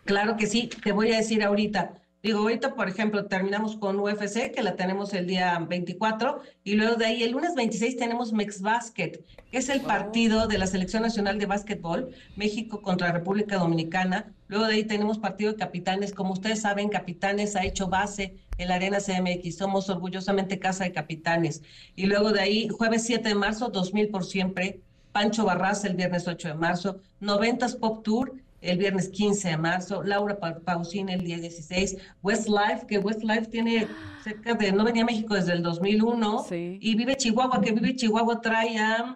[0.07, 2.01] Claro que sí, te voy a decir ahorita.
[2.23, 6.95] Digo, ahorita, por ejemplo, terminamos con UFC, que la tenemos el día 24, y luego
[6.95, 9.19] de ahí, el lunes 26, tenemos Mex Basket,
[9.51, 14.33] que es el partido de la Selección Nacional de Básquetbol, México contra República Dominicana.
[14.47, 16.13] Luego de ahí tenemos partido de capitanes.
[16.13, 19.57] Como ustedes saben, Capitanes ha hecho base en la Arena CMX.
[19.57, 21.63] Somos orgullosamente Casa de Capitanes.
[21.97, 24.79] Y luego de ahí, jueves 7 de marzo, 2000 por siempre,
[25.11, 30.03] Pancho Barraza el viernes 8 de marzo, 90s Pop Tour el viernes 15 de marzo,
[30.03, 33.87] Laura Pa- Pausini el día 16, Westlife, que Westlife tiene
[34.23, 36.77] cerca de, no venía a México desde el 2001, Sí.
[36.81, 39.15] y Vive Chihuahua, que Vive Chihuahua trae a,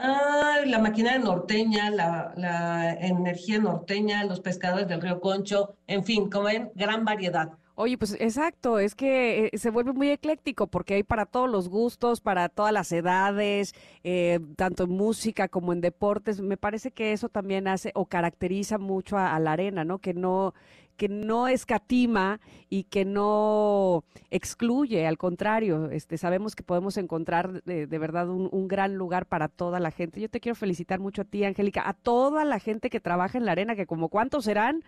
[0.00, 6.30] Ah, la maquinaria norteña, la, la energía norteña, los pescadores del río Concho, en fin,
[6.30, 7.48] como ven, gran variedad.
[7.80, 11.68] Oye, pues exacto, es que eh, se vuelve muy ecléctico porque hay para todos los
[11.68, 13.72] gustos, para todas las edades,
[14.02, 16.40] eh, tanto en música como en deportes.
[16.40, 20.00] Me parece que eso también hace o caracteriza mucho a, la arena, ¿no?
[20.00, 20.54] Que no
[20.96, 27.86] que no escatima y que no excluye, al contrario, este, sabemos que podemos encontrar de,
[27.86, 30.20] de verdad un, un, gran lugar para toda la gente.
[30.20, 33.44] Yo te quiero felicitar mucho a ti, Angélica, a toda la gente que trabaja en
[33.44, 34.82] la arena, que como cuántos serán,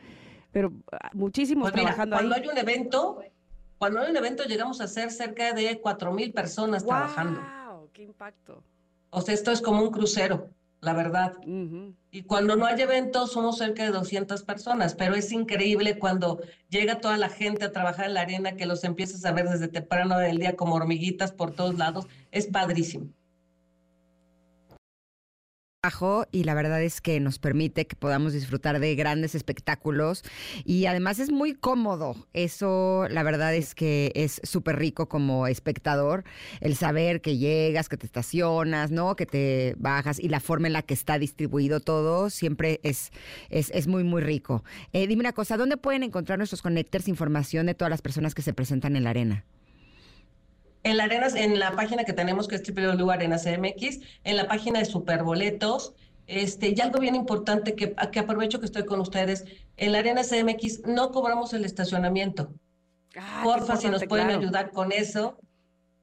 [0.52, 2.43] pero ah, muchísimos pues mira, trabajando cuando ahí.
[2.43, 3.22] hay un evento,
[3.78, 7.40] cuando hay un evento llegamos a ser cerca de cuatro mil personas wow, trabajando.
[7.93, 8.62] ¡Qué impacto!
[9.10, 10.51] O sea, esto es como un crucero,
[10.81, 11.35] la verdad.
[11.47, 11.94] Uh -huh.
[12.12, 17.01] Y cuando no hay eventos somos cerca de 200 personas, pero es increíble cuando llega
[17.01, 20.18] toda la gente a trabajar en la arena, que los empiezas a ver desde temprano
[20.18, 22.06] del día como hormiguitas por todos lados.
[22.31, 23.09] Es padrísimo
[26.31, 30.23] y la verdad es que nos permite que podamos disfrutar de grandes espectáculos
[30.66, 32.16] y además es muy cómodo.
[32.35, 36.24] Eso la verdad es que es súper rico como espectador,
[36.61, 39.16] el saber que llegas, que te estacionas, ¿no?
[39.16, 43.11] Que te bajas y la forma en la que está distribuido todo siempre es,
[43.48, 44.62] es, es muy, muy rico.
[44.93, 48.43] Eh, dime una cosa, ¿dónde pueden encontrar nuestros connectors información de todas las personas que
[48.43, 49.47] se presentan en la arena?
[50.82, 54.86] En la Arenas, en la página que tenemos que es www.arenasmx, en la página de
[54.86, 55.94] Superboletos,
[56.27, 59.44] este, y algo bien importante que, que aprovecho que estoy con ustedes,
[59.77, 62.55] en la Arena CMX no cobramos el estacionamiento.
[63.16, 64.40] Ah, Porfa, si nos pueden claro.
[64.40, 65.39] ayudar con eso,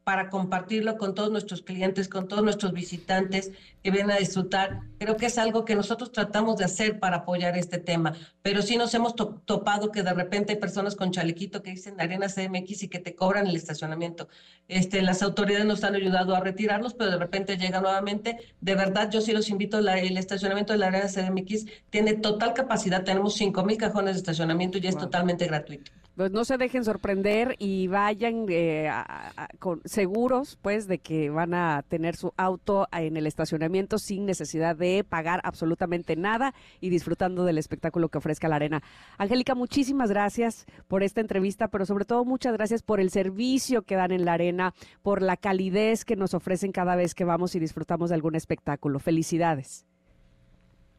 [0.08, 3.52] para compartirlo con todos nuestros clientes, con todos nuestros visitantes
[3.84, 4.84] que vienen a disfrutar.
[5.00, 8.78] Creo que es algo que nosotros tratamos de hacer para apoyar este tema, pero sí
[8.78, 12.84] nos hemos to topado que de repente hay personas con chalequito que dicen Arena CMX
[12.84, 14.30] y que te cobran el estacionamiento.
[14.70, 18.38] Este, las autoridades nos han ayudado a retirarlos, pero de repente llega nuevamente.
[18.62, 22.54] De verdad, yo sí los invito, la, el estacionamiento de la Arena CMX tiene total
[22.54, 25.04] capacidad, tenemos 5 mil cajones de estacionamiento y es wow.
[25.04, 28.91] totalmente gratuito pues no se dejen sorprender y vayan eh,
[29.85, 35.06] seguros pues de que van a tener su auto en el estacionamiento sin necesidad de
[35.07, 38.81] pagar absolutamente nada y disfrutando del espectáculo que ofrezca la arena.
[39.19, 43.95] Angélica, muchísimas gracias por esta entrevista, pero sobre todo muchas gracias por el servicio que
[43.95, 44.73] dan en la arena,
[45.03, 48.98] por la calidez que nos ofrecen cada vez que vamos y disfrutamos de algún espectáculo.
[48.98, 49.85] Felicidades.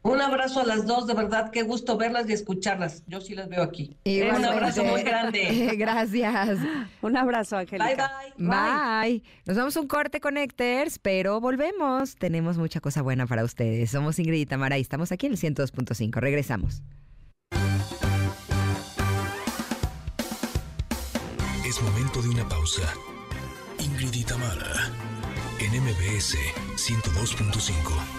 [0.01, 3.03] Un abrazo a las dos, de verdad, qué gusto verlas y escucharlas.
[3.07, 3.97] Yo sí las veo aquí.
[4.05, 5.71] Un abrazo muy grande.
[5.77, 6.59] Gracias.
[7.01, 8.11] Un abrazo, Angélica.
[8.37, 9.23] Bye, bye, bye.
[9.45, 12.15] Nos vamos a un corte, Connectors, pero volvemos.
[12.15, 13.91] Tenemos mucha cosa buena para ustedes.
[13.91, 16.15] Somos Ingrid y Tamara y estamos aquí en el 102.5.
[16.19, 16.81] Regresamos.
[21.65, 22.93] Es momento de una pausa.
[23.79, 24.91] Ingrid y Tamara
[25.59, 26.37] en MBS
[26.77, 28.18] 102.5.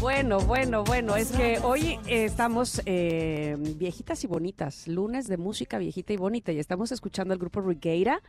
[0.00, 5.76] Bueno, bueno, bueno, es que hoy eh, estamos eh, viejitas y bonitas, lunes de música
[5.76, 8.22] viejita y bonita, y estamos escuchando al grupo Rigueira,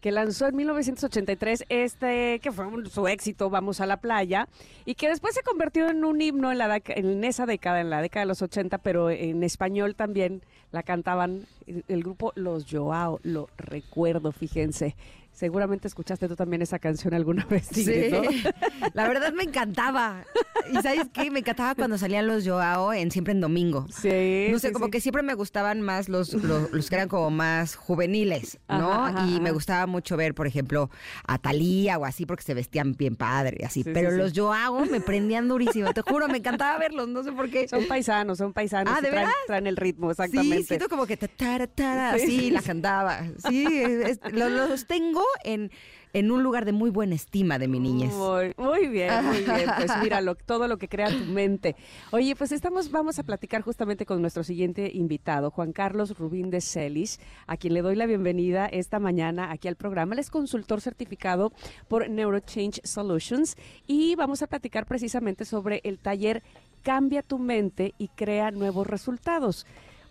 [0.00, 4.48] que lanzó en 1983 este, que fue su éxito, Vamos a la playa,
[4.86, 8.00] y que después se convirtió en un himno en, la, en esa década, en la
[8.00, 10.40] década de los 80, pero en español también
[10.72, 14.96] la cantaban el, el grupo Los Joao, lo recuerdo, fíjense.
[15.38, 17.68] Seguramente escuchaste tú también esa canción alguna vez.
[17.70, 18.22] Sí, ¿no?
[18.94, 20.24] la verdad me encantaba.
[20.68, 23.86] Y sabes qué, me encantaba cuando salían los Joao en siempre en domingo.
[23.88, 24.48] Sí.
[24.50, 24.90] No sé, sí, como sí.
[24.90, 28.92] que siempre me gustaban más los, los, los, que eran como más juveniles, ¿no?
[28.92, 30.90] Ajá, ajá, y me gustaba mucho ver, por ejemplo,
[31.24, 33.84] a Talía o así, porque se vestían bien padre, así.
[33.84, 37.48] Sí, Pero los Joao me prendían durísimo, te juro, me encantaba verlos, no sé por
[37.48, 37.68] qué.
[37.68, 38.92] Son paisanos, son paisanos.
[38.92, 39.34] Ah, ¿de traen, veras?
[39.46, 40.58] traen, el ritmo, exactamente.
[40.58, 42.50] Sí, siento como que ta, ta, ta, así Sí.
[42.50, 43.22] la cantaba.
[43.48, 45.70] Sí, es, es, los, los tengo en
[46.12, 48.12] en un lugar de muy buena estima de mi niñez.
[48.12, 49.70] Muy, muy bien, muy bien.
[49.76, 51.76] Pues mira, lo, todo lo que crea tu mente.
[52.10, 56.60] Oye, pues estamos, vamos a platicar justamente con nuestro siguiente invitado, Juan Carlos Rubín de
[56.60, 60.14] Celis, a quien le doy la bienvenida esta mañana aquí al programa.
[60.14, 61.52] Él es consultor certificado
[61.88, 63.56] por Neurochange Solutions
[63.86, 66.42] y vamos a platicar precisamente sobre el taller
[66.82, 69.66] Cambia tu mente y crea nuevos resultados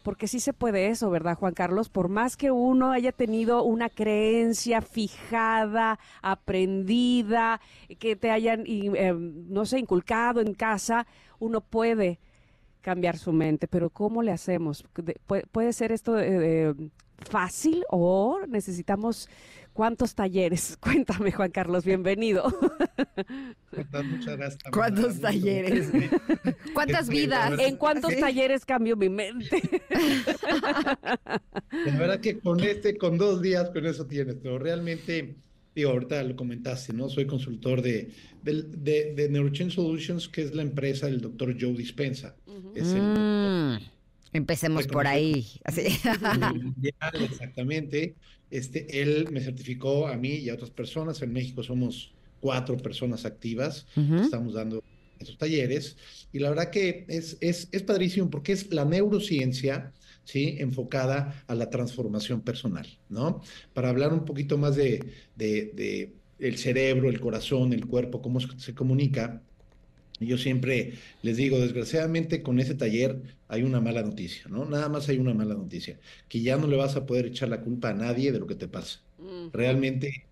[0.07, 1.89] porque sí se puede eso, ¿verdad, Juan Carlos?
[1.89, 7.59] Por más que uno haya tenido una creencia fijada, aprendida,
[7.99, 11.07] que te hayan, eh, no sé, inculcado en casa,
[11.39, 12.19] uno puede
[12.79, 14.85] cambiar su mente, pero ¿cómo le hacemos?
[15.51, 16.73] ¿Puede, ser esto eh,
[17.29, 19.27] fácil o necesitamos
[19.77, 20.75] ¿Cuántos talleres?
[20.81, 22.45] Cuéntame, Juan Carlos, bienvenido.
[24.09, 24.57] Muchas gracias.
[24.73, 25.91] ¿Cuántos Mucho talleres?
[25.91, 26.17] gusto.
[26.73, 27.59] ¿Cuántas vidas?
[27.59, 28.19] ¿En cuántos Sí.
[28.19, 29.61] talleres cambio mi mente?
[31.85, 35.35] La verdad que con este, con dos días, con eso tienes, pero realmente,
[35.75, 37.07] digo, ahorita lo comentaste, ¿no?
[37.07, 42.35] Soy consultor de, de, de Neurochange Solutions, que es la empresa del doctor Joe Dispensa.
[42.73, 43.77] Es el Mm,
[44.37, 45.47] empecemos por ahí.
[45.63, 45.83] Así.
[46.55, 48.15] mundial, exactamente.
[48.49, 51.21] Este, él me certificó a mí y a otras personas.
[51.21, 53.85] En México somos cuatro personas activas.
[53.95, 54.15] Ujú.
[54.15, 54.83] Estamos dando
[55.19, 55.97] esos talleres.
[56.31, 59.93] Y la verdad que es, es, es padrísimo porque es la neurociencia,
[60.23, 60.55] ¿sí?
[60.59, 63.41] Enfocada a la transformación personal, ¿no?
[63.73, 68.39] Para hablar un poquito más de, de, de el cerebro, el corazón, el cuerpo, cómo
[68.39, 69.41] se comunica.
[70.19, 74.65] Yo siempre les digo, desgraciadamente con ese taller hay una mala noticia, ¿no?
[74.65, 77.61] Nada más hay una mala noticia, que ya no le vas a poder echar la
[77.61, 79.05] culpa a nadie de lo que te pasa.
[79.53, 80.29] Realmente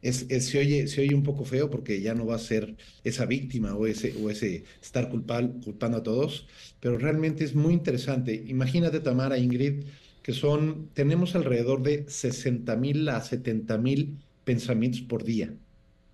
[0.00, 2.76] es, es- se oye, se oye un poco feo porque ya no va a ser
[3.04, 6.48] esa víctima o ese, o ese estar culpal, culpando a todos,
[6.80, 8.34] pero realmente es muy interesante.
[8.46, 9.86] Imagínate, Tamara, Ingrid,
[10.22, 15.58] que son, tenemos alrededor de 60 mil a 70 mil pensamientos por día,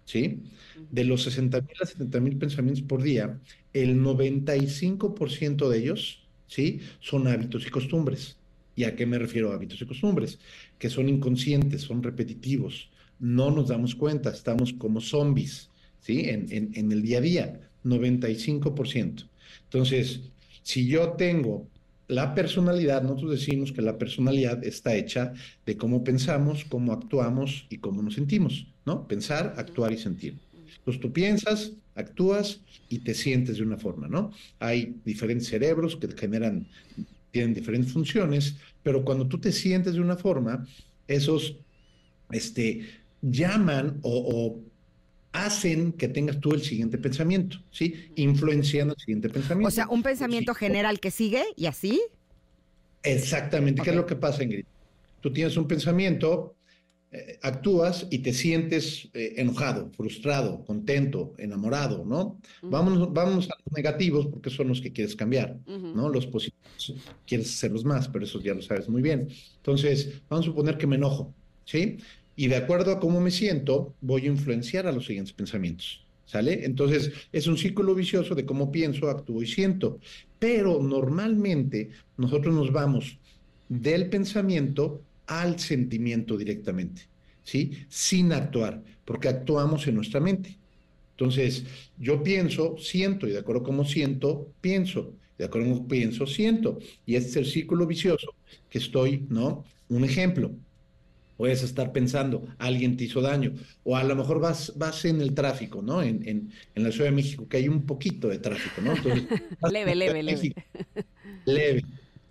[0.04, 0.42] ¿sí?
[0.90, 3.38] De los 60 mil a 70 mil pensamientos por día,
[3.72, 6.80] el 95% de ellos, ¿sí?
[7.00, 8.38] Son hábitos y costumbres.
[8.76, 10.38] ¿Y a qué me refiero a hábitos y costumbres?
[10.78, 12.90] Que son inconscientes, son repetitivos,
[13.20, 15.70] no nos damos cuenta, estamos como zombies,
[16.00, 16.28] ¿sí?
[16.28, 19.28] En, en, en el día a día, 95%.
[19.64, 20.20] Entonces,
[20.62, 21.68] si yo tengo
[22.08, 25.32] la personalidad, nosotros decimos que la personalidad está hecha
[25.64, 29.06] de cómo pensamos, cómo actuamos y cómo nos sentimos, ¿no?
[29.08, 30.38] Pensar, actuar y sentir.
[30.78, 34.32] Entonces tú piensas, actúas y te sientes de una forma, ¿no?
[34.58, 36.66] Hay diferentes cerebros que generan,
[37.30, 40.66] tienen diferentes funciones, pero cuando tú te sientes de una forma,
[41.08, 41.56] esos,
[42.30, 42.82] este,
[43.22, 44.73] llaman o, o
[45.34, 47.92] hacen que tengas tú el siguiente pensamiento, ¿sí?
[48.14, 49.66] Influencian el siguiente pensamiento.
[49.68, 50.60] O sea, un pensamiento Sí.
[50.60, 52.00] general que sigue y así.
[53.02, 53.82] Exactamente.
[53.82, 54.64] ¿Qué es lo que pasa, Ingrid?
[55.20, 56.54] Tú tienes un pensamiento,
[57.10, 62.38] eh, actúas y te sientes eh, enojado, frustrado, contento, enamorado, ¿no?
[62.62, 66.08] Vámonos, vámonos a los negativos porque son los que quieres cambiar, ¿no?
[66.10, 66.94] Los positivos
[67.26, 69.28] quieres hacerlos más, pero eso ya lo sabes muy bien.
[69.56, 71.34] Entonces, vamos a suponer que me enojo,
[71.64, 71.98] ¿sí?
[72.36, 76.00] Y de acuerdo a cómo me siento, voy a influenciar a los siguientes pensamientos.
[76.26, 76.64] ¿Sale?
[76.64, 79.98] Entonces, es un círculo vicioso de cómo pienso, actúo y siento.
[80.38, 83.18] Pero normalmente nosotros nos vamos
[83.68, 87.02] del pensamiento al sentimiento directamente,
[87.42, 87.72] ¿sí?
[87.88, 90.58] Sin actuar, porque actuamos en nuestra mente.
[91.12, 91.64] Entonces,
[91.98, 96.26] yo pienso, siento, y de acuerdo a cómo siento, pienso, de acuerdo a cómo pienso,
[96.26, 96.78] siento.
[97.06, 98.34] Y este es el círculo vicioso
[98.68, 99.64] que estoy, ¿no?
[99.88, 100.52] Un ejemplo.
[101.36, 105.34] Puedes estar pensando, alguien te hizo daño, o a lo mejor vas, vas en el
[105.34, 106.02] tráfico, ¿no?
[106.02, 108.92] En, en, en la Ciudad de México, que hay un poquito de tráfico, ¿no?
[108.92, 109.24] Entonces,
[109.60, 110.54] Leve, leve, leve.
[111.44, 111.82] Leve.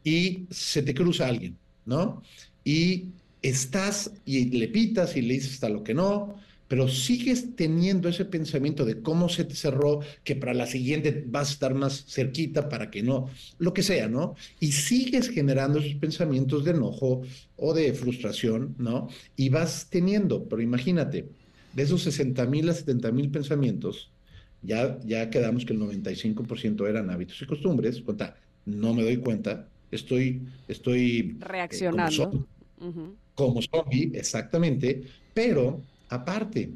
[0.04, 2.24] Y se te cruza alguien, ¿no?
[2.64, 6.36] Y estás y le pitas y le dices hasta lo que no,
[6.74, 11.50] pero sigues teniendo ese pensamiento de cómo se te cerró, que para la siguiente vas
[11.50, 13.30] a estar más cerquita para que no,
[13.60, 14.34] lo que sea, ¿no?
[14.60, 17.22] Y sigues generando esos pensamientos de enojo
[17.58, 19.08] o de frustración, ¿no?
[19.36, 21.30] Y vas teniendo, pero imagínate,
[21.74, 24.12] de esos 60 mil a 70 mil pensamientos,
[24.64, 28.36] ya, ya quedamos que el 95% eran hábitos y costumbres, cuenta,
[28.66, 32.48] no me doy cuenta, estoy, estoy eh, como Reaccionando.
[33.36, 35.04] como zombie, exactamente,
[35.36, 36.74] pero aparte,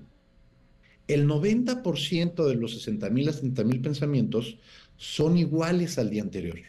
[1.07, 4.57] el 90% de los 60 mil a 70 mil pensamientos
[4.97, 6.59] son iguales al día anterior.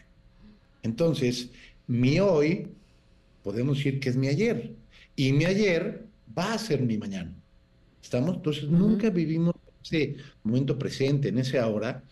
[0.83, 1.51] Entonces,
[1.87, 2.67] mi hoy,
[3.43, 4.75] podemos decir que es mi ayer,
[5.15, 6.05] y mi ayer
[6.37, 7.33] va a ser mi mañana.
[8.01, 8.37] ¿Estamos?
[8.37, 12.03] Entonces, nunca vivimos ese momento presente, en ese ahora,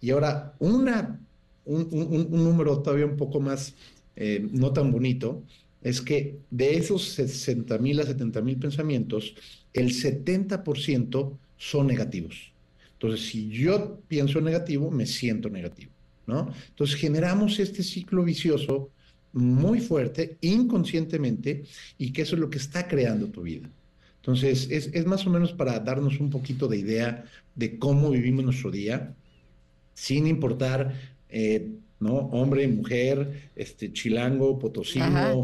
[0.00, 1.20] y ahora una,
[1.64, 3.74] un, un- un número todavía un poco más
[4.16, 5.44] eh, no tan bonito,
[5.82, 9.34] es que de esos 60 mil a 70 mil pensamientos,
[9.76, 12.52] el 70% son negativos.
[12.94, 15.92] Entonces, si yo pienso negativo, me siento negativo,
[16.26, 16.50] ¿no?
[16.68, 18.90] Entonces, generamos este ciclo vicioso
[19.32, 21.64] muy fuerte, inconscientemente,
[21.98, 23.68] y que eso es lo que está creando tu vida.
[24.16, 27.24] Entonces, es, más o menos para darnos un poquito de idea
[27.54, 29.14] de cómo vivimos nuestro día,
[29.92, 30.94] sin importar,
[31.28, 31.70] eh,
[32.00, 32.14] ¿no?
[32.16, 34.58] Hombre, mujer, este, chilango,
[35.00, 35.34] Ajá.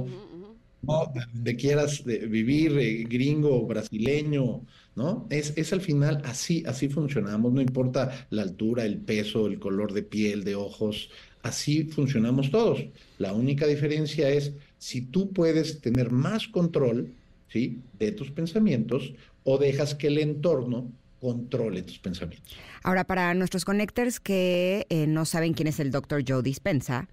[0.83, 1.13] ¿No?
[1.33, 4.63] Donde quieras de- vivir, eh, gringo, brasileño,
[4.97, 5.27] ¿no?
[5.31, 9.93] Es, es al final así, así funcionamos, no importa la altura, el peso, el color
[9.93, 11.11] de piel, de ojos,
[11.43, 12.85] así funcionamos todos.
[13.19, 17.13] La única diferencia es si tú puedes tener más control,
[17.49, 17.81] ¿sí?
[17.99, 19.15] De tus pensamientos
[19.45, 20.91] o dejas que el entorno
[21.21, 22.53] controle tus pensamientos.
[22.83, 27.09] Ahora, para nuestros connectors que eh, no saben quién es el doctor Joe Dispensa,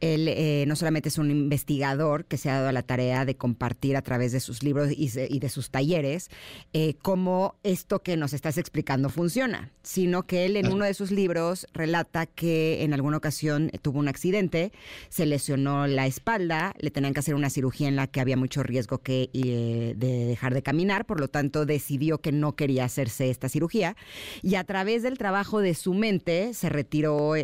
[0.00, 3.36] él eh, no solamente es un investigador que se ha dado a la tarea de
[3.36, 6.28] compartir a través de sus libros y, de sus talleres
[6.72, 11.10] eh, cómo esto que nos estás explicando funciona, sino que él en uno de sus
[11.10, 14.72] libros relata que en alguna ocasión tuvo un accidente,
[15.08, 18.62] se lesionó la espalda, le tenían que hacer una cirugía en la que había mucho
[18.62, 23.30] riesgo que, eh, de dejar de caminar, por lo tanto decidió que no quería hacerse
[23.30, 23.96] esta cirugía
[24.42, 27.34] y a través del trabajo de su mente se retiró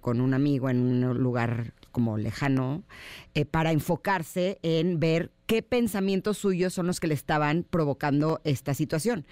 [0.00, 2.84] con un amigo en un lugar como lejano,
[3.32, 8.74] eh, para enfocarse en ver qué pensamientos suyos son los que le estaban provocando esta
[8.74, 9.26] situación.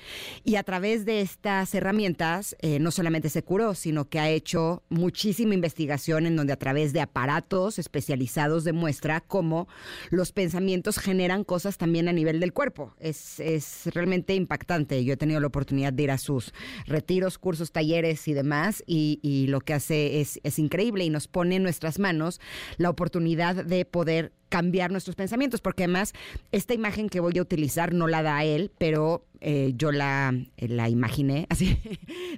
[0.44, 4.82] Y a través de estas herramientas, eh, no solamente se curó, sino que ha hecho
[4.88, 9.68] muchísima investigación en donde a través de aparatos especializados demuestra cómo
[10.10, 12.94] los pensamientos generan cosas también a nivel del cuerpo.
[12.98, 13.42] Es,
[13.86, 15.04] realmente impactante.
[15.04, 16.52] Yo he tenido la oportunidad de ir a sus
[16.86, 21.56] retiros, cursos, talleres y demás, y, lo que hace es, es increíble y nos pone
[21.56, 22.40] en nuestras manos
[22.78, 26.12] la oportunidad de poder cambiar nuestros pensamientos, porque además
[26.52, 30.68] esta imagen que voy a utilizar no la da él, pero eh, yo la, eh,
[30.68, 31.78] la imaginé así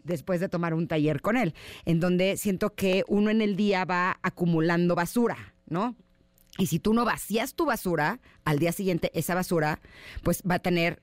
[0.05, 1.55] después de tomar un taller con él,
[1.85, 5.97] en donde siento que uno en el día va acumulando basura, ¿no?
[6.59, 9.81] Y si tú no vacías tu basura, al día siguiente esa basura
[10.23, 10.99] pues va a tener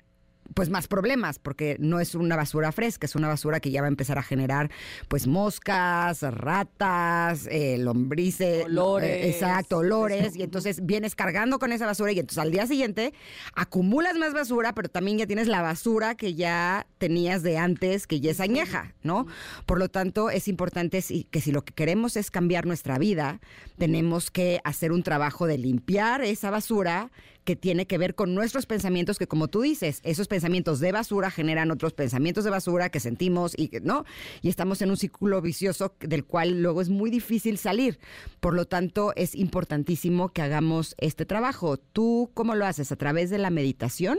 [0.53, 3.87] pues más problemas, porque no es una basura fresca, es una basura que ya va
[3.87, 4.69] a empezar a generar
[5.07, 9.09] pues moscas, ratas, eh, lombrices, olores.
[9.09, 13.13] Eh, exacto, olores, y entonces vienes cargando con esa basura y entonces al día siguiente
[13.55, 18.19] acumulas más basura, pero también ya tienes la basura que ya tenías de antes, que
[18.19, 19.27] ya es añeja, ¿no?
[19.65, 23.39] Por lo tanto, es importante que si lo que queremos es cambiar nuestra vida,
[23.77, 27.11] tenemos que hacer un trabajo de limpiar esa basura
[27.43, 31.31] que tiene que ver con nuestros pensamientos, que como tú dices, esos pensamientos de basura
[31.31, 34.05] generan otros pensamientos de basura que sentimos y que no,
[34.41, 37.99] y estamos en un círculo vicioso del cual luego es muy difícil salir.
[38.39, 41.77] Por lo tanto, es importantísimo que hagamos este trabajo.
[41.77, 42.91] ¿Tú cómo lo haces?
[42.91, 44.17] ¿A través de la meditación?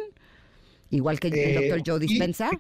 [0.91, 2.51] Igual que el eh, doctor Joe Dispensa.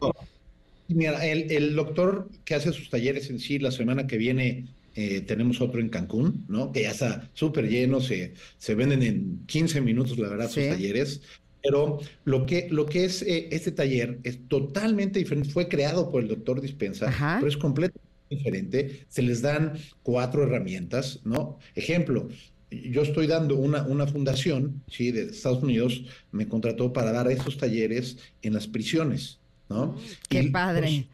[0.88, 5.22] Mira, el, el doctor que hace sus talleres en sí la semana que viene eh,
[5.22, 6.70] tenemos otro en Cancún, ¿no?
[6.70, 11.20] Que ya está súper lleno, se, se venden en 15 minutos, la verdad, sus talleres.
[11.62, 15.48] Pero lo que, lo que es eh, este taller es totalmente diferente.
[15.48, 19.06] Fue creado por el doctor Dispensa, pero es completamente diferente.
[19.08, 19.72] Se les dan
[20.02, 21.58] cuatro herramientas, ¿no?
[21.74, 22.28] Ejemplo,
[22.70, 25.10] yo estoy dando una, una fundación, ¿sí?
[25.10, 29.38] De Estados Unidos, me contrató para dar estos talleres en las prisiones,
[29.68, 29.96] ¿no?
[30.28, 31.06] Qué padre.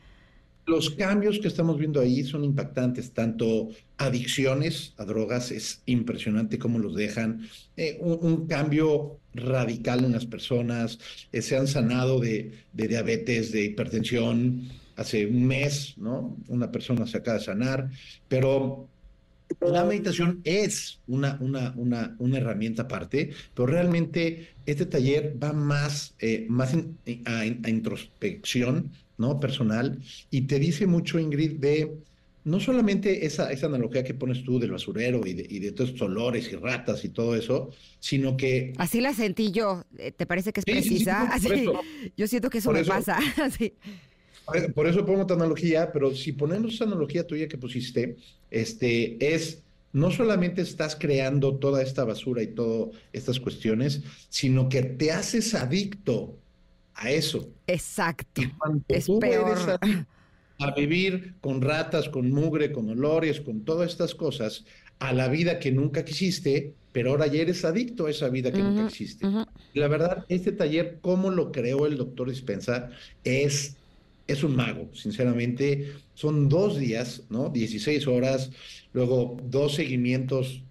[0.70, 6.78] Los cambios que estamos viendo ahí son impactantes, tanto adicciones a drogas, es impresionante cómo
[6.78, 11.00] los dejan, eh, un, cambio radical en las personas,
[11.32, 16.36] eh, se han sanado de, diabetes, de hipertensión, hace un mes, ¿no?
[16.46, 17.90] Una persona se acaba de sanar,
[18.28, 18.88] pero
[19.60, 26.14] la meditación es una, una, una, una herramienta aparte, pero realmente este taller va más,
[26.20, 26.76] eh, más
[27.24, 29.38] a introspección, ¿no?
[29.38, 31.98] Personal, y te dice mucho, Ingrid, de
[32.42, 35.90] no solamente esa, esa analogía que pones tú del basurero y de, y de todos
[35.90, 38.72] estos olores y ratas y todo eso, sino que...
[38.78, 41.30] Así la sentí yo, eh, ¿te parece que es precisa?
[42.16, 43.18] yo siento que eso me pasa.
[44.74, 48.16] Por eso pongo esta analogía, pero si ponemos esa analogía tuya que pusiste,
[48.50, 54.82] este, es no solamente estás creando toda esta basura y todas estas cuestiones, sino que
[54.82, 56.36] te haces adicto
[56.94, 57.48] a eso.
[57.66, 58.42] Exacto.
[58.88, 59.78] es peor.
[60.58, 64.64] a, vivir con ratas, con mugre, con olores, con todas estas cosas,
[64.98, 68.62] a la vida que nunca quisiste, pero ahora ya eres adicto a esa vida que
[68.62, 69.26] nunca quisiste.
[69.74, 72.90] La verdad, este taller, como lo creó el doctor Dispensa,
[73.24, 73.76] es,
[74.26, 75.92] es un mago, sinceramente.
[76.14, 77.48] Son dos días, ¿no?
[77.48, 78.50] 16 horas,
[78.92, 80.62] luego dos seguimientos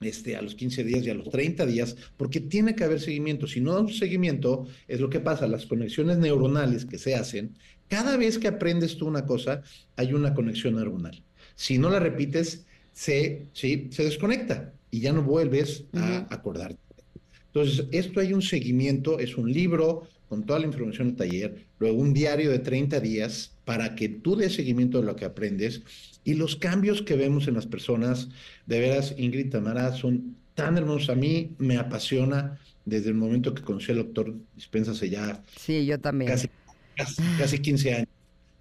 [0.00, 3.46] este, a los 15 días y a los 30 días, porque tiene que haber seguimiento.
[3.46, 7.56] Si no hay seguimiento, es lo que pasa, las conexiones neuronales que se hacen,
[7.88, 9.62] cada vez que aprendes tú una cosa,
[9.96, 11.22] hay una conexión neuronal.
[11.54, 13.88] Si no la repites, se, ¿sí?
[13.90, 16.78] se desconecta y ya no vuelves a acordarte.
[17.46, 21.98] Entonces, esto hay un seguimiento, es un libro con toda la información del taller, luego
[21.98, 25.82] un diario de 30 días para que tú des seguimiento de lo que aprendes
[26.28, 28.28] y los cambios que vemos en las personas,
[28.66, 31.08] de veras, Ingrid Tamara, son tan hermosos.
[31.08, 35.42] A mí me apasiona desde el momento que conocí al doctor Dispensa hace ya.
[35.56, 36.30] Sí, yo también.
[36.30, 36.50] Casi,
[37.38, 38.08] casi, 15 años.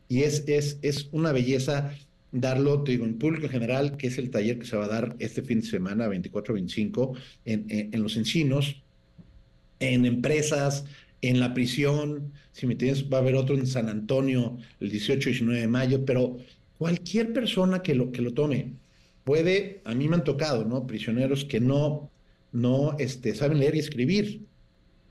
[0.07, 1.94] Y es, es, es una belleza
[2.31, 4.88] darlo, te digo, en público en general, que es el taller que se va a
[4.88, 8.81] dar este fin de semana, 24-25, en, en, en, los encinos,
[9.81, 10.85] en empresas,
[11.22, 15.27] en la prisión, si me entiendes, va a haber otro en San Antonio el 18
[15.27, 16.38] y 19 de mayo, pero
[16.78, 18.74] cualquier persona que lo, que lo tome
[19.24, 20.88] puede, a mí me han tocado, ¿no?
[20.88, 22.10] Prisioneros que no,
[22.52, 24.41] no este, saben leer y escribir,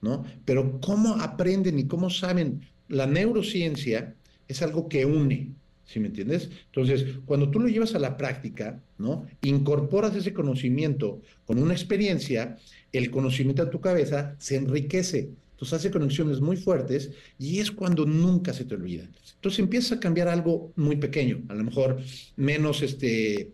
[0.00, 0.24] ¿no?
[0.44, 4.14] Pero cómo aprenden y cómo saben, la neurociencia
[4.48, 5.50] es algo que une,
[5.84, 6.50] ¿sí me entiendes?
[6.66, 9.26] Entonces, cuando tú lo llevas a la práctica, ¿no?
[9.42, 12.56] Incorporas ese conocimiento con una experiencia,
[12.92, 15.30] el conocimiento a tu cabeza se enriquece.
[15.56, 19.08] Entonces hace conexiones muy fuertes y es cuando nunca se te olvida.
[19.36, 21.98] Entonces empieza a cambiar algo muy pequeño, a lo mejor
[22.36, 23.52] menos este,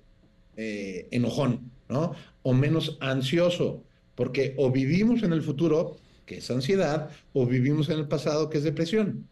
[0.57, 2.13] eh, enojón, ¿no?
[2.43, 3.85] O menos ansioso,
[4.17, 5.97] porque o vivimos en el futuro,
[6.27, 9.29] que es ansiedad, o vivimos en el pasado, que es depresión.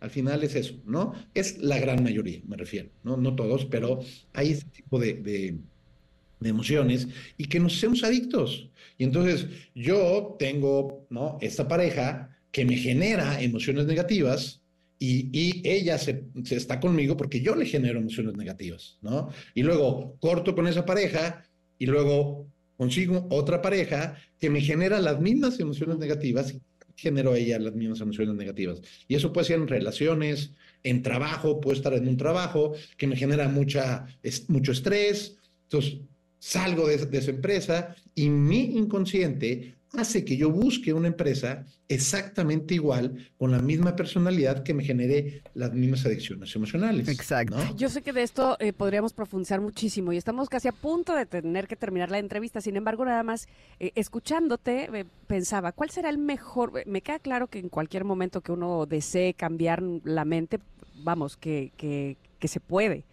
[0.00, 1.12] Al final es eso, ¿no?
[1.34, 3.18] Es la gran mayoría, me refiero, ¿no?
[3.18, 4.00] No todos, pero
[4.32, 5.58] hay ese tipo de, de,
[6.42, 8.68] emociones y que nos hacemos adictos.
[8.98, 11.38] Y entonces yo tengo, ¿no?
[11.40, 14.60] Esta pareja que me genera emociones negativas,
[14.96, 19.28] y, y, ella se, se, está conmigo porque yo le genero emociones negativas, ¿no?
[19.52, 21.44] Y luego corto con esa pareja
[21.78, 22.46] y luego
[22.76, 26.54] consigo otra pareja que me genera las mismas emociones negativas
[26.96, 28.80] generó ella las mismas emociones negativas.
[29.08, 30.52] Y eso puede ser en relaciones,
[30.82, 35.36] en trabajo, puedo estar en un trabajo que me genera mucha, es, mucho estrés.
[35.64, 35.98] Entonces,
[36.44, 42.74] salgo de, de esa empresa y mi inconsciente hace que yo busque una empresa exactamente
[42.74, 47.08] igual, con la misma personalidad que me genere las mismas adicciones emocionales.
[47.08, 47.56] Exacto.
[47.56, 47.76] ¿no?
[47.76, 51.24] Yo sé que de esto eh, podríamos profundizar muchísimo y estamos casi a punto de
[51.24, 52.60] tener que terminar la entrevista.
[52.60, 53.48] Sin embargo, nada más
[53.80, 56.84] eh, escuchándote, eh, pensaba, ¿cuál será el mejor?
[56.86, 60.58] Me queda claro que en cualquier momento que uno desee cambiar la mente,
[60.96, 63.04] vamos, que, que, que se puede.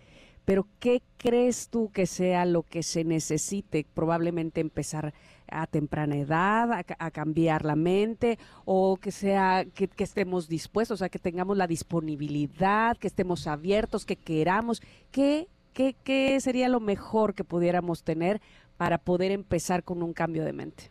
[0.46, 5.14] Pero ¿qué crees tú que sea lo que se necesite probablemente empezar
[5.48, 10.96] a temprana edad a, a cambiar la mente o que sea que, que, estemos dispuestos,
[10.96, 14.82] o sea, que tengamos la disponibilidad, que estemos abiertos, que queramos?
[15.12, 18.42] ¿Qué, qué, qué sería lo mejor que pudiéramos tener
[18.78, 20.90] para poder empezar con un cambio de mente?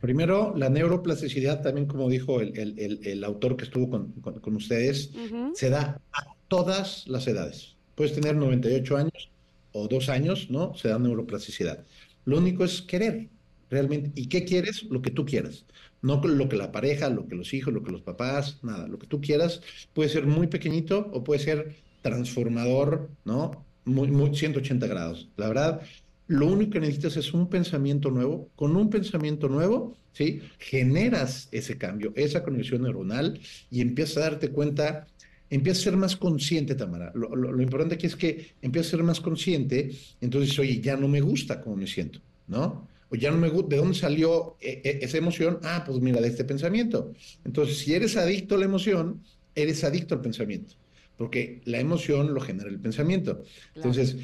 [0.00, 4.38] Primero, la neuroplasticidad, también como dijo el, el, el, el autor que estuvo con, con,
[4.38, 5.54] con ustedes, uh -huh.
[5.54, 9.30] se da a todas las edades Puedes tener 98 años
[9.72, 10.74] o dos años, ¿no?
[10.74, 11.84] Se da neuroplasticidad.
[12.24, 13.28] Lo único es querer,
[13.70, 14.12] realmente.
[14.14, 14.84] ¿Y qué quieres?
[14.84, 15.64] Lo que tú quieras.
[16.02, 18.86] No lo que la pareja, lo que los hijos, lo que los papás, nada.
[18.88, 19.62] Lo que tú quieras
[19.92, 23.64] puede ser muy pequeñito o puede ser transformador, ¿no?
[23.84, 25.28] Muy, muy 180 grados.
[25.36, 25.82] La verdad,
[26.26, 28.48] lo único que necesitas es un pensamiento nuevo.
[28.56, 30.40] Con un pensamiento nuevo, ¿sí?
[30.58, 33.40] Generas ese cambio, esa conexión neuronal
[33.70, 35.06] y empiezas a darte cuenta
[35.50, 37.12] empieza a ser más consciente, Tamara.
[37.14, 39.90] Lo, lo, lo, importante aquí es que empieza a ser más consciente,
[40.20, 42.88] entonces, oye, ya no me gusta cómo me siento, ¿no?
[43.10, 45.58] O ya no me gusta, ¿de dónde salió e e esa emoción?
[45.62, 47.12] Ah, pues mira, de este pensamiento.
[47.44, 49.22] Entonces, si eres adicto a la emoción,
[49.54, 50.74] eres adicto al pensamiento,
[51.16, 53.42] porque la emoción lo genera el pensamiento.
[53.42, 53.48] Claro.
[53.76, 54.16] Entonces,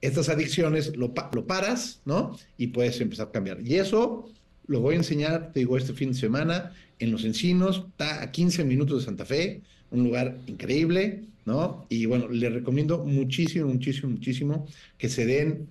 [0.00, 2.38] estas adicciones lo, lo paras, ¿no?
[2.56, 3.60] Y puedes empezar a cambiar.
[3.64, 4.30] Y eso
[4.66, 8.30] lo voy a enseñar, te digo, este fin de semana en Los Encinos, está a
[8.30, 11.86] 15 minutos de Santa Fe, un lugar increíble, ¿no?
[11.88, 14.66] Y bueno, les recomiendo muchísimo, muchísimo, muchísimo
[14.98, 15.68] que se den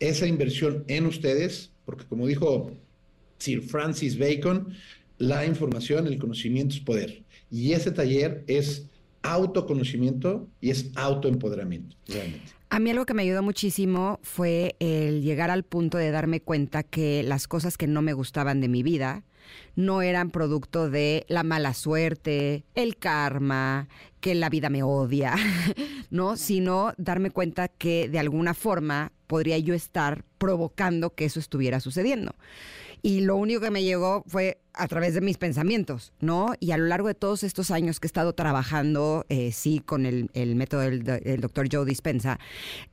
[0.00, 2.72] esa inversión en ustedes, porque como dijo
[3.38, 4.74] Sir Francis Bacon,
[5.18, 7.22] la información, el conocimiento es poder.
[7.50, 8.86] Y ese taller es
[9.22, 12.52] autoconocimiento y es autoempoderamiento, realmente.
[12.70, 16.82] A mí algo que me ayudó muchísimo fue el llegar al punto de darme cuenta
[16.82, 19.24] que las cosas que no me gustaban de mi vida
[19.76, 23.88] no eran producto de la mala suerte, el karma,
[24.20, 25.34] que la vida me odia,
[26.10, 26.36] ¿no?
[26.36, 32.34] Sino darme cuenta que de alguna forma podría yo estar provocando que eso estuviera sucediendo.
[33.02, 36.52] Y lo único que me llegó fue a través de mis pensamientos, ¿no?
[36.60, 40.06] Y a lo largo de todos estos años que he estado trabajando, eh, sí, con
[40.06, 42.38] el, método del, del, doctor Joe Dispensa,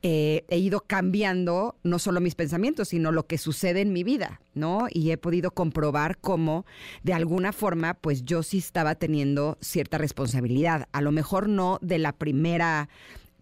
[0.02, 4.40] eh, he ido cambiando no solo mis pensamientos, sino lo que sucede en mi vida,
[4.54, 4.88] ¿no?
[4.90, 6.66] Y he podido comprobar cómo,
[7.04, 10.88] de alguna forma, pues yo sí estaba teniendo cierta responsabilidad.
[10.92, 12.88] A lo mejor no de la primera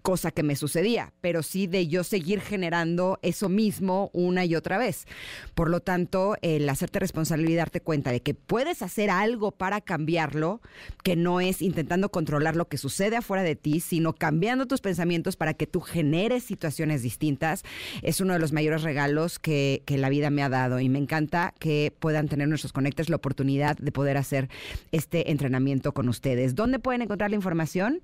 [0.04, 4.76] cosa que me sucedía, pero sí de yo seguir generando eso mismo una y otra
[4.76, 5.06] vez.
[5.54, 9.80] Por lo tanto, el hacerte responsable y darte cuenta de que puedes hacer algo para
[9.80, 10.60] cambiarlo,
[11.02, 15.36] que no es intentando controlar lo que sucede afuera de ti, sino cambiando tus pensamientos
[15.36, 17.62] para que tú generes situaciones distintas,
[18.02, 20.98] es uno de los mayores regalos que, que la vida me ha dado y me
[20.98, 24.50] encanta que puedan tener nuestros conectores la oportunidad de poder hacer
[24.92, 26.54] este entrenamiento con ustedes.
[26.54, 28.02] ¿Dónde pueden encontrar la información?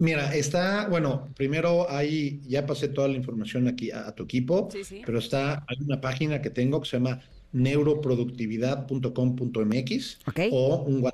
[0.00, 4.68] Mira, está, bueno, primero ahí ya pasé toda la información aquí a, a tu equipo,
[4.72, 5.02] sí, sí.
[5.06, 7.20] pero está, hay una página que tengo que se llama
[7.52, 10.40] neuroproductividad.com.mx Ok.
[10.50, 11.12] o un, wa-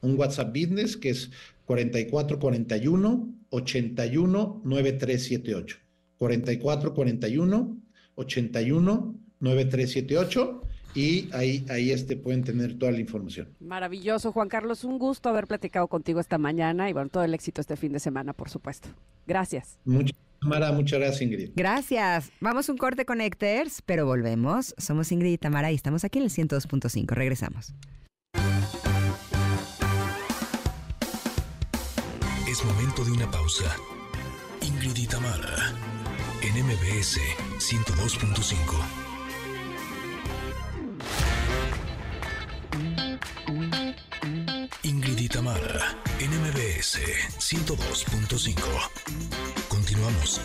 [0.00, 1.30] un WhatsApp Business que es
[1.66, 5.76] 4441 81 9378.
[6.16, 7.76] 4441
[8.14, 10.62] 81 9378
[10.94, 13.48] y ahí, ahí este, pueden tener toda la información.
[13.60, 14.84] Maravilloso, Juan Carlos.
[14.84, 18.00] Un gusto haber platicado contigo esta mañana y bueno, todo el éxito este fin de
[18.00, 18.88] semana, por supuesto.
[19.26, 19.78] Gracias.
[19.84, 21.50] Muchas, Mara, muchas gracias, Ingrid.
[21.54, 22.30] Gracias.
[22.40, 24.74] Vamos un corte con Connectors, pero volvemos.
[24.76, 27.06] Somos Ingrid y Tamara y estamos aquí en el 102.5.
[27.12, 27.74] Regresamos.
[32.48, 33.76] Es momento de una pausa.
[34.60, 35.72] Ingrid y Tamara,
[36.42, 37.18] en MBS
[37.58, 39.11] 102.5.
[44.82, 46.98] Ingrid y Tamara, en MBS
[47.38, 48.56] 102.5.
[49.68, 50.40] Continuamos.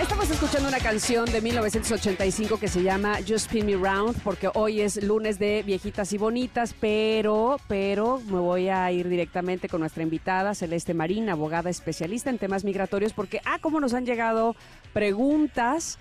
[0.00, 4.82] Estamos escuchando una canción de 1985 que se llama Just Spin Me Round porque hoy
[4.82, 10.02] es lunes de viejitas y bonitas, pero, pero me voy a ir directamente con nuestra
[10.02, 14.56] invitada Celeste Marín, abogada especialista en temas migratorios, porque, ah, cómo nos han llegado
[14.92, 15.98] preguntas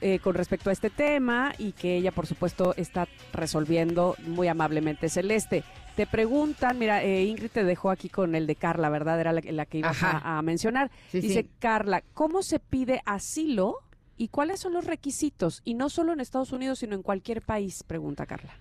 [0.00, 5.08] eh, con respecto a este tema y que ella, por supuesto, está resolviendo muy amablemente.
[5.08, 5.64] Celeste,
[5.96, 9.20] te preguntan, mira, eh, Ingrid te dejó aquí con el de Carla, ¿verdad?
[9.20, 10.90] Era la, la que ibas a, a mencionar.
[11.10, 11.50] Sí, Dice sí.
[11.58, 13.78] Carla, ¿cómo se pide asilo
[14.16, 15.60] y cuáles son los requisitos?
[15.64, 18.54] Y no solo en Estados Unidos, sino en cualquier país, pregunta Carla.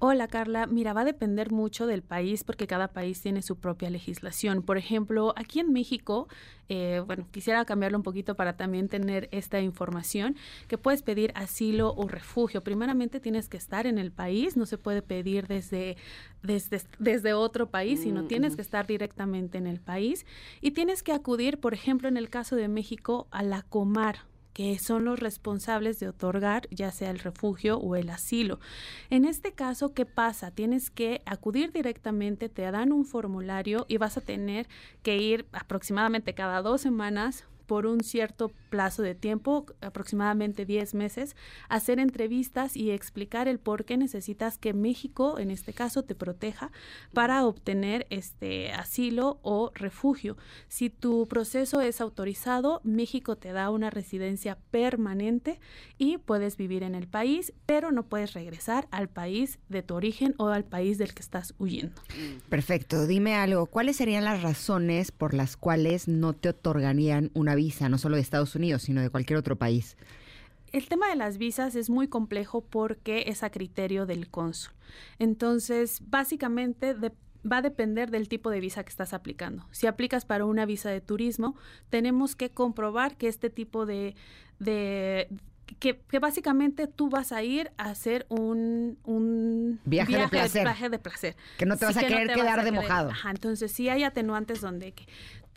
[0.00, 3.90] Hola Carla, mira, va a depender mucho del país porque cada país tiene su propia
[3.90, 4.62] legislación.
[4.62, 6.28] Por ejemplo, aquí en México,
[6.68, 10.36] eh, bueno, quisiera cambiarlo un poquito para también tener esta información,
[10.68, 12.62] que puedes pedir asilo o refugio.
[12.62, 15.96] Primeramente tienes que estar en el país, no se puede pedir desde,
[16.44, 20.26] desde, desde otro país, sino Mm, tienes que estar directamente en el país
[20.60, 24.26] y tienes que acudir, por ejemplo, en el caso de México, a la Comar
[24.58, 28.58] que son los responsables de otorgar ya sea el refugio o el asilo.
[29.08, 30.50] En este caso, ¿qué pasa?
[30.50, 34.66] Tienes que acudir directamente, te dan un formulario y vas a tener
[35.04, 41.36] que ir aproximadamente cada dos semanas por un cierto plazo de tiempo, aproximadamente 10 meses,
[41.68, 46.72] hacer entrevistas y explicar el por qué necesitas que México, en este caso, te proteja
[47.12, 50.38] para obtener este asilo o refugio.
[50.68, 55.60] Si tu proceso es autorizado, México te da una residencia permanente
[55.98, 60.34] y puedes vivir en el país, pero no puedes regresar al país de tu origen
[60.38, 62.00] o al país del que estás huyendo.
[62.48, 63.06] Perfecto.
[63.06, 63.66] Dime algo.
[63.66, 68.22] ¿Cuáles serían las razones por las cuales no te otorgarían una visa, no solo de
[68.22, 69.96] Estados Unidos, sino de cualquier otro país?
[70.72, 74.72] El tema de las visas es muy complejo porque es a criterio del cónsul.
[75.18, 77.12] Entonces, básicamente de-
[77.50, 79.66] va a depender del tipo de visa que estás aplicando.
[79.70, 81.56] Si aplicas para una visa de turismo,
[81.90, 84.14] tenemos que comprobar que este tipo de...
[84.58, 85.28] de
[85.80, 90.62] que, que básicamente tú vas a ir a hacer un, un Viaje de placer.
[90.64, 91.36] viaje de placer.
[91.58, 93.10] Que no te vas a que querer quedar vas a de querer- mojado.
[93.10, 95.04] Ajá, entonces sí hay atenuantes donde que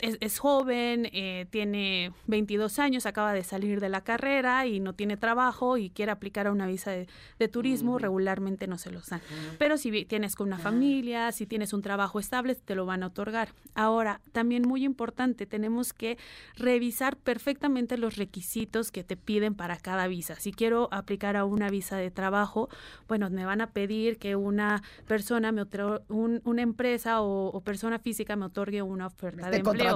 [0.02, 4.92] es, es joven, eh, tiene 22 años, acaba de salir de la carrera y no
[4.92, 7.06] tiene trabajo y quiere aplicar a una visa de,
[7.38, 9.20] de turismo, regularmente no se los dan.
[9.58, 13.06] Pero si tienes con una familia, si tienes un trabajo estable, te lo van a
[13.06, 13.54] otorgar.
[13.74, 16.18] Ahora, también muy importante, tenemos que
[16.56, 20.34] revisar perfectamente los requisitos que te piden para cada visa.
[20.38, 22.68] Si quiero aplicar a una visa de trabajo,
[23.08, 27.60] bueno, me van a pedir que una persona, me otro- un- una empresa o, o
[27.60, 29.91] persona física me otorgue una oferta de esté empleo.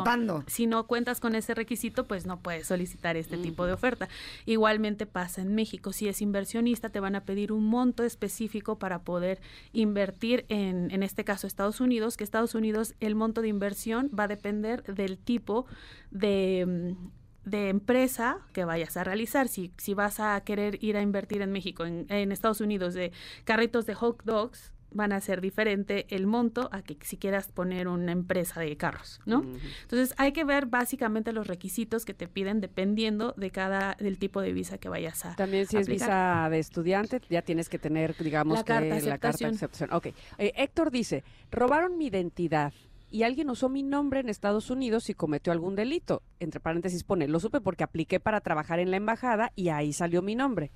[0.46, 4.08] Si no cuentas con ese requisito, pues no puedes solicitar este tipo de oferta.
[4.44, 5.92] Igualmente pasa en México.
[5.92, 9.40] Si es inversionista, te van a pedir un monto específico para poder
[9.72, 14.24] invertir en, en este caso, Estados Unidos, que Estados Unidos, el monto de inversión va
[14.24, 15.66] a depender del tipo
[16.10, 16.64] de...
[16.66, 17.08] mm,
[17.46, 19.46] de empresa que vayas a realizar.
[19.46, 23.12] Si, si vas a querer ir a invertir en México, en, en Estados Unidos, de
[23.44, 27.88] carritos de hot dogs, van a ser diferente el monto a que si quieras poner
[27.88, 29.44] una empresa de carros, ¿no?
[29.82, 34.40] Entonces hay que ver básicamente los requisitos que te piden dependiendo de cada del tipo
[34.40, 38.16] de visa que vayas a También si es visa de estudiante, ya tienes que tener,
[38.16, 39.92] digamos, La que carta la carta de aceptación.
[39.92, 40.06] Ok.
[40.38, 42.72] Eh, Héctor dice, robaron mi identidad
[43.10, 46.22] y alguien usó mi nombre en Estados Unidos y cometió algún delito.
[46.40, 50.22] Entre paréntesis pone, lo supe porque apliqué para trabajar en la embajada y ahí salió
[50.22, 50.70] mi nombre.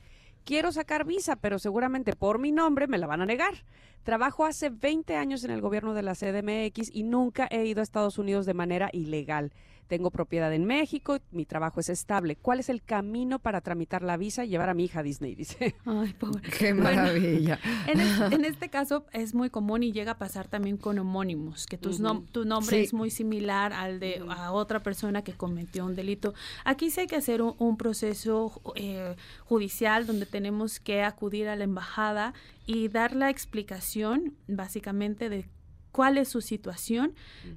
[0.44, 3.64] Quiero sacar visa, pero seguramente por mi nombre me la van a negar.
[4.04, 7.82] Trabajo hace 20 años en el gobierno de la CDMX y nunca he ido a
[7.82, 9.52] Estados Unidos de manera ilegal.
[9.88, 12.36] Tengo propiedad en México, mi trabajo es estable.
[12.36, 15.34] ¿Cuál es el camino para tramitar la visa y llevar a mi hija a Disney?
[15.36, 15.74] Dice.
[15.84, 16.48] Ay, pobre.
[16.58, 17.58] Qué maravilla.
[17.88, 21.66] En, es- en este caso es muy común y llega a pasar también con homónimos,
[21.66, 22.84] que tus nom- tu nombre Sí.
[22.84, 26.34] es muy similar al de a otra persona que cometió un delito.
[26.64, 31.56] Aquí sí hay que hacer un, un proceso eh, judicial donde tenemos que acudir a
[31.56, 32.32] la embajada
[32.72, 35.48] y dar la explicación básicamente de
[35.90, 37.14] cuál es su situación,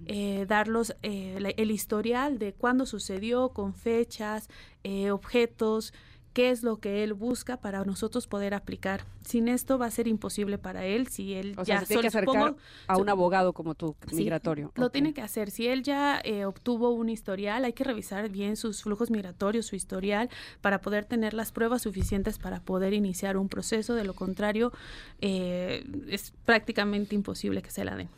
[0.07, 4.49] eh, darlos eh, la- el historial de cuándo sucedió, con fechas,
[4.83, 5.93] eh, objetos,
[6.33, 9.05] qué es lo que él busca para nosotros poder aplicar.
[9.25, 12.01] Sin esto va a ser imposible para él si él O sea, ya se tiene
[12.01, 12.55] que acercar
[12.87, 14.71] a un abogado como tú, Sí, migratorio.
[14.75, 15.51] Lo tiene que hacer.
[15.51, 19.75] Si él ya eh, obtuvo un historial, hay que revisar bien sus flujos migratorios, su
[19.75, 20.29] historial,
[20.61, 23.93] para poder tener las pruebas suficientes para poder iniciar un proceso.
[23.93, 24.73] De lo contrario,
[25.21, 28.09] eh, es prácticamente imposible que se la den.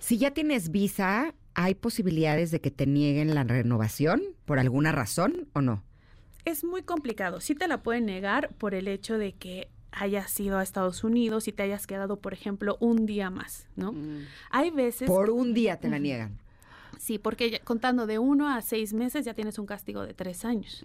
[0.00, 5.48] Si ya tienes visa, ¿hay posibilidades de que te nieguen la renovación por alguna razón
[5.52, 5.82] o no?
[6.44, 7.40] Es muy complicado.
[7.40, 11.46] Sí te la pueden negar por el hecho de que hayas ido a Estados Unidos
[11.48, 13.92] y te hayas quedado, por ejemplo, un día más, ¿no?
[13.92, 14.26] Mm.
[14.50, 15.08] Hay veces...
[15.08, 16.38] Por un día te la niegan.
[16.98, 20.84] Sí, porque contando de uno a seis meses ya tienes un castigo de tres años.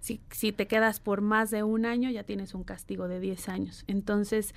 [0.00, 3.48] Si, si te quedas por más de un año, ya tienes un castigo de 10
[3.50, 3.84] años.
[3.86, 4.54] Entonces,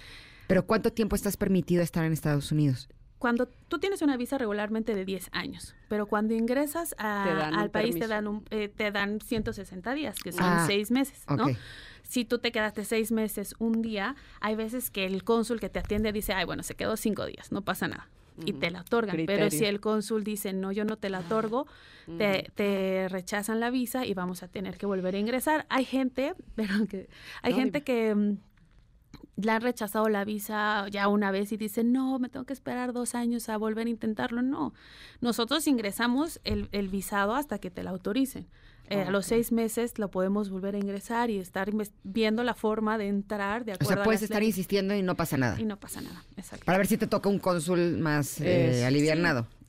[0.47, 2.87] Pero ¿cuánto tiempo estás permitido estar en Estados Unidos?
[3.19, 7.23] Cuando tú tienes una visa regularmente de 10 años, pero cuando ingresas a-
[7.61, 11.23] al país te dan, un, eh, te dan 160 días, que son Ah, seis meses,
[11.35, 11.45] ¿no?
[12.03, 15.79] Si tú te quedaste seis meses, un día, hay veces que el cónsul que te
[15.79, 18.09] atiende dice, ay, bueno, se quedó cinco días, no pasa nada.
[18.45, 19.25] Y te la otorgan.
[19.25, 21.65] Pero si el cónsul dice, no, yo no te la otorgo,
[22.17, 25.65] te, te rechazan la visa y vamos a tener que volver a ingresar.
[25.69, 27.07] Hay gente, pero que
[27.41, 28.37] hay No, gente que mm,
[29.37, 32.93] le han rechazado la visa ya una vez y dicen, no, me tengo que esperar
[32.93, 34.41] dos años a volver a intentarlo.
[34.41, 34.73] No,
[35.21, 38.47] nosotros ingresamos el, el visado hasta que te la autoricen.
[38.87, 39.29] Eh, A los Ok.
[39.29, 41.71] seis meses lo podemos volver a ingresar y estar
[42.03, 44.55] viendo la forma de entrar de O acuerdo sea, a puedes las estar leyes.
[44.57, 45.59] insistiendo y no pasa nada.
[45.59, 46.23] y no pasa nada.
[46.37, 46.65] Exacto.
[46.65, 48.83] Para ver si te toca un cónsul más eh, Es-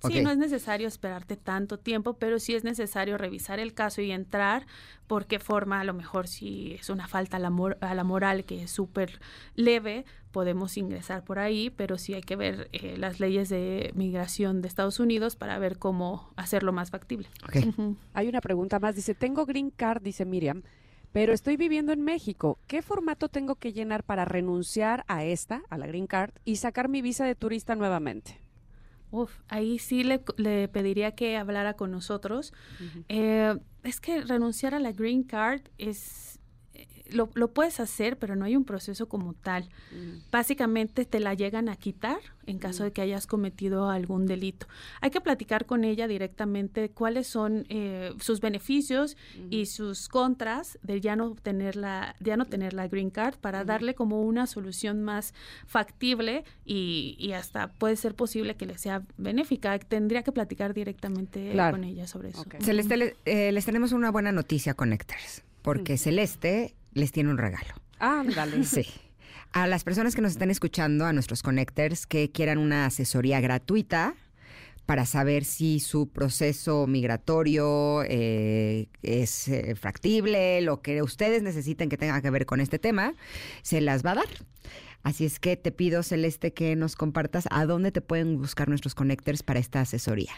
[0.04, 4.10] Sí, no es necesario esperarte tanto tiempo, pero sí es necesario revisar el caso y
[4.12, 4.66] entrar
[5.06, 8.04] por qué forma, a lo mejor si es una falta a la, mor- a la
[8.04, 9.20] moral que es súper
[9.54, 14.60] leve, podemos ingresar por ahí, pero sí hay que ver eh, las leyes de migración
[14.60, 17.28] de Estados Unidos para ver cómo hacerlo más factible.
[18.12, 18.96] Hay una pregunta más.
[18.96, 20.62] Dice, tengo green card, dice Miriam,
[21.12, 22.58] pero estoy viviendo en México.
[22.66, 26.88] ¿Qué formato tengo que llenar para renunciar a esta, a la green card, y sacar
[26.90, 28.38] mi visa de turista nuevamente?
[29.10, 32.52] Uf, ahí sí le, le pediría que hablara con nosotros.
[33.08, 36.35] Eh, es que renunciar a la green card es...
[37.10, 39.68] Lo, lo puedes hacer, pero no hay un proceso como tal.
[40.30, 44.66] Básicamente te la llegan a quitar en caso de que hayas cometido algún delito.
[45.00, 49.16] Hay que platicar con ella directamente cuáles son eh, sus beneficios
[49.50, 53.36] y sus contras de ya no tener la, de ya no tener la green card
[53.40, 55.34] para darle como una solución más
[55.66, 59.78] factible y, y hasta puede ser posible que le sea benéfica.
[59.78, 61.72] Tendría que platicar directamente Claro.
[61.76, 62.42] con ella sobre eso.
[62.42, 62.56] Ok.
[62.60, 67.74] Celeste, le- eh, les tenemos una buena noticia, Connectors, porque Celeste les tiene un regalo.
[67.98, 68.64] Ándale.
[68.64, 68.86] Sí.
[69.52, 74.14] A las personas que nos están escuchando, a nuestros connectors que quieran una asesoría gratuita
[74.86, 81.96] para saber si su proceso migratorio eh, es eh, factible, lo que ustedes necesiten que
[81.96, 83.14] tenga que ver con este tema,
[83.62, 84.28] se las va a dar.
[85.02, 88.94] Así es que te pido, Celeste, que nos compartas a dónde te pueden buscar nuestros
[88.94, 90.32] connectors para esta asesoría.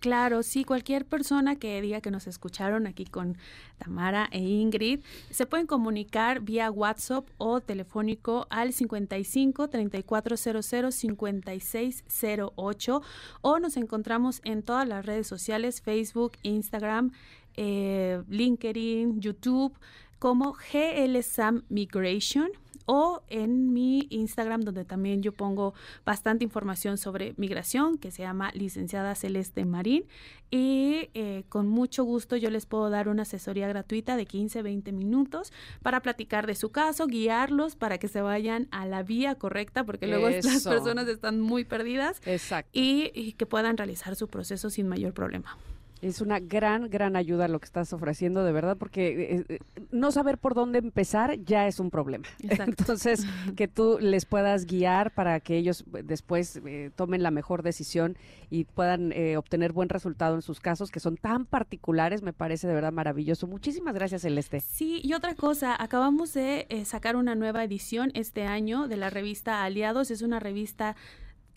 [0.00, 3.36] Claro, sí, cualquier persona que diga que nos escucharon aquí con
[3.78, 5.00] Tamara e Ingrid,
[5.30, 13.02] se pueden comunicar vía WhatsApp o telefónico al 55 3400 5608
[13.40, 17.10] o nos encontramos en todas las redes sociales, Facebook, Instagram,
[17.56, 19.76] eh, LinkedIn, YouTube,
[20.20, 22.50] como GL Sam Migration
[22.90, 25.74] o en mi Instagram donde también yo pongo
[26.06, 30.04] bastante información sobre migración que se llama licenciada Celeste Marín
[30.50, 34.92] y eh, con mucho gusto yo les puedo dar una asesoría gratuita de 15, 20
[34.92, 35.52] minutos
[35.82, 40.06] para platicar de su caso, guiarlos para que se vayan a la vía correcta porque
[40.06, 42.70] luego las personas están muy perdidas Exacto.
[42.72, 45.58] y, y que puedan realizar su proceso sin mayor problema.
[46.00, 49.58] Es una gran, gran ayuda lo que estás ofreciendo, de verdad, porque eh, eh,
[49.90, 52.24] no saber por dónde empezar ya es un problema.
[52.42, 52.74] Exacto.
[52.78, 53.24] Entonces,
[53.56, 58.16] que tú les puedas guiar para que ellos eh, después eh, tomen la mejor decisión
[58.50, 62.66] y puedan eh, obtener buen resultado en sus casos, que son tan particulares, me parece
[62.66, 63.46] de verdad maravilloso.
[63.46, 64.60] Muchísimas gracias, Celeste.
[64.60, 69.64] Sí, y otra cosa, acabamos de sacar una nueva edición este año de la revista
[69.64, 70.10] Aliados.
[70.10, 70.96] Es una revista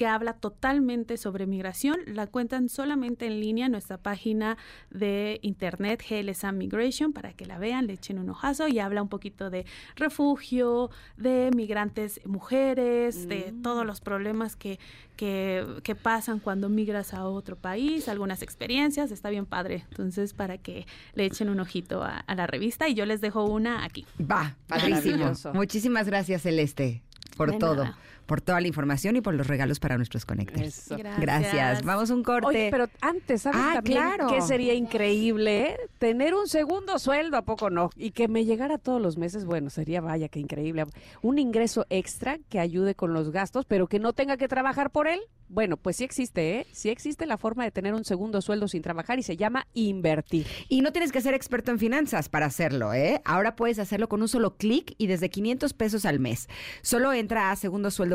[0.02, 1.96] que habla totalmente sobre migración.
[2.08, 4.58] La cuentan solamente en línea en nuestra página
[4.90, 9.10] de internet GLSA Migration para que la vean, le echen un ojazo y habla un
[9.10, 9.64] poquito de
[9.96, 13.62] refugio, de migrantes mujeres, de Mm.
[13.62, 14.80] todos los problemas que,
[15.18, 19.86] que, que pasan cuando migras a otro país, algunas experiencias, está bien padre.
[19.92, 23.46] Entonces, para que le echen un ojito a, a la revista y yo les dejo
[23.46, 24.08] una aquí.
[24.20, 25.32] Va, padrísimo.
[25.54, 27.04] Muchísimas gracias, Celeste,
[27.38, 27.98] por De todo, nada.
[28.32, 30.86] Por toda la información y por los regalos para nuestros conectores.
[30.90, 30.96] Eso.
[31.20, 31.84] Gracias.
[31.84, 32.48] Vamos a un corte.
[32.48, 34.28] Oye, pero antes, ¿sabes Ah, también claro.
[34.28, 35.76] que sería increíble?
[36.00, 37.90] Tener un segundo sueldo, ¿a poco no?
[37.98, 40.86] Y que me llegara todos los meses, bueno, sería vaya, que increíble.
[41.22, 45.10] Un ingreso extra que ayude con los gastos, pero que no tenga que trabajar por
[45.10, 45.20] él.
[45.50, 46.68] Bueno, pues sí existe, ¿eh?
[46.72, 50.48] Sí existe la forma de tener un segundo sueldo sin trabajar y se llama invertir.
[50.70, 53.22] Y no tienes que ser experto en finanzas para hacerlo, ¿eh?
[53.26, 56.48] Ahora puedes hacerlo con un solo clic y desde 500 pesos al mes.
[56.82, 57.58] Solo entra a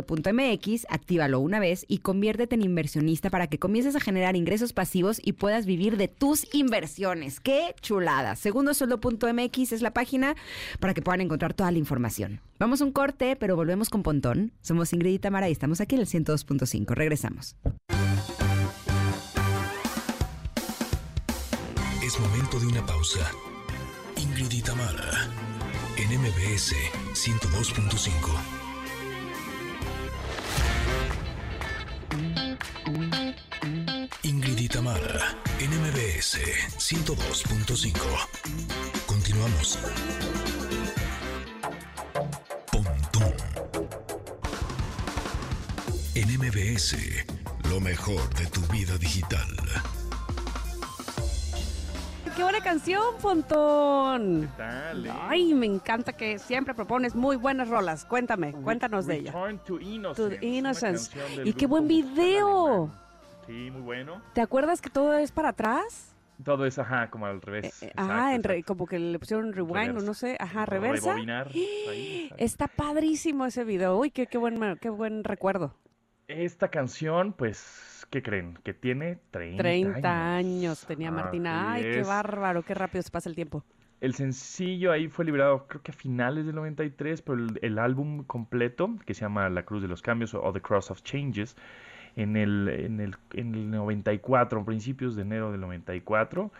[0.07, 5.21] segundosueldo.mx, actívalo una vez y conviértete en inversionista para que comiences a generar ingresos pasivos
[5.23, 7.41] y puedas vivir de tus inversiones.
[7.41, 8.37] ¡Qué chulada!
[8.37, 10.37] Segundosueldo.mx es la página
[10.81, 12.41] para que puedan encontrar toda la información.
[12.59, 14.53] Vamos a un corte, pero volvemos con Pontón.
[14.63, 16.95] Somos Ingrid y Tamara y estamos aquí en el 102.5.
[16.95, 17.57] Regresamos.
[22.03, 23.31] Es momento de una pausa.
[24.17, 25.29] Ingrid y Tamara,
[25.99, 26.75] en MBS
[27.13, 28.66] 102.5.
[34.27, 36.41] Ingrid y Tamara, en MBS
[36.79, 37.95] 102.5.
[39.07, 39.79] Continuamos.
[42.73, 43.33] Pontón.
[46.17, 46.97] En MBS,
[47.71, 49.47] lo mejor de tu vida digital.
[52.35, 54.51] ¡Qué buena canción, Pontón!
[54.59, 55.13] Dale.
[55.29, 58.05] Ay, me encanta que siempre propones muy buenas rolas.
[58.05, 59.31] Cuéntame, cuéntanos de ella.
[59.31, 60.37] Return to Innocence.
[60.37, 61.11] To Innocence.
[61.45, 62.91] Y qué buen video.
[63.47, 64.23] Sí, muy bueno.
[64.35, 66.13] ¿Te acuerdas que todo es para atrás?
[66.45, 67.83] Todo es, ajá, como al revés.
[67.83, 71.13] Eh, exacto, ajá, en re- como que le pusieron rewind o no sé, ajá, reversa.
[71.13, 72.31] rebobinar, ahí.
[72.39, 73.97] Está padrísimo ese video.
[73.99, 75.75] Uy, qué, qué buen qué buen recuerdo.
[76.29, 78.59] Esta canción, pues, ¿qué creen?
[78.65, 81.73] Que tiene 30, 30 años tenía Martina.
[81.73, 82.07] Ay, Así qué es.
[82.07, 83.65] bárbaro, qué rápido se pasa el tiempo.
[84.01, 88.25] El sencillo ahí fue liberado creo que a finales del 93, pero el, el álbum
[88.25, 91.57] completo, que se llama La Cruz de los Cambios o The Cross of Changes,
[92.17, 96.51] en el, en el, en el 94, principios de enero del 94,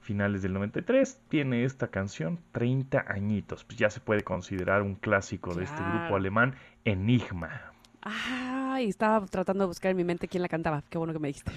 [0.00, 3.64] finales del 93, tiene esta canción 30 añitos.
[3.64, 6.54] Pues ya se puede considerar un clásico de este grupo alemán,
[6.84, 7.69] Enigma.
[8.02, 10.82] Ay, estaba tratando de buscar en mi mente quién la cantaba.
[10.88, 11.52] Qué bueno que me dijiste.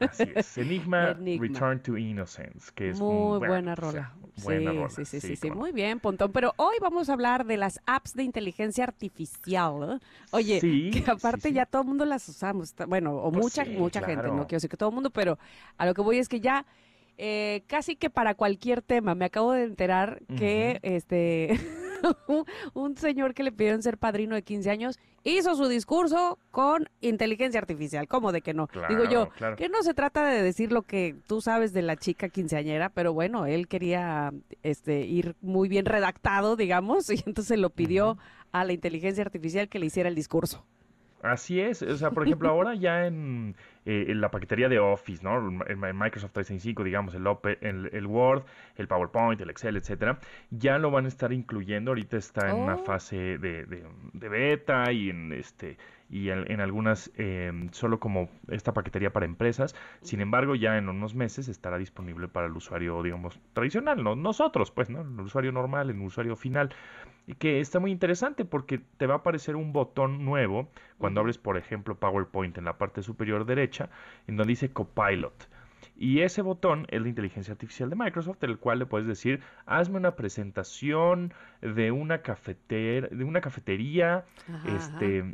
[0.00, 1.46] Así es, Enigma, Enigma.
[1.48, 4.14] Return to Innocence, que es Muy un- buena o sea, rola.
[4.44, 5.50] buena sí, rola, sí, sí, sí, sí.
[5.50, 6.30] Muy bien, Pontón.
[6.30, 9.98] Pero hoy vamos a hablar de las apps de inteligencia artificial.
[10.00, 10.06] ¿eh?
[10.30, 11.52] Oye, Sí, que aparte sí.
[11.54, 12.74] ya todo el mundo las usamos.
[12.86, 15.36] Bueno, o Pues mucha, mucha gente, no quiero decir que todo el mundo, pero
[15.78, 16.64] a lo que voy es que ya
[17.16, 19.16] eh, casi que para cualquier tema.
[19.16, 21.58] Me acabo de enterar que este
[22.74, 27.60] un- señor que le pidieron ser padrino de 15 años hizo su discurso con inteligencia
[27.60, 28.08] artificial.
[28.08, 28.68] ¿Cómo de que no?
[28.88, 31.96] Digo yo, Claro, que no se trata de decir lo que tú sabes de la
[31.96, 37.70] chica quinceañera, pero bueno, él quería este ir muy bien redactado, digamos, y entonces lo
[37.70, 38.16] pidió
[38.52, 40.64] a la inteligencia artificial que le hiciera el discurso.
[41.22, 45.22] Así es, o sea, por ejemplo, ahora ya en, eh, en la paquetería de Office,
[45.24, 45.36] ¿no?
[45.66, 48.44] En, en Microsoft 365, digamos, el, el Word,
[48.76, 50.18] el PowerPoint, el Excel, etcétera,
[50.50, 51.90] ya lo van a estar incluyendo.
[51.90, 52.84] Ahorita está en una Oh.
[52.84, 55.76] fase de, de- de beta y en este
[56.10, 59.74] y en, algunas eh, solo como esta paquetería para empresas.
[60.00, 64.16] Sin embargo, ya en unos meses estará disponible para el usuario, digamos, tradicional, ¿no?
[64.16, 65.02] nosotros, pues, ¿no?
[65.02, 66.74] El usuario normal, el usuario final.
[67.26, 71.36] Y que está muy interesante porque te va a aparecer un botón nuevo cuando abres,
[71.36, 73.90] por ejemplo, PowerPoint en la parte superior derecha,
[74.26, 75.48] en donde dice Copilot.
[76.00, 79.96] Y ese botón es la inteligencia artificial de Microsoft, el cual le puedes decir, hazme
[79.98, 85.24] una presentación de una cafetera, de una cafetería, Ajá, este,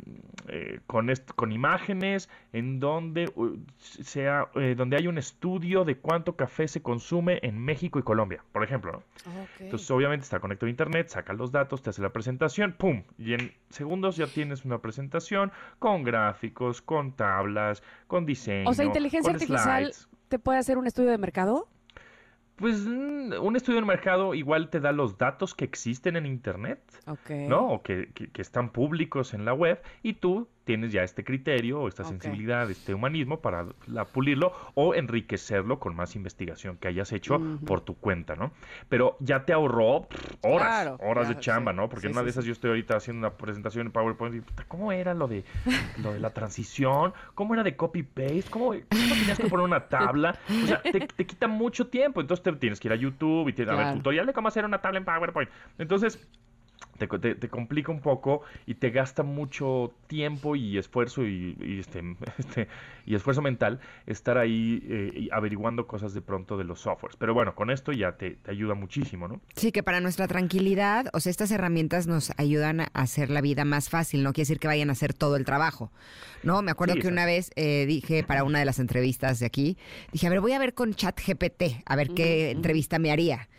[0.47, 5.97] eh, con, est- con imágenes, en donde uh, sea, eh, donde hay un estudio de
[5.97, 9.03] cuánto café se consume en México y Colombia, por ejemplo, ¿no?
[9.59, 13.03] Entonces, obviamente está conectado a internet, saca los datos, te hace la presentación, ¡pum!
[13.19, 18.67] Y en segundos ya tienes una presentación con gráficos, con tablas, con diseño.
[18.69, 20.09] O sea, inteligencia con artificial slides.
[20.27, 21.67] Te puede hacer un estudio de mercado.
[22.55, 26.79] Pues mm, un estudio de mercado igual te da los datos que existen en Internet,
[27.07, 27.29] Ok.
[27.49, 27.67] ¿no?
[27.69, 31.79] O que, que- que están públicos en la web y tú tienes ya este criterio
[31.79, 37.11] o esta sensibilidad, este humanismo para la- pulirlo o enriquecerlo con más investigación que hayas
[37.13, 37.65] hecho Ujú.
[37.65, 38.51] por tu cuenta, ¿no?
[38.89, 41.77] Pero ya te ahorró pff, horas, Claro, horas de chamba, sí.
[41.77, 41.87] ¿no?
[41.87, 44.35] Porque Sí, en una sí, de esas yo estoy ahorita haciendo una presentación en PowerPoint
[44.35, 45.43] y, puta, ¿cómo era lo de,
[46.01, 47.13] lo de la transición?
[47.35, 48.45] ¿Cómo era de copy-paste?
[48.49, 48.81] ¿Cómo, ¿Cómo
[49.19, 50.37] tenías que poner una tabla?
[50.63, 52.21] O sea, te, te quita mucho tiempo.
[52.21, 54.65] Entonces te tienes que ir a YouTube y tienes, a ver, tutorial de cómo hacer
[54.65, 55.49] una tabla en PowerPoint.
[55.77, 56.27] Entonces,
[56.97, 61.57] te, co- te- te complica un poco y te gasta mucho tiempo y esfuerzo y,
[61.59, 62.01] y este,
[62.37, 62.67] este,
[63.05, 67.15] y esfuerzo mental estar ahí eh, y averiguando cosas de pronto de los softwares.
[67.17, 69.41] Pero bueno, con esto ya te, te ayuda muchísimo, ¿no?
[69.55, 73.65] Sí, que para nuestra tranquilidad, o sea, estas herramientas nos ayudan a hacer la vida
[73.65, 75.91] más fácil, no quiere decir que vayan a hacer todo el trabajo.
[76.43, 79.45] No, me acuerdo Sí, que una vez eh, dije para una de las entrevistas de
[79.47, 79.77] aquí,
[80.11, 83.49] dije, a ver, voy a ver con ChatGPT, a ver qué entrevista me haría.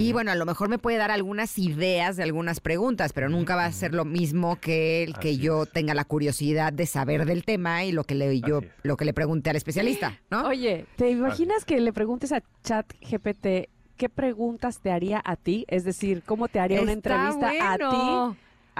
[0.00, 3.56] Y bueno, a lo mejor me puede dar algunas ideas de algunas preguntas, pero nunca
[3.56, 5.70] va a ser lo mismo que el que Así yo es.
[5.72, 8.72] tenga la curiosidad de saber del tema y lo que le yo Así es.
[8.82, 10.46] lo que le pregunte al especialista, ¿no?
[10.46, 15.64] Oye, ¿te imaginas que le preguntes a ChatGPT qué preguntas te haría a ti?
[15.68, 18.38] Es decir, ¿cómo te haría una Está entrevista a ti?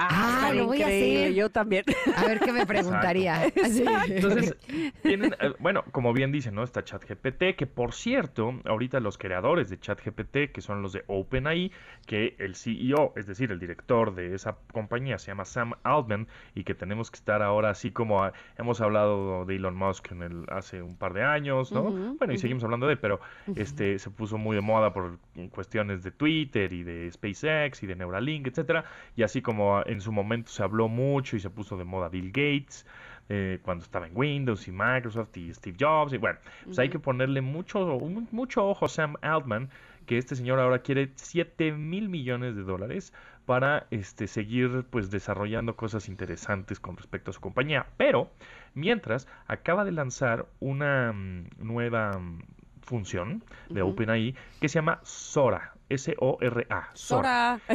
[0.09, 1.33] Ah, estaría lo voy a hacer.
[1.33, 1.83] Yo también.
[2.17, 3.51] A ver qué me preguntaría.
[3.71, 3.85] Sí.
[4.07, 4.55] Entonces,
[5.01, 6.63] tienen, eh, bueno, como bien dicen, ¿no?
[6.63, 11.71] Está ChatGPT, que por cierto, ahorita los creadores de ChatGPT, que son los de OpenAI,
[12.05, 16.63] que el CEO, es decir, el director de esa compañía, se llama Sam Altman, y
[16.63, 20.45] que tenemos que estar ahora así como ah, hemos hablado de Elon Musk en el,
[20.49, 22.15] hace un par de años, ¿no?
[22.17, 23.19] Bueno, y seguimos hablando de él, pero
[23.55, 25.19] este se puso muy de moda por
[25.51, 30.01] cuestiones de Twitter y de SpaceX y de Neuralink, etcétera, y así como ah, en
[30.01, 32.85] su momento se habló mucho y se puso de moda Bill Gates,
[33.29, 36.13] eh, cuando estaba en Windows y Microsoft y Steve Jobs.
[36.13, 37.99] Y bueno, pues hay que ponerle mucho,
[38.31, 39.69] mucho ojo a Sam Altman,
[40.05, 43.13] que este señor ahora quiere 7 mil millones de dólares
[43.45, 47.87] para este, seguir pues desarrollando cosas interesantes con respecto a su compañía.
[47.97, 48.31] Pero,
[48.73, 52.41] mientras, acaba de lanzar una mm, nueva mm,
[52.81, 53.81] función de.
[53.81, 55.73] OpenAI que se llama Sora.
[55.93, 56.89] S-O-R-A.
[56.93, 57.59] Sora.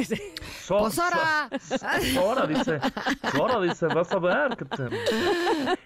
[0.61, 1.49] So- Pues Sora.
[1.61, 1.77] so-
[2.15, 2.81] Sora dice,
[3.33, 4.57] Sora dice, vas a ver.
[4.57, 4.85] que te-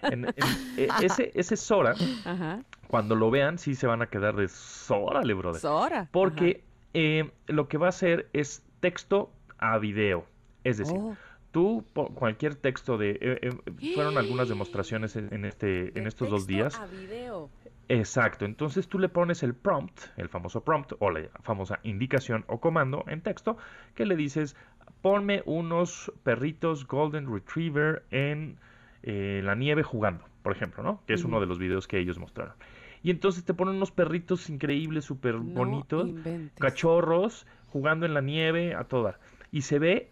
[0.02, 0.34] En- en-
[0.76, 1.94] e- ese, ese Sora,
[2.24, 2.60] Ajá.
[2.88, 5.60] cuando lo vean, sí se van a quedar de Sórale, brother.
[5.60, 6.08] Sora.
[6.10, 6.62] Porque
[6.94, 10.24] eh, lo que va a hacer es texto a video.
[10.64, 11.16] Es decir, Oh.
[11.50, 13.10] Tú cualquier texto de...
[13.20, 16.78] eh, eh, fueron algunas demostraciones en, en este, en estos dos días.
[16.78, 17.50] A video.
[17.88, 22.60] Exacto, entonces tú le pones el prompt, el famoso prompt o la famosa indicación o
[22.60, 23.56] comando en texto
[23.96, 24.54] que le dices,
[25.02, 28.58] ponme unos perritos Golden Retriever en
[29.02, 31.02] eh, la nieve jugando, por ejemplo, ¿no?
[31.06, 32.54] Que es uno de los videos que ellos mostraron.
[33.02, 36.58] Y entonces te ponen unos perritos increíbles, súper No bonitos, inventes.
[36.60, 39.18] cachorros, jugando en la nieve a toda.
[39.50, 40.10] Y se ve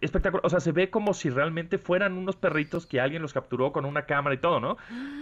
[0.00, 3.72] espectacular, o sea, se ve como si realmente fueran unos perritos que alguien los capturó
[3.72, 4.76] con una cámara y todo, ¿no?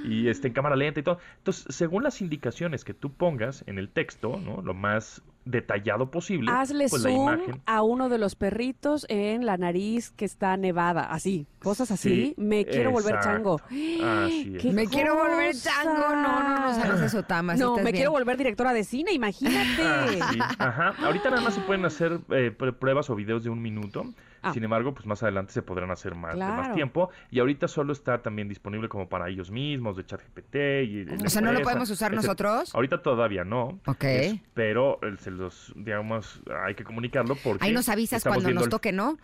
[0.04, 1.18] Y este, en cámara lenta y todo.
[1.38, 4.62] Entonces, según las indicaciones que tú pongas en el texto, ¿no?
[4.62, 7.62] Lo más detallado posible, Hazle pues la zoom imagen.
[7.66, 12.08] a uno de los perritos en la nariz que está nevada, así, cosas así.
[12.08, 13.56] Sí, Me quiero volver chango.
[13.56, 14.06] exacto.
[14.24, 14.62] Así es.
[14.62, 15.92] ¡Qué Me quiero volver chango.
[15.92, 17.54] No, no, no sabes eso, Tama.
[17.56, 17.94] No, me bien.
[17.96, 19.82] quiero volver directora de cine, imagínate.
[19.82, 20.94] Ah, sí, ajá.
[21.04, 24.04] Ahorita nada más se pueden hacer eh, pr- pruebas o videos de un minuto.
[24.44, 24.52] Ah.
[24.52, 26.74] Sin embargo, pues más adelante se podrán hacer más, de más Claro.
[26.74, 27.10] tiempo.
[27.30, 30.54] Y ahorita solo está también disponible como para ellos mismos, de ChatGPT.
[30.84, 32.74] Y, O sea, ¿no lo empresa, podemos usar nosotros?
[32.74, 33.78] Ahorita todavía no.
[33.86, 34.02] Ok.
[34.04, 37.64] Es- pero se los, digamos, hay que comunicarlo porque...
[37.64, 39.18] Ahí nos avisas cuando nos el- toque, ¿no?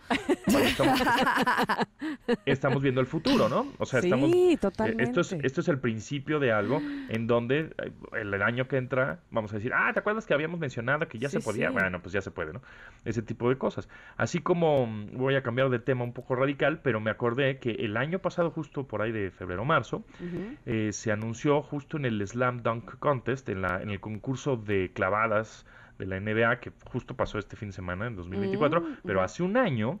[0.47, 1.01] estamos,
[2.45, 3.67] estamos viendo el futuro, ¿no?
[3.77, 4.31] O sea, Sí, estamos...
[4.33, 5.03] eh, totalmente.
[5.03, 8.77] Esto es, esto es el principio de algo en donde eh, el, el año que
[8.77, 11.67] entra vamos a decir, ah, ¿te acuerdas que habíamos mencionado que ya se podía?
[11.69, 11.73] sí.
[11.73, 12.61] Bueno, pues ya se puede, ¿no?
[13.05, 13.89] Ese tipo de cosas.
[14.17, 17.71] Así como mm, voy a cambiar de tema un poco radical, pero me acordé que
[17.71, 20.55] el año pasado, justo por ahí de febrero-marzo, Ujú.
[20.65, 24.91] eh, se anunció justo en el Slam Dunk Contest, en, la, en el concurso de
[24.93, 25.65] clavadas
[25.99, 29.43] de la NBA, que justo pasó este fin de semana, en 2024, Mm, pero hace
[29.43, 29.99] un año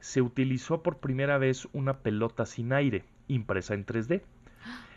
[0.00, 4.22] se utilizó por primera vez una pelota sin aire, impresa en 3D.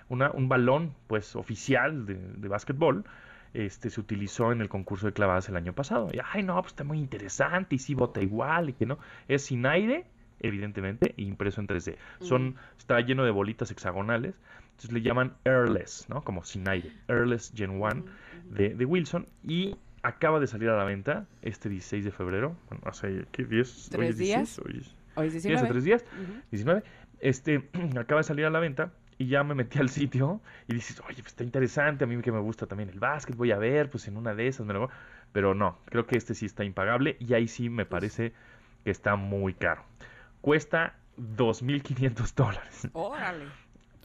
[0.10, 3.06] Una, un balón, pues, oficial de, de básquetbol,
[3.54, 6.10] este, se utilizó en el concurso de clavadas el año pasado.
[6.12, 9.00] Y, ay, no, pues está muy interesante, y sí vota igual, y que no.
[9.28, 10.06] Es sin aire,
[10.40, 11.98] evidentemente, e impreso en 3D.
[12.22, 14.36] Son, está lleno de bolitas hexagonales,
[14.72, 16.24] entonces le llaman Airless, ¿no?
[16.24, 16.92] Como sin aire.
[17.08, 18.06] Airless Gen 1
[18.46, 22.56] de, de Wilson, y acaba de salir a la venta este 16 de febrero.
[22.70, 23.44] Bueno, hace, ¿qué?
[23.46, 24.40] 10, hoy ¿Tres es días?
[24.56, 25.58] 16, hoy es- Hoy es Sí, 19.
[25.64, 26.42] hace tres días, Ujú.
[26.52, 26.84] 19.
[27.20, 27.70] Este,
[28.00, 31.16] acaba de salir a la venta y ya me metí al sitio y dices, oye,
[31.18, 34.08] pues está interesante, a mí que me gusta también el básquet, voy a ver, pues
[34.08, 34.90] en una de esas me lo...
[35.34, 38.34] Pero no, creo que este sí está impagable y ahí sí me parece
[38.86, 39.84] que está muy caro.
[40.42, 42.88] Cuesta 2.500 dólares.
[42.94, 43.46] Órale.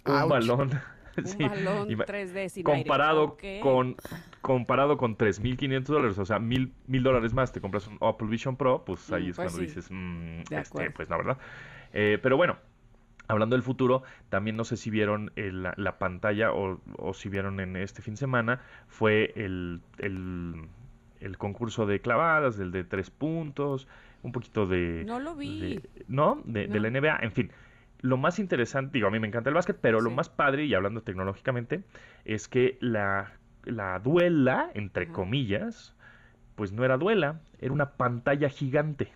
[0.05, 0.71] Un balón.
[1.24, 3.61] Un sí, balón ima- 3D sin comparado aire.
[3.61, 3.97] Con
[4.41, 8.57] comparado con 3.500 dólares, o sea, mil, mil dólares más, te compras un Apple Vision
[8.57, 9.66] Pro, pues ahí Mm, es pues cuando sí.
[9.66, 11.39] dices, mm, este, pues la verdad.
[11.95, 12.59] Eh, pero bueno,
[13.27, 17.31] hablando del futuro, también no sé si vieron el- la, la pantalla o, o si
[17.31, 20.66] vieron en este fin de semana, fue el, el,
[21.20, 23.89] el concurso de clavadas, el de tres puntos,
[24.23, 25.05] un poquito de...
[25.07, 25.59] No lo vi.
[25.77, 26.43] de- ¿no?
[26.45, 27.51] De, de la NBA, en fin.
[28.05, 30.74] Lo más interesante, digo, a mí me encanta el básquet, pero lo más padre, y
[30.74, 31.85] hablando tecnológicamente,
[32.26, 33.32] es que la,
[33.64, 35.14] la duela, entre Ajá.
[35.14, 35.97] comillas,
[36.55, 39.10] pues no era duela, era una pantalla gigante.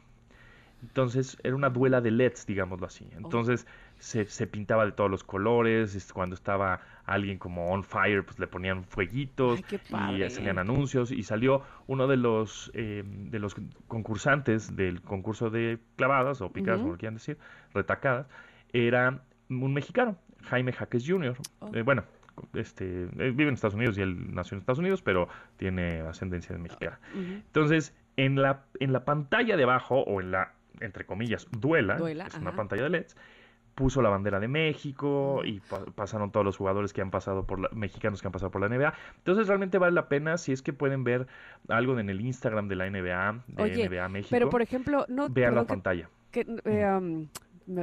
[0.80, 3.04] Entonces, era una duela de LEDs, digámoslo así.
[3.12, 3.18] Oh.
[3.18, 3.66] Entonces,
[3.98, 5.94] se, se pintaba de todos los colores.
[5.94, 11.10] es- Cuando estaba alguien como on fire, pues le ponían fueguitos Ay, y salían anuncios.
[11.10, 13.54] Y salió uno de los, eh, de los
[13.88, 16.84] concursantes del concurso de clavadas o picadas, Ujú.
[16.84, 17.38] como lo quieran decir,
[17.74, 18.28] retacadas,
[18.72, 21.36] era un mexicano, Jaime Jaques Jr.
[21.60, 21.70] Oh.
[21.74, 22.04] Eh, bueno,
[22.54, 26.56] este, eh, vive en Estados Unidos y él nació en Estados Unidos, pero tiene ascendencia
[26.58, 26.98] mexicana.
[27.14, 27.22] Ujú.
[27.32, 32.26] Entonces, en la, en la pantalla de abajo, o en la, entre comillas, duela, Duela,
[32.26, 33.16] es una pantalla de LEDs,
[33.74, 37.60] puso la bandera de México y pa- pasaron todos los jugadores que han pasado por
[37.60, 38.92] la, mexicanos que han pasado por la NBA.
[39.18, 41.28] Entonces, realmente vale la pena si es que pueden ver
[41.68, 44.30] algo en el Instagram de la NBA, de Oye, NBA México.
[44.32, 45.28] Pero, por ejemplo, no...
[45.28, 46.08] vean la que- pantalla.
[46.32, 47.28] que, eh, um,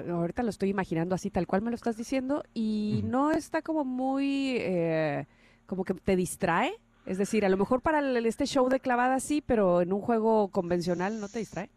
[0.09, 3.83] ahorita lo estoy imaginando así, tal cual me lo estás diciendo, y no está como
[3.85, 5.25] muy, eh,
[5.65, 6.73] como que te distrae.
[7.05, 10.01] Es decir, a lo mejor para el- este show de clavada sí, pero en un
[10.01, 11.69] juego convencional no te distrae.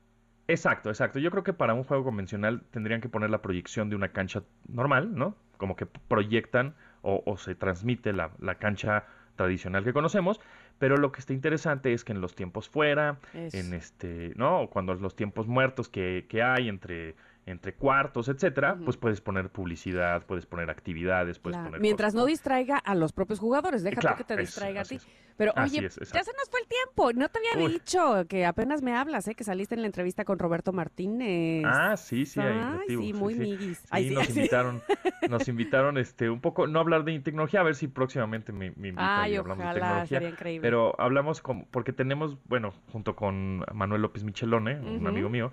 [0.46, 1.18] Exacto, exacto.
[1.18, 4.42] Yo creo que para un juego convencional tendrían que poner la proyección de una cancha
[4.66, 5.34] normal, ¿no?
[5.58, 9.04] Como que proyectan o, o se transmite la, la cancha
[9.36, 10.40] tradicional que conocemos,
[10.78, 13.56] pero lo que está interesante es que en los tiempos fuera, Eso.
[13.58, 14.62] en este, ¿no?
[14.62, 17.14] O Cuando los tiempos muertos que, que hay entre,
[17.50, 18.84] entre cuartos, etcéera, Ujú.
[18.84, 22.94] pues puedes poner publicidad, puedes poner actividades, puedes Claro, poner Mientras cosas, no distraiga a
[22.94, 25.00] los propios jugadores, Claro, que te distraiga a ti.
[25.36, 27.12] Pero Así oye, es, ya se nos fue el tiempo.
[27.12, 27.72] No te había Uy.
[27.74, 29.34] dicho que apenas me hablas, ¿eh?
[29.34, 31.64] Que saliste en la entrevista con Roberto Martínez.
[31.66, 33.40] Ah, sí, sí, ahí Ay, sí, sí, muy sí.
[33.40, 33.82] miguis.
[33.90, 34.82] Ay, sí, nos invitaron,
[35.28, 38.88] nos invitaron este un poco, no hablar de tecnología, a ver si próximamente me, me
[38.88, 40.18] invitan y hablamos de ojalá, tecnología.
[40.18, 40.66] sería increíble.
[40.66, 45.52] Pero hablamos como, porque tenemos, bueno, junto con Manuel López Michelone, un amigo mío,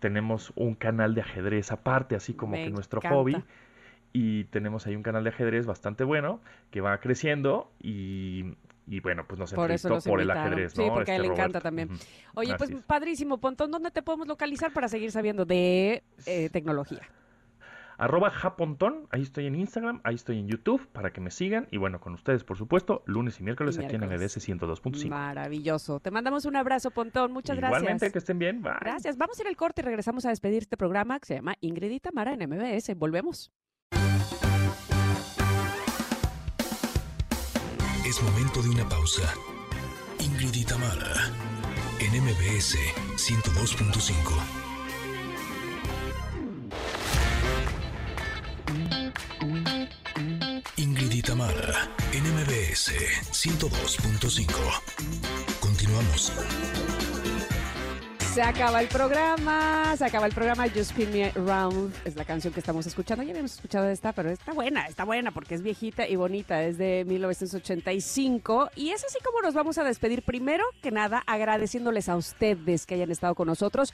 [0.00, 3.14] tenemos un canal de ajedrez aparte, así como Me que nuestro encanta.
[3.16, 3.44] hobby.
[4.12, 6.40] Y tenemos ahí un canal de ajedrez bastante bueno,
[6.72, 8.56] que va creciendo y,
[8.88, 11.34] y bueno, pues nos Por eso por el ajedrez, Sí, porque a él Este le
[11.34, 11.90] encanta también.
[12.34, 12.82] Oye, pues es.
[12.82, 17.02] padrísimo, Pontón, ¿dónde te podemos localizar para seguir sabiendo de eh, tecnología?
[18.00, 21.68] Arroba Japontón, ahí estoy en Instagram, ahí estoy en YouTube para que me sigan.
[21.70, 24.36] Y bueno, con ustedes, por supuesto, lunes y miércoles, Y aquí en miércoles.
[24.36, 25.08] MBS 102.5.
[25.10, 26.00] Maravilloso.
[26.00, 27.32] Te mandamos un abrazo, Pontón.
[27.32, 28.12] Muchas Igualmente, gracias.
[28.12, 28.62] que estén bien.
[28.62, 28.72] Bye.
[28.80, 29.18] Gracias.
[29.18, 31.90] Vamos a ir al corte y regresamos a despedir este programa que se llama Ingrid
[31.90, 32.94] y Tamara en MBS.
[32.96, 33.52] Volvemos.
[38.06, 39.34] Es momento de una pausa.
[40.20, 41.12] Ingrid y Tamara
[42.00, 42.76] en MBS
[43.16, 44.59] 102.5.
[51.20, 52.92] y Tamara en MBS
[53.30, 54.46] 102.5.
[55.60, 56.32] Continuamos.
[58.32, 62.54] Se acaba el programa, se acaba el programa Just Spin Me Round, es la canción
[62.54, 63.22] que estamos escuchando.
[63.22, 66.78] Ya habíamos escuchado esta, pero está buena, está buena porque es viejita y bonita, es
[66.78, 68.70] de 1985.
[68.76, 70.22] Y es así como nos vamos a despedir.
[70.22, 73.92] Primero que nada, agradeciéndoles a ustedes que hayan estado con nosotros.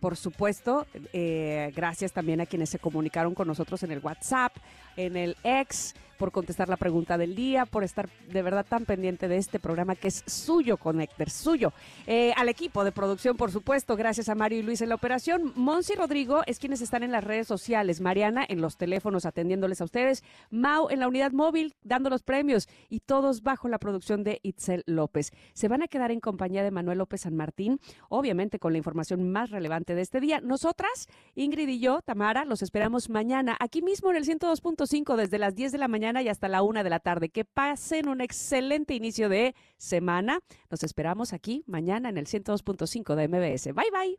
[0.00, 4.56] Por supuesto, eh, gracias también a quienes se comunicaron con nosotros en el WhatsApp,
[4.96, 9.26] en el ex, por contestar la pregunta del día, por estar de verdad tan pendiente
[9.26, 11.72] de este programa que es suyo, Connector, suyo.
[12.06, 15.52] Eh, al equipo de producción, por supuesto, gracias a Mario y Luis en la operación.
[15.56, 19.84] Monsi Rodrigo es quienes están en las redes sociales, Mariana en los teléfonos atendiéndoles a
[19.84, 24.38] ustedes, Mau en la unidad móvil dando los premios y todos bajo la producción de
[24.44, 25.32] Itzel López.
[25.54, 29.28] Se van a quedar en compañía de Manuel López San Martín, obviamente con la información
[29.28, 30.40] más relevante de este día.
[30.40, 35.56] Nosotras, Ingrid y yo, Tamara, los esperamos mañana aquí mismo en el 102.5 desde las
[35.56, 37.30] 10 de la mañana y hasta la 1 de la tarde.
[37.30, 40.40] Que pasen un excelente inicio de semana.
[40.70, 43.72] Nos esperamos aquí mañana en el 102.5 de MBS.
[43.72, 44.18] Bye bye.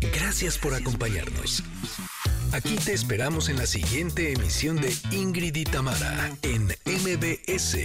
[0.00, 1.62] Gracias por acompañarnos.
[2.52, 7.76] Aquí te esperamos en la siguiente emisión de Ingrid y Tamara en MBS.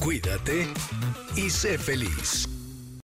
[0.00, 0.66] Cuídate
[1.36, 2.55] y sé feliz.